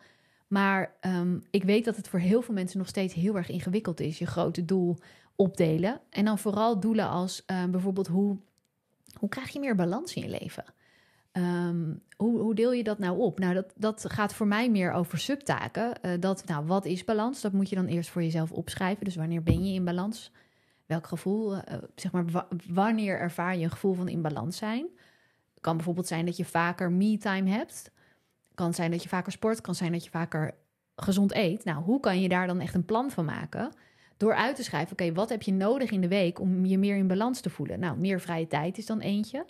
Maar 0.49 0.95
ehm, 1.01 1.39
ik 1.51 1.65
weet 1.65 1.85
dat 1.85 1.97
het 1.97 2.09
voor 2.09 2.19
heel 2.19 2.43
veel 2.43 2.55
mensen 2.55 2.79
nog 2.79 2.89
steeds 2.89 3.15
heel 3.15 3.37
erg 3.37 3.49
ingewikkeld 3.49 4.01
is. 4.01 4.19
Je 4.19 4.27
grote 4.27 4.65
doel 4.65 4.97
opdelen. 5.39 6.01
En 6.11 6.25
dan 6.25 6.39
vooral 6.39 6.81
doelen 6.81 7.09
als 7.09 7.45
eh, 7.45 7.65
bijvoorbeeld 7.65 8.07
hoe, 8.07 8.37
hoe 9.19 9.29
krijg 9.29 9.49
je 9.49 9.61
meer 9.61 9.75
balans 9.75 10.15
in 10.15 10.23
je 10.23 10.39
leven? 10.41 10.65
Ehm, 11.33 11.95
hoe, 12.17 12.39
hoe 12.41 12.55
deel 12.55 12.73
je 12.73 12.83
dat 12.85 12.99
nou 12.99 13.19
op? 13.19 13.39
Nou, 13.39 13.55
dat, 13.55 13.73
dat 13.77 14.05
gaat 14.13 14.35
voor 14.35 14.47
mij 14.47 14.71
meer 14.71 14.93
over 14.93 15.19
subtaken. 15.19 16.03
Eh, 16.03 16.11
dat, 16.21 16.47
nou, 16.47 16.67
wat 16.67 16.85
is 16.85 17.05
balans? 17.05 17.41
Dat 17.41 17.53
moet 17.53 17.69
je 17.69 17.77
dan 17.77 17.87
eerst 17.87 18.11
voor 18.11 18.23
jezelf 18.23 18.53
opschrijven. 18.53 19.05
Dus 19.05 19.17
wanneer 19.17 19.43
ben 19.43 19.67
je 19.67 19.75
in 19.75 19.85
balans? 19.85 20.33
Welk 20.87 21.07
gevoel, 21.07 21.57
eh, 21.57 21.79
zeg 21.95 22.13
maar, 22.13 22.27
wa- 22.27 22.49
wanneer 22.73 23.19
ervaar 23.19 23.57
je 23.57 23.65
een 23.65 23.71
gevoel 23.71 23.95
van 23.95 24.09
in 24.09 24.23
balans 24.23 24.57
zijn? 24.57 24.87
Kan 25.61 25.77
bijvoorbeeld 25.77 26.07
zijn 26.07 26.27
dat 26.27 26.37
je 26.37 26.45
vaker 26.45 26.93
me-time 26.93 27.51
hebt. 27.51 27.91
Kan 28.55 28.75
zijn 28.75 28.91
dat 28.91 29.03
je 29.03 29.09
vaker 29.09 29.33
sport. 29.33 29.61
Kan 29.61 29.75
zijn 29.75 29.93
dat 29.93 30.05
je 30.05 30.11
vaker 30.11 30.55
gezond 30.97 31.35
eet. 31.35 31.65
Nou, 31.65 31.83
hoe 31.83 32.01
kan 32.01 32.21
je 32.21 32.29
daar 32.29 32.47
dan 32.47 32.61
echt 32.61 32.75
een 32.75 32.85
plan 32.85 33.11
van 33.11 33.25
maken? 33.25 33.73
Door 34.19 34.35
uit 34.35 34.57
te 34.57 34.63
schrijven, 34.63 34.93
oké, 34.93 35.13
wat 35.13 35.29
heb 35.29 35.43
je 35.43 35.53
nodig 35.53 35.91
in 35.91 36.01
de 36.01 36.09
week 36.09 36.41
om 36.41 36.65
je 36.65 36.79
meer 36.79 36.97
in 36.97 37.07
balans 37.07 37.41
te 37.41 37.51
voelen? 37.51 37.81
Nou, 37.81 37.99
meer 37.99 38.21
vrije 38.21 38.47
tijd 38.47 38.79
is 38.79 38.87
dan 38.87 39.01
eentje. 39.01 39.45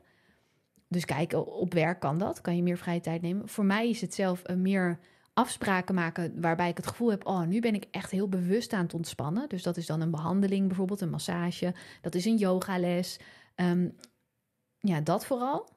Dus 0.89 1.05
kijk, 1.05 1.33
op 1.33 1.75
werk 1.75 2.01
kan 2.01 2.19
dat. 2.19 2.41
Kan 2.41 2.57
je 2.57 2.63
meer 2.63 2.79
vrije 2.79 3.01
tijd 3.01 3.23
nemen. 3.23 3.49
Voor 3.49 3.65
mij 3.65 3.89
is 3.89 4.01
het 4.01 4.15
zelf 4.15 4.41
een 4.45 4.63
meer 4.63 4.99
afspraken 5.33 5.95
maken 5.95 6.41
waarbij 6.41 6.69
ik 6.69 6.77
het 6.77 6.87
gevoel 6.87 7.11
heb: 7.11 7.27
oh, 7.27 7.43
nu 7.43 7.61
ben 7.61 7.75
ik 7.75 7.87
echt 7.91 8.11
heel 8.11 8.29
bewust 8.29 8.73
aan 8.73 8.83
het 8.83 8.95
ontspannen. 8.95 9.49
Dus 9.49 9.63
dat 9.63 9.77
is 9.77 9.87
dan 9.87 10.01
een 10.01 10.11
behandeling, 10.11 10.67
bijvoorbeeld 10.67 11.01
een 11.01 11.11
massage. 11.11 11.75
Dat 12.01 12.15
is 12.15 12.25
een 12.25 12.37
yogales. 12.37 13.19
Ehm, 13.55 13.89
ja, 14.79 15.01
dat 15.01 15.27
vooral. 15.27 15.69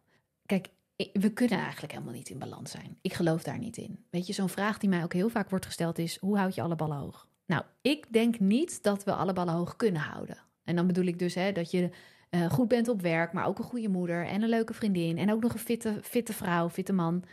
kijk, 0.45 0.69
we 1.13 1.33
kunnen 1.33 1.59
eigenlijk 1.59 1.93
helemaal 1.93 2.13
niet 2.13 2.29
in 2.29 2.39
balans 2.39 2.71
zijn. 2.71 2.97
Ik 3.01 3.13
geloof 3.13 3.43
daar 3.43 3.59
niet 3.59 3.77
in. 3.77 4.05
Weet 4.09 4.27
je, 4.27 4.33
zo'n 4.33 4.49
vraag 4.49 4.77
die 4.77 4.89
mij 4.89 5.03
ook 5.03 5.13
heel 5.13 5.29
vaak 5.29 5.49
wordt 5.49 5.65
gesteld 5.65 5.97
is: 5.97 6.17
hoe 6.17 6.37
houd 6.37 6.55
je 6.55 6.61
alle 6.61 6.75
ballen 6.75 6.97
hoog? 6.97 7.27
Nou, 7.51 7.63
ik 7.81 8.05
denk 8.09 8.39
niet 8.39 8.83
dat 8.83 9.03
we 9.03 9.13
alle 9.13 9.33
ballen 9.33 9.53
hoog 9.53 9.75
kunnen 9.75 10.01
houden. 10.01 10.37
En 10.63 10.75
dan 10.75 10.87
bedoel 10.87 11.05
ik 11.05 11.19
dus 11.19 11.35
hè, 11.35 11.51
dat 11.51 11.71
je 11.71 11.89
eh, 12.29 12.49
goed 12.51 12.67
bent 12.67 12.87
op 12.87 13.01
werk, 13.01 13.33
maar 13.33 13.45
ook 13.45 13.57
een 13.57 13.63
goede 13.63 13.89
moeder 13.89 14.25
en 14.25 14.41
een 14.41 14.49
leuke 14.49 14.73
vriendin 14.73 15.17
en 15.17 15.31
ook 15.31 15.41
nog 15.41 15.53
een 15.53 15.59
fitte, 15.59 15.99
fitte 16.01 16.33
vrouw, 16.33 16.69
fitte 16.69 16.93
man. 16.93 17.23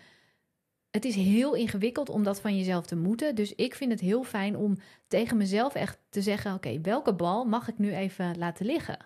Het 0.90 1.04
is 1.04 1.14
heel 1.14 1.54
ingewikkeld 1.54 2.08
om 2.08 2.22
dat 2.22 2.40
van 2.40 2.56
jezelf 2.56 2.86
te 2.86 2.96
moeten. 2.96 3.34
Dus 3.34 3.54
ik 3.54 3.74
vind 3.74 3.90
het 3.90 4.00
heel 4.00 4.24
fijn 4.24 4.56
om 4.56 4.76
tegen 5.08 5.36
mezelf 5.36 5.74
echt 5.74 5.98
te 6.08 6.22
zeggen: 6.22 6.54
oké, 6.54 6.80
welke 6.80 7.14
bal 7.14 7.44
mag 7.44 7.68
ik 7.68 7.78
nu 7.78 7.94
even 7.94 8.38
laten 8.38 8.66
liggen? 8.66 8.98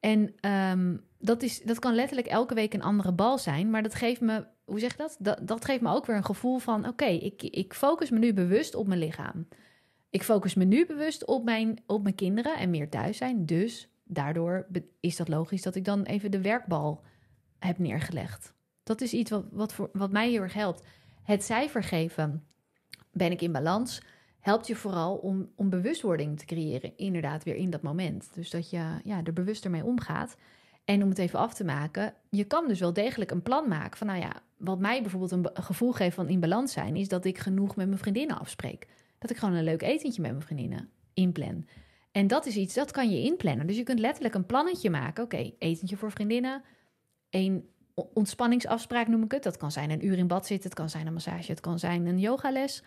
En 0.00 0.34
ehm, 0.40 0.96
dat, 1.18 1.42
is, 1.42 1.62
dat 1.62 1.78
kan 1.78 1.94
letterlijk 1.94 2.28
elke 2.28 2.54
week 2.54 2.74
een 2.74 2.82
andere 2.82 3.12
bal 3.12 3.38
zijn. 3.38 3.70
Maar 3.70 3.82
dat 3.82 3.94
geeft 3.94 4.20
me, 4.20 4.46
hoe 4.64 4.80
zeg 4.80 4.90
je 4.90 4.98
dat? 4.98 5.16
Dat, 5.18 5.38
dat 5.42 5.64
geeft 5.64 5.80
me 5.80 5.94
ook 5.94 6.06
weer 6.06 6.16
een 6.16 6.24
gevoel 6.24 6.58
van: 6.58 6.88
oké, 6.88 7.06
ik, 7.06 7.42
ik 7.42 7.74
focus 7.74 8.10
me 8.10 8.18
nu 8.18 8.32
bewust 8.32 8.74
op 8.74 8.86
mijn 8.86 9.00
lichaam. 9.00 9.46
Ik 10.10 10.22
focus 10.22 10.54
me 10.54 10.64
nu 10.64 10.86
bewust 10.86 11.24
op 11.24 11.44
mijn, 11.44 11.82
op 11.86 12.02
mijn 12.02 12.14
kinderen 12.14 12.56
en 12.56 12.70
meer 12.70 12.88
thuis 12.88 13.16
zijn. 13.16 13.46
Dus 13.46 13.88
daardoor 14.04 14.66
is 15.00 15.16
dat 15.16 15.28
logisch 15.28 15.62
dat 15.62 15.74
ik 15.74 15.84
dan 15.84 16.02
even 16.02 16.30
de 16.30 16.40
werkbal 16.40 17.02
heb 17.58 17.78
neergelegd. 17.78 18.54
Dat 18.82 19.00
is 19.00 19.12
iets 19.12 19.30
wat, 19.30 19.44
wat, 19.50 19.72
voor, 19.72 19.90
wat 19.92 20.12
mij 20.12 20.30
heel 20.30 20.42
erg 20.42 20.54
helpt. 20.54 20.82
Het 21.22 21.44
cijfer 21.44 21.82
geven, 21.82 22.46
ben 23.12 23.30
ik 23.30 23.42
in 23.42 23.52
balans, 23.52 24.02
helpt 24.40 24.66
je 24.66 24.76
vooral 24.76 25.16
om, 25.16 25.50
om 25.54 25.70
bewustwording 25.70 26.38
te 26.38 26.44
creëren. 26.44 26.96
Inderdaad, 26.96 27.44
weer 27.44 27.56
in 27.56 27.70
dat 27.70 27.82
moment. 27.82 28.28
Dus 28.34 28.50
dat 28.50 28.70
je 28.70 29.00
ja, 29.04 29.24
er 29.24 29.32
bewuster 29.32 29.70
mee 29.70 29.84
omgaat. 29.84 30.36
En 30.84 31.02
om 31.02 31.08
het 31.08 31.18
even 31.18 31.38
af 31.38 31.54
te 31.54 31.64
maken, 31.64 32.14
je 32.30 32.44
kan 32.44 32.68
dus 32.68 32.80
wel 32.80 32.92
degelijk 32.92 33.30
een 33.30 33.42
plan 33.42 33.68
maken 33.68 33.98
van, 33.98 34.06
nou 34.06 34.20
ja, 34.20 34.42
wat 34.56 34.78
mij 34.78 35.00
bijvoorbeeld 35.00 35.30
een, 35.32 35.42
be- 35.42 35.50
een 35.54 35.62
gevoel 35.62 35.92
geeft 35.92 36.14
van 36.14 36.28
in 36.28 36.40
balans 36.40 36.72
zijn, 36.72 36.96
is 36.96 37.08
dat 37.08 37.24
ik 37.24 37.38
genoeg 37.38 37.76
met 37.76 37.86
mijn 37.86 37.98
vriendinnen 37.98 38.38
afspreek. 38.38 38.86
Dat 39.18 39.30
ik 39.30 39.36
gewoon 39.36 39.54
een 39.54 39.64
leuk 39.64 39.82
etentje 39.82 40.22
met 40.22 40.30
mijn 40.30 40.42
vriendinnen 40.42 40.90
inplan. 41.14 41.66
En 42.12 42.26
dat 42.26 42.46
is 42.46 42.56
iets, 42.56 42.74
dat 42.74 42.90
kan 42.90 43.10
je 43.10 43.22
inplannen. 43.22 43.66
Dus 43.66 43.76
je 43.76 43.82
kunt 43.82 43.98
letterlijk 43.98 44.34
een 44.34 44.46
plannetje 44.46 44.90
maken. 44.90 45.24
Oké, 45.24 45.52
etentje 45.58 45.96
voor 45.96 46.10
vriendinnen. 46.10 46.62
Een 47.30 47.68
ontspanningsafspraak 47.94 49.08
noem 49.08 49.22
ik 49.22 49.32
het. 49.32 49.42
Dat 49.42 49.56
kan 49.56 49.72
zijn 49.72 49.90
een 49.90 50.06
uur 50.06 50.18
in 50.18 50.26
bad 50.26 50.46
zitten. 50.46 50.70
Het 50.70 50.78
kan 50.78 50.90
zijn 50.90 51.06
een 51.06 51.12
massage. 51.12 51.50
Het 51.50 51.60
kan 51.60 51.78
zijn 51.78 52.06
een 52.06 52.18
yogales. 52.18 52.82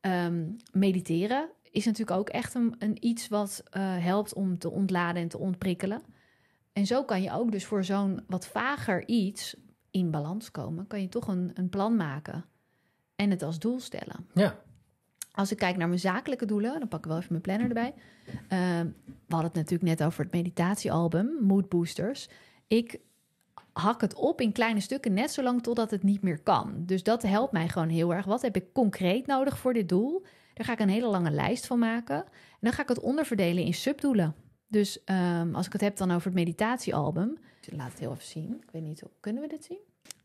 Ehm, 0.00 0.50
mediteren 0.72 1.50
is 1.70 1.84
natuurlijk 1.84 2.18
ook 2.18 2.28
echt 2.28 2.54
een 2.54 2.96
iets 3.06 3.28
wat 3.28 3.62
eh, 3.70 3.82
helpt 3.98 4.34
om 4.34 4.58
te 4.58 4.70
ontladen 4.70 5.22
en 5.22 5.28
te 5.28 5.38
ontprikkelen. 5.38 6.02
En 6.72 6.86
zo 6.86 7.04
kan 7.04 7.22
je 7.22 7.32
ook 7.32 7.52
dus 7.52 7.64
voor 7.64 7.84
zo'n 7.84 8.20
wat 8.26 8.46
vager 8.46 9.06
iets 9.08 9.56
in 9.90 10.10
balans 10.10 10.50
komen. 10.50 10.86
Kan 10.86 11.00
je 11.00 11.08
toch 11.08 11.28
een, 11.28 11.50
een 11.54 11.68
plan 11.68 11.96
maken 11.96 12.44
en 13.16 13.30
het 13.30 13.42
als 13.42 13.58
doel 13.58 13.80
stellen. 13.80 14.28
Ja, 14.34 14.58
Als 15.38 15.50
ik 15.50 15.56
kijk 15.56 15.76
naar 15.76 15.88
mijn 15.88 16.00
zakelijke 16.00 16.46
doelen, 16.46 16.78
dan 16.78 16.88
pak 16.88 16.98
ik 16.98 17.04
wel 17.04 17.16
even 17.16 17.28
mijn 17.30 17.42
planner 17.42 17.68
erbij. 17.68 17.94
Eh, 18.48 18.58
we 19.26 19.34
hadden 19.34 19.50
het 19.50 19.54
natuurlijk 19.54 19.82
net 19.82 20.02
over 20.02 20.22
het 20.22 20.32
meditatiealbum, 20.32 21.36
Mood 21.40 21.68
Boosters. 21.68 22.28
Ik 22.66 23.00
hak 23.72 24.00
het 24.00 24.14
op 24.14 24.40
in 24.40 24.52
kleine 24.52 24.80
stukken, 24.80 25.14
net 25.14 25.30
zolang 25.30 25.62
totdat 25.62 25.90
het 25.90 26.02
niet 26.02 26.22
meer 26.22 26.38
kan. 26.38 26.82
Dus 26.86 27.02
dat 27.02 27.22
helpt 27.22 27.52
mij 27.52 27.68
gewoon 27.68 27.88
heel 27.88 28.14
erg. 28.14 28.24
Wat 28.24 28.42
heb 28.42 28.56
ik 28.56 28.72
concreet 28.72 29.26
nodig 29.26 29.58
voor 29.58 29.72
dit 29.72 29.88
doel? 29.88 30.22
Daar 30.54 30.66
ga 30.66 30.72
ik 30.72 30.80
een 30.80 30.88
hele 30.88 31.08
lange 31.08 31.30
lijst 31.30 31.66
van 31.66 31.78
maken. 31.78 32.24
En 32.24 32.58
dan 32.60 32.72
ga 32.72 32.82
ik 32.82 32.88
het 32.88 33.00
onderverdelen 33.00 33.64
in 33.64 33.74
subdoelen. 33.74 34.34
Dus 34.66 35.04
ehm, 35.04 35.54
als 35.54 35.66
ik 35.66 35.72
het 35.72 35.80
heb 35.80 35.96
dan 35.96 36.10
over 36.10 36.26
het 36.26 36.34
meditatiealbum. 36.34 37.38
Laat 37.70 37.90
het 37.90 37.98
heel 37.98 38.12
even 38.12 38.24
zien. 38.24 38.54
Ik 38.62 38.70
weet 38.70 38.82
niet, 38.82 39.02
kunnen 39.20 39.42
we 39.42 39.48
dit 39.48 39.64
zien? 39.64 39.78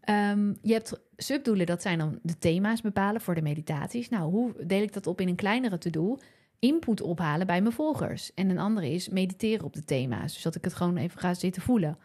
Ehm, 0.04 0.54
je 0.62 0.74
hebt 0.74 1.00
subdoelen, 1.18 1.66
dat 1.66 1.82
zijn 1.82 1.98
dan 1.98 2.20
de 2.22 2.38
thema's 2.38 2.82
bepalen 2.82 3.22
voor 3.22 3.36
de 3.36 3.42
meditaties. 3.42 4.10
Nou, 4.10 4.32
hoe 4.32 4.66
deel 4.66 4.82
ik 4.82 4.94
dat 4.94 5.08
op 5.08 5.22
in 5.22 5.28
een 5.28 5.36
kleinere 5.36 5.78
to-do? 5.78 6.18
Input 6.60 7.02
ophalen 7.02 7.48
bij 7.48 7.62
mijn 7.62 7.74
volgers. 7.74 8.34
En 8.34 8.50
een 8.50 8.60
andere 8.60 8.90
is 8.90 9.10
mediteren 9.10 9.66
op 9.66 9.74
de 9.74 9.84
thema's. 9.84 10.34
Dus 10.34 10.42
dat 10.42 10.56
ik 10.56 10.64
het 10.64 10.74
gewoon 10.74 10.98
even 10.98 11.20
ga 11.20 11.34
zitten 11.34 11.62
voelen. 11.62 11.98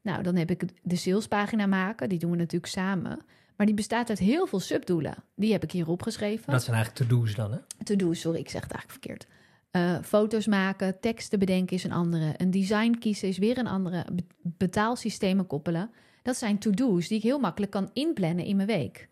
Nou, 0.00 0.22
dan 0.22 0.36
heb 0.36 0.50
ik 0.50 0.64
de 0.82 0.96
salespagina 0.96 1.66
maken. 1.66 2.08
Die 2.08 2.18
doen 2.18 2.30
we 2.30 2.36
natuurlijk 2.36 2.72
samen. 2.72 3.18
Maar 3.56 3.66
die 3.66 3.74
bestaat 3.74 4.08
uit 4.08 4.18
heel 4.18 4.46
veel 4.46 4.60
subdoelen. 4.60 5.14
Die 5.34 5.52
heb 5.52 5.62
ik 5.62 5.70
hier 5.70 5.88
opgeschreven. 5.88 6.52
dat 6.52 6.62
zijn 6.62 6.76
eigenlijk 6.76 7.10
to-do's 7.10 7.34
dan, 7.34 7.52
hè? 7.52 7.58
To-do, 7.84 8.12
sorry, 8.12 8.38
ik 8.38 8.50
zeg 8.50 8.62
het 8.62 8.72
eigenlijk 8.72 9.02
verkeerd. 9.02 9.26
Eh, 9.74 9.96
foto's 10.02 10.46
maken, 10.46 11.00
teksten 11.00 11.38
bedenken 11.38 11.76
is 11.76 11.84
een 11.84 11.92
andere. 11.92 12.34
Een 12.36 12.50
design 12.50 12.96
kiezen 12.98 13.28
is 13.28 13.38
weer 13.38 13.58
een 13.58 13.66
andere. 13.66 14.06
Be- 14.12 14.24
betaalsystemen 14.42 15.46
koppelen. 15.46 15.90
Dat 16.22 16.36
zijn 16.36 16.58
to-do's 16.58 17.08
die 17.08 17.16
ik 17.16 17.22
heel 17.22 17.38
makkelijk 17.38 17.72
kan 17.72 17.90
inplannen 17.92 18.44
in 18.44 18.56
mijn 18.56 18.68
week. 18.68 19.08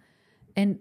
En 0.53 0.81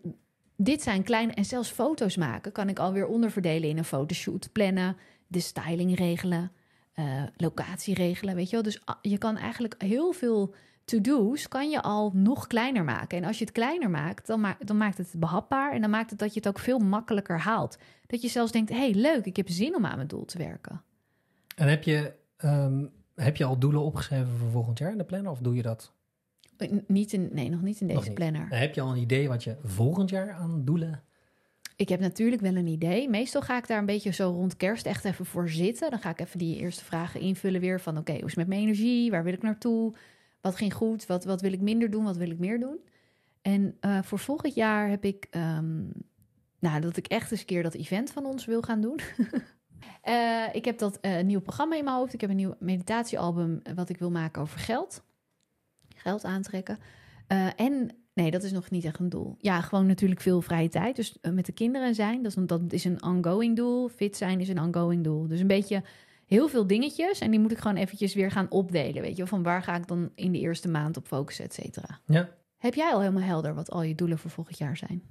dit 0.56 0.82
zijn 0.82 1.04
kleine... 1.04 1.34
En 1.34 1.46
zelfs 1.46 1.70
foto's 1.70 2.18
maken 2.18 2.52
kan 2.52 2.70
ik 2.70 2.80
alweer 2.80 3.08
onderverdelen 3.08 3.70
in 3.70 3.78
een 3.78 3.84
fotoshoot. 3.84 4.52
Plannen, 4.52 4.98
de 5.28 5.40
styling 5.40 5.98
regelen, 5.98 6.52
eh, 6.94 7.24
locatie 7.38 7.94
regelen, 7.94 8.36
weet 8.36 8.50
je 8.50 8.56
wel. 8.56 8.64
Dus 8.64 8.86
ah, 8.86 8.96
je 9.02 9.18
kan 9.18 9.38
eigenlijk 9.38 9.76
heel 9.78 10.12
veel 10.12 10.54
to-do's 10.86 11.48
kan 11.48 11.70
je 11.70 11.82
al 11.82 12.12
nog 12.14 12.48
kleiner 12.48 12.84
maken. 12.84 13.18
En 13.18 13.24
als 13.24 13.38
je 13.38 13.44
het 13.44 13.54
kleiner 13.54 13.90
maakt, 13.90 14.28
dan, 14.28 14.40
ma 14.40 14.58
dan 14.60 14.78
maakt 14.78 14.98
het 14.98 15.14
behapbaar... 15.18 15.72
en 15.74 15.82
dan 15.82 15.90
maakt 15.90 16.10
het 16.10 16.20
dat 16.20 16.34
je 16.34 16.40
het 16.40 16.48
ook 16.48 16.60
veel 16.60 16.80
makkelijker 16.80 17.40
haalt. 17.40 17.78
Dat 18.08 18.22
je 18.22 18.28
zelfs 18.28 18.52
denkt, 18.52 18.70
hey, 18.70 18.94
leuk, 18.94 19.26
ik 19.26 19.36
heb 19.36 19.50
zin 19.50 19.76
om 19.76 19.86
aan 19.86 19.96
mijn 19.96 20.08
doel 20.08 20.26
te 20.26 20.38
werken. 20.38 20.82
En 21.56 21.68
heb 21.68 21.84
je, 21.84 22.14
ehm, 22.38 22.86
heb 23.16 23.36
je 23.38 23.44
al 23.44 23.58
doelen 23.60 23.82
opgeschreven 23.82 24.38
voor 24.38 24.50
volgend 24.50 24.78
jaar 24.80 24.92
in 24.92 24.98
de 24.98 25.04
planner? 25.04 25.32
Of 25.32 25.40
doe 25.40 25.56
je 25.56 25.62
dat? 25.62 25.94
N- 26.64 26.84
Niet 26.88 27.14
in, 27.14 27.30
nee, 27.32 27.50
nog 27.50 27.62
niet 27.62 27.82
in 27.82 27.88
deze 27.88 28.00
niet. 28.04 28.14
planner. 28.14 28.48
En 28.50 28.60
heb 28.60 28.76
je 28.76 28.82
al 28.82 28.92
een 28.92 29.02
idee 29.02 29.28
wat 29.28 29.44
je 29.44 29.56
volgend 29.64 30.10
jaar 30.10 30.32
aan 30.34 30.66
doelen... 30.66 31.04
Ik 31.76 31.90
heb 31.90 32.00
natuurlijk 32.00 32.42
wel 32.42 32.56
een 32.56 32.68
idee. 32.68 33.10
Meestal 33.10 33.42
ga 33.42 33.58
ik 33.58 33.68
daar 33.68 33.80
een 33.80 33.86
beetje 33.86 34.12
zo 34.12 34.30
rond 34.30 34.58
kerst 34.58 34.86
echt 34.86 35.06
even 35.06 35.26
voor 35.26 35.50
zitten. 35.50 35.90
Dan 35.90 36.00
ga 36.00 36.10
ik 36.10 36.20
even 36.20 36.40
die 36.40 36.58
eerste 36.58 36.86
vragen 36.86 37.20
invullen 37.20 37.62
weer 37.62 37.82
van... 37.82 37.98
oké, 37.98 38.12
hoe 38.12 38.22
is 38.22 38.28
het 38.28 38.36
met 38.36 38.48
mijn 38.48 38.62
energie? 38.62 39.12
Waar 39.12 39.24
wil 39.24 39.34
ik 39.34 39.42
naartoe? 39.42 39.94
Wat 40.42 40.56
ging 40.56 40.74
goed? 40.74 41.06
Wat, 41.06 41.24
wat 41.24 41.42
wil 41.42 41.54
ik 41.54 41.62
minder 41.62 41.90
doen? 41.90 42.04
Wat 42.04 42.18
wil 42.18 42.30
ik 42.30 42.40
meer 42.40 42.60
doen? 42.60 42.80
En 43.42 43.78
eh, 43.80 44.02
voor 44.04 44.20
volgend 44.20 44.54
jaar 44.54 44.90
heb 44.90 45.06
ik... 45.06 45.28
ehm, 45.30 45.84
nou, 46.60 46.82
dat 46.82 46.98
ik 46.98 47.08
echt 47.08 47.32
eens 47.32 47.40
een 47.40 47.46
keer 47.46 47.64
dat 47.64 47.74
event 47.74 48.12
van 48.12 48.26
ons 48.26 48.46
wil 48.46 48.62
gaan 48.62 48.82
doen. 48.82 49.00
Eh, 50.02 50.46
ik 50.54 50.66
heb 50.66 50.78
dat 50.78 51.00
eh, 51.00 51.24
nieuw 51.24 51.40
programma 51.40 51.76
in 51.76 51.84
mijn 51.84 51.96
hoofd. 51.96 52.14
Ik 52.14 52.22
heb 52.22 52.30
een 52.30 52.36
nieuw 52.36 52.56
meditatiealbum 52.60 53.62
wat 53.76 53.90
ik 53.90 53.98
wil 53.98 54.12
maken 54.12 54.42
over 54.42 54.60
geld. 54.60 55.04
Geld 55.96 56.24
aantrekken. 56.24 56.80
En 57.56 57.90
nee, 58.14 58.32
dat 58.32 58.44
is 58.44 58.52
nog 58.52 58.70
niet 58.70 58.86
echt 58.86 59.00
een 59.00 59.10
doel. 59.10 59.36
Ja, 59.38 59.62
gewoon 59.62 59.86
natuurlijk 59.86 60.22
veel 60.22 60.42
vrije 60.42 60.70
tijd. 60.70 60.96
Dus 60.96 61.18
met 61.22 61.46
de 61.46 61.52
kinderen 61.52 61.96
zijn, 61.96 62.24
dat 62.24 62.38
is, 62.38 62.44
dat 62.46 62.62
is 62.74 62.84
een 62.84 63.04
ongoing 63.04 63.56
doel. 63.56 63.88
Fit 63.88 64.18
zijn 64.18 64.40
is 64.40 64.50
een 64.50 64.62
ongoing 64.62 65.04
doel. 65.04 65.28
Dus 65.28 65.40
een 65.40 65.48
beetje 65.48 65.84
heel 66.32 66.48
veel 66.48 66.68
dingetjes. 66.68 67.20
En 67.20 67.32
die 67.32 67.40
moet 67.40 67.52
ik 67.52 67.58
gewoon 67.58 67.78
eventjes 67.78 68.14
weer 68.14 68.32
gaan 68.32 68.50
opdelen. 68.50 69.02
Weet 69.02 69.18
je, 69.18 69.28
van 69.28 69.44
waar 69.44 69.64
ga 69.64 69.76
ik 69.76 69.88
dan 69.88 70.12
in 70.16 70.32
de 70.32 70.40
eerste 70.40 70.70
maand 70.70 70.98
op 70.98 71.08
focussen, 71.08 71.46
et 71.46 71.54
cetera. 71.54 72.00
Ja. 72.06 72.30
Heb 72.58 72.74
jij 72.74 72.92
al 72.94 73.00
helemaal 73.00 73.24
helder 73.24 73.54
wat 73.54 73.72
al 73.72 73.84
je 73.84 73.96
doelen 73.96 74.18
voor 74.18 74.32
volgend 74.32 74.58
jaar 74.58 74.78
zijn? 74.78 75.04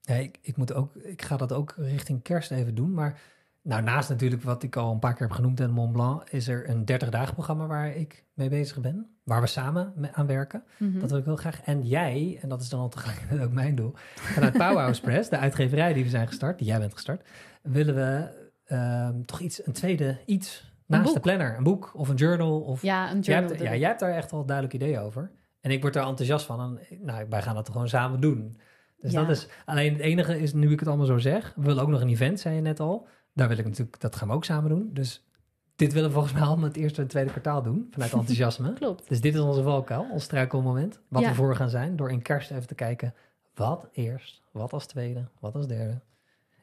Ja, 0.00 0.14
ik, 0.14 0.38
ik, 0.42 0.56
moet 0.56 0.72
ook, 0.72 0.94
ik 0.94 1.22
ga 1.22 1.36
dat 1.36 1.52
ook 1.52 1.74
richting 1.76 2.22
kerst 2.22 2.50
even 2.50 2.74
doen. 2.74 2.92
Maar 2.92 3.20
nou, 3.62 3.82
naast 3.82 4.08
natuurlijk 4.08 4.42
wat 4.42 4.62
ik 4.62 4.76
al 4.76 4.92
een 4.92 4.98
paar 4.98 5.14
keer 5.14 5.26
heb 5.26 5.36
genoemd 5.36 5.60
in 5.60 5.70
Mont 5.70 5.92
Blanc... 5.92 6.30
is 6.30 6.48
er 6.48 6.68
een 6.68 6.80
30-dagen 6.80 7.34
programma 7.34 7.66
waar 7.66 7.96
ik 7.96 8.24
mee 8.34 8.48
bezig 8.48 8.80
ben. 8.80 9.06
Waar 9.24 9.40
we 9.40 9.46
samen 9.46 9.92
mee 9.96 10.10
aan 10.12 10.26
werken. 10.26 10.62
Mhm. 10.78 10.98
Dat 10.98 11.10
wil 11.10 11.18
ik 11.18 11.24
heel 11.24 11.36
graag. 11.36 11.60
En 11.62 11.86
jij, 11.86 12.38
en 12.42 12.48
dat 12.48 12.60
is 12.60 12.68
dan 12.68 12.80
al 12.80 12.88
tegelijkertijd 12.88 13.40
ook 13.46 13.52
mijn 13.52 13.74
doel... 13.74 13.92
vanuit 14.14 14.52
Powerhouse 14.52 15.00
Press, 15.00 15.28
de 15.28 15.38
uitgeverij 15.38 15.92
die 15.92 16.04
we 16.04 16.10
zijn 16.10 16.26
gestart... 16.26 16.58
die 16.58 16.66
jij 16.66 16.78
bent 16.78 16.92
gestart... 16.92 17.28
willen 17.62 17.94
we 17.94 18.37
ehm, 18.68 19.22
toch 19.24 19.40
iets, 19.40 19.66
een 19.66 19.72
tweede 19.72 20.18
iets 20.26 20.72
naast 20.86 21.14
de 21.14 21.20
planner. 21.20 21.56
Een 21.56 21.62
boek 21.62 21.90
of 21.94 22.08
een 22.08 22.16
journal. 22.16 22.60
Of, 22.60 22.82
Ja, 22.82 23.10
een 23.10 23.20
jij, 23.20 23.34
journal. 23.34 23.48
hebt, 23.56 23.70
ja, 23.70 23.76
jij 23.76 23.88
hebt 23.88 24.00
daar 24.00 24.14
echt 24.14 24.32
al 24.32 24.44
duidelijk 24.46 24.74
idee 24.76 24.98
over. 25.00 25.30
En 25.60 25.70
ik 25.70 25.80
word 25.82 25.96
er 25.96 26.02
enthousiast 26.02 26.46
van. 26.46 26.60
En, 26.60 26.98
nou, 27.02 27.26
wij 27.28 27.42
gaan 27.42 27.54
dat 27.54 27.68
gewoon 27.70 27.88
samen 27.88 28.20
doen. 28.20 28.60
Dus 29.00 29.12
Ja. 29.12 29.20
dat 29.20 29.36
is... 29.36 29.48
Alleen 29.64 29.92
het 29.92 30.00
enige 30.02 30.38
is, 30.40 30.52
nu 30.52 30.72
ik 30.72 30.78
het 30.78 30.88
allemaal 30.88 31.06
zo 31.06 31.18
zeg... 31.18 31.52
we 31.56 31.62
willen 31.62 31.82
ook 31.82 31.88
nog 31.88 32.00
een 32.00 32.08
event, 32.08 32.40
zei 32.40 32.54
je 32.54 32.60
net 32.60 32.80
al. 32.80 33.06
Daar 33.34 33.48
wil 33.48 33.58
ik 33.58 33.64
natuurlijk... 33.64 34.00
Dat 34.00 34.16
gaan 34.16 34.28
we 34.28 34.34
ook 34.34 34.44
samen 34.44 34.70
doen. 34.70 34.90
Dus 34.92 35.24
dit 35.76 35.92
willen 35.92 36.08
we 36.08 36.14
volgens 36.14 36.34
mij 36.34 36.42
allemaal 36.42 36.64
het 36.68 36.76
eerste 36.76 37.00
en 37.02 37.08
tweede 37.08 37.30
kwartaal 37.30 37.62
doen. 37.62 37.86
Vanuit 37.90 38.12
enthousiasme. 38.20 38.72
Klopt. 38.72 39.08
Dus 39.08 39.20
dit 39.20 39.34
is 39.34 39.40
onze 39.40 39.62
valkuil, 39.62 40.06
ons 40.10 40.24
struikelmoment. 40.24 41.00
Wat 41.08 41.22
Ja. 41.22 41.28
we 41.28 41.34
voor 41.34 41.56
gaan 41.56 41.70
zijn, 41.70 41.96
door 41.96 42.10
in 42.10 42.22
kerst 42.22 42.50
even 42.50 42.66
te 42.66 42.74
kijken... 42.74 43.14
wat 43.54 43.88
eerst, 43.92 44.42
wat 44.52 44.72
als 44.72 44.86
tweede, 44.86 45.28
wat 45.40 45.54
als 45.54 45.66
derde. 45.66 46.00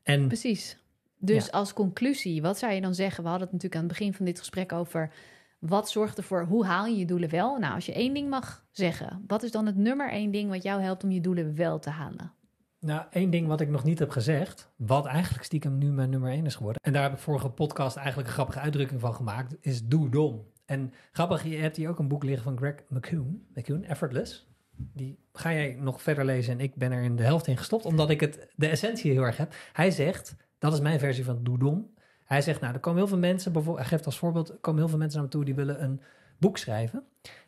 En 0.03 0.27
Precies. 0.27 0.77
Dus 1.25 1.45
Ja. 1.45 1.51
als 1.51 1.73
conclusie, 1.73 2.41
wat 2.41 2.57
zou 2.57 2.73
je 2.73 2.81
dan 2.81 2.95
zeggen? 2.95 3.23
We 3.23 3.29
hadden 3.29 3.47
het 3.47 3.53
natuurlijk 3.53 3.81
aan 3.81 3.89
het 3.89 3.97
begin 3.97 4.13
van 4.13 4.25
dit 4.25 4.39
gesprek 4.39 4.71
over... 4.71 5.11
wat 5.59 5.89
zorgt 5.89 6.17
ervoor, 6.17 6.45
hoe 6.45 6.65
haal 6.65 6.85
je 6.85 6.97
je 6.97 7.05
doelen 7.05 7.29
wel? 7.29 7.57
Nou, 7.57 7.73
als 7.73 7.85
je 7.85 7.93
één 7.93 8.13
ding 8.13 8.29
mag 8.29 8.65
zeggen... 8.71 9.23
wat 9.27 9.43
is 9.43 9.51
dan 9.51 9.65
het 9.65 9.75
nummer 9.75 10.09
één 10.11 10.31
ding 10.31 10.49
wat 10.49 10.63
jou 10.63 10.81
helpt 10.81 11.03
om 11.03 11.11
je 11.11 11.21
doelen 11.21 11.55
wel 11.55 11.79
te 11.79 11.89
halen? 11.89 12.33
nou, 12.79 13.05
één 13.11 13.29
ding 13.29 13.47
wat 13.47 13.61
ik 13.61 13.69
nog 13.69 13.83
niet 13.83 13.99
heb 13.99 14.09
gezegd... 14.09 14.71
wat 14.75 15.05
eigenlijk 15.05 15.45
stiekem 15.45 15.77
nu 15.77 15.91
mijn 15.91 16.09
nummer 16.09 16.31
één 16.31 16.45
is 16.45 16.55
geworden... 16.55 16.81
en 16.81 16.93
daar 16.93 17.03
heb 17.03 17.13
ik 17.13 17.19
vorige 17.19 17.49
podcast 17.49 17.95
eigenlijk 17.97 18.27
een 18.27 18.33
grappige 18.33 18.59
uitdrukking 18.59 19.01
van 19.01 19.15
gemaakt... 19.15 19.55
is 19.61 19.85
doe 19.85 20.09
dom. 20.09 20.45
En 20.65 20.93
grappig, 21.11 21.43
je 21.43 21.57
hebt 21.57 21.75
hier 21.75 21.89
ook 21.89 21.99
een 21.99 22.07
boek 22.07 22.23
liggen 22.23 22.43
van 22.43 22.57
Greg 22.57 22.75
McCune, 22.89 23.37
McCune 23.53 23.87
Effortless. 23.87 24.47
Die 24.77 25.19
ga 25.33 25.53
jij 25.53 25.77
nog 25.79 26.01
verder 26.01 26.25
lezen 26.25 26.53
en 26.53 26.59
ik 26.59 26.75
ben 26.75 26.91
er 26.91 27.03
in 27.03 27.15
de 27.15 27.23
helft 27.23 27.47
in 27.47 27.57
gestopt, 27.57 27.85
omdat 27.85 28.09
ik 28.09 28.19
het, 28.19 28.47
de 28.55 28.67
essentie 28.67 29.11
heel 29.11 29.23
erg 29.23 29.37
heb. 29.37 29.53
Hij 29.73 29.91
zegt, 29.91 30.35
dat 30.65 30.73
is 30.73 30.83
mijn 30.83 30.99
versie 30.99 31.25
van 31.25 31.43
Doe 31.43 31.57
Dom. 31.57 31.93
Hij 32.23 32.41
zegt, 32.41 32.61
nou, 32.61 32.73
er 32.73 32.79
komen 32.79 32.99
heel 32.99 33.07
veel 33.07 33.17
mensen, 33.17 33.75
hij 33.75 33.85
geeft 33.85 34.05
als 34.05 34.17
voorbeeld, 34.17 34.49
er 34.49 34.57
komen 34.61 34.79
heel 34.79 34.89
veel 34.89 34.97
mensen 34.97 35.17
naar 35.19 35.27
me 35.27 35.33
toe 35.33 35.45
die 35.45 35.55
willen 35.55 35.83
een 35.83 36.01
boek 36.37 36.57
schrijven. 36.57 37.03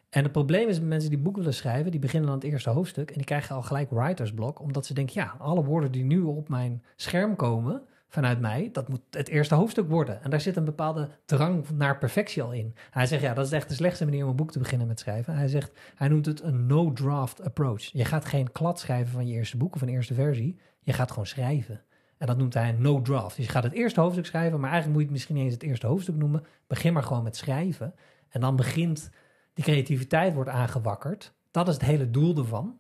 En 0.09 0.23
het 0.23 0.31
probleem 0.31 0.67
is 0.67 0.79
mensen 0.79 1.09
die 1.09 1.19
boek 1.19 1.35
willen 1.35 1.53
schrijven, 1.53 1.91
die 1.91 1.99
beginnen 1.99 2.29
aan 2.29 2.35
het 2.35 2.43
eerste 2.43 2.69
hoofdstuk 2.69 3.09
en 3.09 3.15
die 3.15 3.25
krijgen 3.25 3.55
al 3.55 3.61
gelijk 3.61 3.89
writersblok, 3.89 4.59
omdat 4.59 4.85
ze 4.85 4.93
denken, 4.93 5.21
ja, 5.21 5.35
alle 5.37 5.63
woorden 5.63 5.91
die 5.91 6.03
nu 6.03 6.21
op 6.21 6.49
mijn 6.49 6.83
scherm 6.95 7.35
komen 7.35 7.81
vanuit 8.09 8.39
mij, 8.39 8.69
dat 8.71 8.87
moet 8.87 9.01
het 9.11 9.27
eerste 9.27 9.55
hoofdstuk 9.55 9.89
worden. 9.89 10.23
En 10.23 10.29
daar 10.29 10.41
zit 10.41 10.55
een 10.55 10.65
bepaalde 10.65 11.09
drang 11.25 11.69
naar 11.69 11.97
perfectie 11.97 12.43
al 12.43 12.51
in. 12.51 12.75
Hij 12.91 13.05
zegt, 13.05 13.21
ja, 13.21 13.33
dat 13.33 13.45
is 13.45 13.51
echt 13.51 13.69
de 13.69 13.75
slechtste 13.75 14.05
manier 14.05 14.23
om 14.23 14.29
een 14.29 14.35
boek 14.35 14.51
te 14.51 14.59
beginnen 14.59 14.87
met 14.87 14.99
schrijven. 14.99 15.35
Hij 15.35 15.47
zegt, 15.47 15.71
hij 15.95 16.07
noemt 16.07 16.25
het 16.25 16.43
een 16.43 16.65
no-draft 16.65 17.43
approach. 17.43 17.83
Je 17.83 18.05
gaat 18.05 18.25
geen 18.25 18.51
klad 18.51 18.79
schrijven 18.79 19.13
van 19.13 19.27
je 19.27 19.33
eerste 19.33 19.57
boek 19.57 19.75
of 19.75 19.81
een 19.81 19.89
eerste 19.89 20.13
versie. 20.13 20.59
Je 20.79 20.93
gaat 20.93 21.09
gewoon 21.09 21.25
schrijven. 21.25 21.81
En 22.17 22.27
dat 22.27 22.37
noemt 22.37 22.53
hij 22.53 22.69
een 22.69 22.81
no-draft. 22.81 23.35
Dus 23.35 23.45
je 23.45 23.51
gaat 23.51 23.63
het 23.63 23.73
eerste 23.73 23.99
hoofdstuk 23.99 24.25
schrijven, 24.25 24.59
maar 24.59 24.71
eigenlijk 24.71 24.91
moet 24.91 25.01
je 25.01 25.07
het 25.07 25.11
misschien 25.17 25.35
niet 25.35 25.43
eens 25.43 25.53
het 25.53 25.63
eerste 25.63 25.87
hoofdstuk 25.87 26.15
noemen. 26.15 26.43
Begin 26.67 26.93
maar 26.93 27.03
gewoon 27.03 27.23
met 27.23 27.35
schrijven. 27.35 27.93
En 28.29 28.41
dan 28.41 28.55
begint 28.55 29.09
die 29.53 29.63
creativiteit 29.63 30.33
wordt 30.33 30.49
aangewakkerd. 30.49 31.33
Dat 31.51 31.67
is 31.67 31.73
het 31.73 31.83
hele 31.83 32.11
doel 32.11 32.37
ervan. 32.37 32.75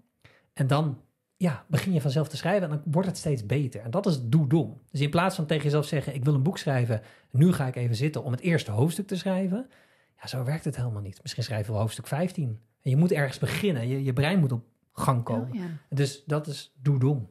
En 0.53 0.67
dan 0.67 1.01
ja, 1.37 1.65
begin 1.67 1.93
je 1.93 2.01
vanzelf 2.01 2.27
te 2.27 2.37
schrijven 2.37 2.63
en 2.63 2.69
dan 2.69 2.93
wordt 2.93 3.07
het 3.07 3.17
steeds 3.17 3.45
beter. 3.45 3.81
En 3.81 3.91
dat 3.91 4.05
is 4.05 4.23
doe-dom. 4.23 4.81
Dus 4.91 5.01
in 5.01 5.09
plaats 5.09 5.35
van 5.35 5.45
tegen 5.45 5.63
jezelf 5.63 5.85
zeggen, 5.85 6.13
ik 6.13 6.23
wil 6.23 6.33
een 6.33 6.43
boek 6.43 6.57
schrijven, 6.57 7.01
nu 7.31 7.53
ga 7.53 7.67
ik 7.67 7.75
even 7.75 7.95
zitten 7.95 8.23
om 8.23 8.31
het 8.31 8.41
eerste 8.41 8.71
hoofdstuk 8.71 9.07
te 9.07 9.15
schrijven. 9.15 9.69
Ja, 10.21 10.27
zo 10.27 10.43
werkt 10.43 10.65
het 10.65 10.75
helemaal 10.75 11.01
niet. 11.01 11.19
Misschien 11.21 11.43
schrijf 11.43 11.65
je 11.65 11.71
wel 11.71 11.81
hoofdstuk 11.81 12.07
15. 12.07 12.59
En 12.81 12.89
je 12.89 12.97
moet 12.97 13.11
ergens 13.11 13.39
beginnen. 13.39 13.87
Je, 13.87 14.03
je 14.03 14.13
brein 14.13 14.39
moet 14.39 14.51
op 14.51 14.65
gang 14.93 15.23
komen. 15.23 15.47
Oh, 15.47 15.55
ja. 15.55 15.65
Dus 15.89 16.23
dat 16.25 16.47
is 16.47 16.73
doe-dom. 16.81 17.29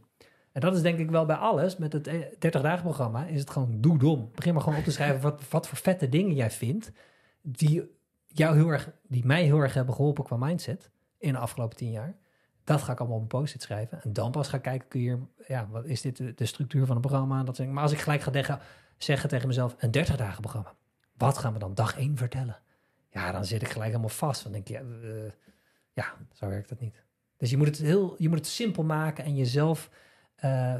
En 0.56 0.62
dat 0.62 0.74
is 0.74 0.82
denk 0.82 0.98
ik 0.98 1.10
wel 1.10 1.26
bij 1.26 1.36
alles. 1.36 1.76
Met 1.76 1.92
het 1.92 2.08
30-dagen-programma 2.34 3.24
is 3.24 3.40
het 3.40 3.50
gewoon 3.50 3.80
doe-dom. 3.80 4.30
Begin 4.34 4.54
maar 4.54 4.62
gewoon 4.62 4.78
op 4.78 4.84
te 4.84 4.90
schrijven 4.90 5.20
wat, 5.20 5.48
wat 5.48 5.68
voor 5.68 5.78
vette 5.78 6.08
dingen 6.08 6.34
jij 6.34 6.50
vindt. 6.50 6.92
Die, 7.42 7.98
jou 8.26 8.56
heel 8.56 8.68
erg, 8.68 8.90
die 9.02 9.26
mij 9.26 9.44
heel 9.44 9.58
erg 9.58 9.74
hebben 9.74 9.94
geholpen 9.94 10.24
qua 10.24 10.36
mindset 10.36 10.90
in 11.18 11.32
de 11.32 11.38
afgelopen 11.38 11.76
tien 11.76 11.90
jaar. 11.90 12.16
Dat 12.64 12.82
ga 12.82 12.92
ik 12.92 12.98
allemaal 12.98 13.16
op 13.16 13.22
een 13.22 13.28
post-it 13.28 13.62
schrijven. 13.62 14.02
En 14.02 14.12
dan 14.12 14.30
pas 14.30 14.48
ga 14.48 14.58
kijken, 14.58 14.88
kun 14.88 15.00
je, 15.00 15.18
ja, 15.46 15.68
wat 15.70 15.84
is 15.84 16.00
dit 16.00 16.16
de, 16.16 16.34
de 16.34 16.46
structuur 16.46 16.86
van 16.86 16.96
het 16.96 17.06
programma? 17.06 17.42
Dat 17.42 17.56
zeg 17.56 17.66
ik. 17.66 17.72
Maar 17.72 17.82
als 17.82 17.92
ik 17.92 18.00
gelijk 18.00 18.22
ga 18.22 18.60
zeggen, 18.98 19.28
tegen 19.28 19.48
mezelf, 19.48 19.74
een 19.78 19.90
30 19.90 20.16
dagen 20.16 20.40
programma. 20.40 20.74
Wat 21.16 21.38
gaan 21.38 21.52
we 21.52 21.58
dan 21.58 21.74
dag 21.74 21.98
1 21.98 22.16
vertellen? 22.16 22.58
Ja, 23.10 23.32
dan 23.32 23.44
zit 23.44 23.62
ik 23.62 23.68
gelijk 23.68 23.90
helemaal 23.90 24.08
vast. 24.08 24.42
Dan 24.42 24.52
denk 24.52 24.68
je, 24.68 25.00
uh, 25.02 25.32
ja, 25.92 26.14
zo 26.32 26.48
werkt 26.48 26.68
dat 26.68 26.80
niet. 26.80 27.02
Dus 27.36 27.50
je 27.50 27.56
moet 27.56 27.66
het 27.66 27.78
heel, 27.78 28.14
je 28.18 28.28
moet 28.28 28.38
het 28.38 28.46
simpel 28.46 28.82
maken 28.84 29.24
en 29.24 29.36
jezelf 29.36 29.90
uh, 30.44 30.74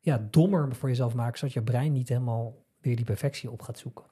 ja, 0.00 0.26
dommer 0.30 0.74
voor 0.74 0.88
jezelf 0.88 1.14
maken, 1.14 1.38
zodat 1.38 1.54
je 1.54 1.62
brein 1.62 1.92
niet 1.92 2.08
helemaal 2.08 2.54
weer 2.80 2.96
die 2.96 3.04
perfectie 3.04 3.50
op 3.50 3.62
gaat 3.62 3.78
zoeken. 3.78 4.04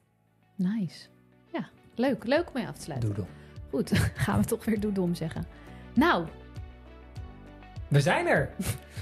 Nice. 0.57 1.09
Ja, 1.53 1.69
leuk. 1.95 2.27
Leuk 2.27 2.47
om 2.47 2.53
mee 2.55 2.67
af 2.67 2.75
te 2.75 2.83
sluiten. 2.83 3.09
Doedel. 3.09 3.27
Goed, 3.71 3.99
gaan 4.25 4.41
we 4.41 4.47
toch 4.47 4.65
weer 4.65 4.81
doedom 4.81 5.15
zeggen. 5.15 5.47
Nou, 5.95 6.27
we 7.91 8.01
zijn 8.01 8.27
er. 8.27 8.51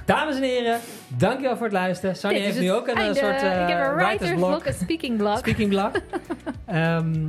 Dames 0.04 0.36
en 0.36 0.42
heren, 0.42 0.80
dankjewel 1.16 1.56
voor 1.56 1.66
het 1.66 1.74
luisteren. 1.74 2.16
Sonny 2.16 2.38
is 2.38 2.44
heeft 2.44 2.60
nu 2.60 2.72
ook 2.72 2.88
een 2.88 2.94
einde. 2.94 3.18
soort 3.18 3.42
uh, 3.42 3.62
Ik 3.62 3.68
heb 3.68 3.86
een 3.86 3.94
writersblok. 3.94 3.98
writersblok, 3.98 4.66
een 4.66 4.72
speaking 4.72 5.16
blog. 5.16 5.38
Speaking 5.38 5.68
blog. 5.68 5.90
Ehm, 6.64 7.28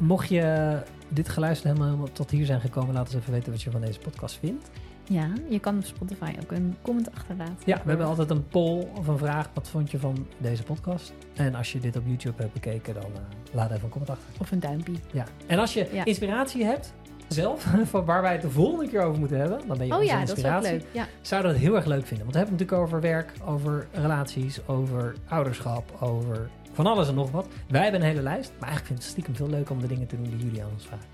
mocht 0.00 0.28
je 0.28 0.78
dit 1.08 1.28
geluisterd 1.28 1.66
helemaal, 1.68 1.88
helemaal 1.88 2.12
tot 2.12 2.30
hier 2.30 2.46
zijn 2.46 2.60
gekomen, 2.60 2.94
laat 2.94 3.06
ons 3.06 3.14
even 3.14 3.32
weten 3.32 3.52
wat 3.52 3.62
je 3.62 3.70
van 3.70 3.80
deze 3.80 3.98
podcast 3.98 4.38
vindt. 4.38 4.70
Ja, 5.12 5.28
je 5.48 5.58
kan 5.58 5.76
op 5.76 5.84
Spotify 5.84 6.32
ook 6.42 6.50
een 6.52 6.76
comment 6.82 7.12
achterlaten. 7.14 7.54
Ja, 7.64 7.80
we 7.82 7.88
hebben 7.88 8.06
altijd 8.06 8.30
een 8.30 8.46
poll 8.48 8.86
of 8.96 9.06
een 9.06 9.18
vraag. 9.18 9.50
Wat 9.54 9.68
vond 9.68 9.90
je 9.90 9.98
van 9.98 10.26
deze 10.38 10.62
podcast? 10.62 11.12
En 11.34 11.54
als 11.54 11.72
je 11.72 11.80
dit 11.80 11.96
op 11.96 12.02
YouTube 12.06 12.42
hebt 12.42 12.52
bekeken, 12.52 12.94
dan 12.94 13.04
uh, 13.14 13.18
laat 13.54 13.70
even 13.70 13.84
een 13.84 13.88
comment 13.90 14.10
achter. 14.10 14.24
Of 14.40 14.50
een 14.50 14.60
duimpje. 14.60 14.92
Ja. 15.12 15.24
En 15.46 15.58
als 15.58 15.74
je 15.74 15.88
Ja. 15.92 16.04
inspiratie 16.04 16.64
hebt, 16.64 16.92
zelf, 17.28 17.66
van 17.90 18.04
waar 18.04 18.22
wij 18.22 18.32
het 18.32 18.42
de 18.42 18.50
volgende 18.50 18.88
keer 18.90 19.02
over 19.02 19.18
moeten 19.18 19.38
hebben, 19.38 19.60
dan 19.66 19.78
ben 19.78 19.86
je 19.86 19.94
Oh 19.96 20.02
ja, 20.02 20.12
dat 20.18 20.22
is 20.22 20.30
inspiratie. 20.30 20.70
leuk. 20.70 20.84
Ja. 20.92 21.06
Zou 21.20 21.42
dat 21.42 21.56
heel 21.56 21.76
erg 21.76 21.84
leuk 21.86 22.06
vinden. 22.06 22.26
Want 22.26 22.32
we 22.32 22.38
hebben 22.38 22.58
het 22.58 22.68
natuurlijk 22.68 22.88
over 22.88 23.00
werk, 23.10 23.32
over 23.44 23.86
relaties, 23.92 24.66
over 24.66 25.14
ouderschap, 25.28 25.96
over 26.00 26.50
van 26.72 26.86
alles 26.86 27.08
en 27.08 27.14
nog 27.14 27.30
wat. 27.30 27.46
Wij 27.68 27.82
hebben 27.82 28.00
een 28.00 28.06
hele 28.06 28.22
lijst, 28.22 28.52
maar 28.58 28.68
eigenlijk 28.68 28.86
vind 28.86 28.98
ik 28.98 29.04
het 29.04 29.10
stiekem 29.12 29.34
veel 29.34 29.48
leuker 29.48 29.72
om 29.74 29.80
de 29.80 29.86
dingen 29.86 30.06
te 30.06 30.16
doen 30.16 30.24
die 30.36 30.36
jullie 30.46 30.62
aan 30.62 30.70
ons 30.72 30.86
vragen. 30.86 31.06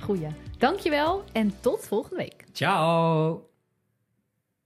Goeie. 0.00 0.28
Dankjewel 0.58 1.22
en 1.32 1.60
tot 1.60 1.86
volgende 1.86 2.16
week. 2.16 2.44
Ciao! 2.52 3.49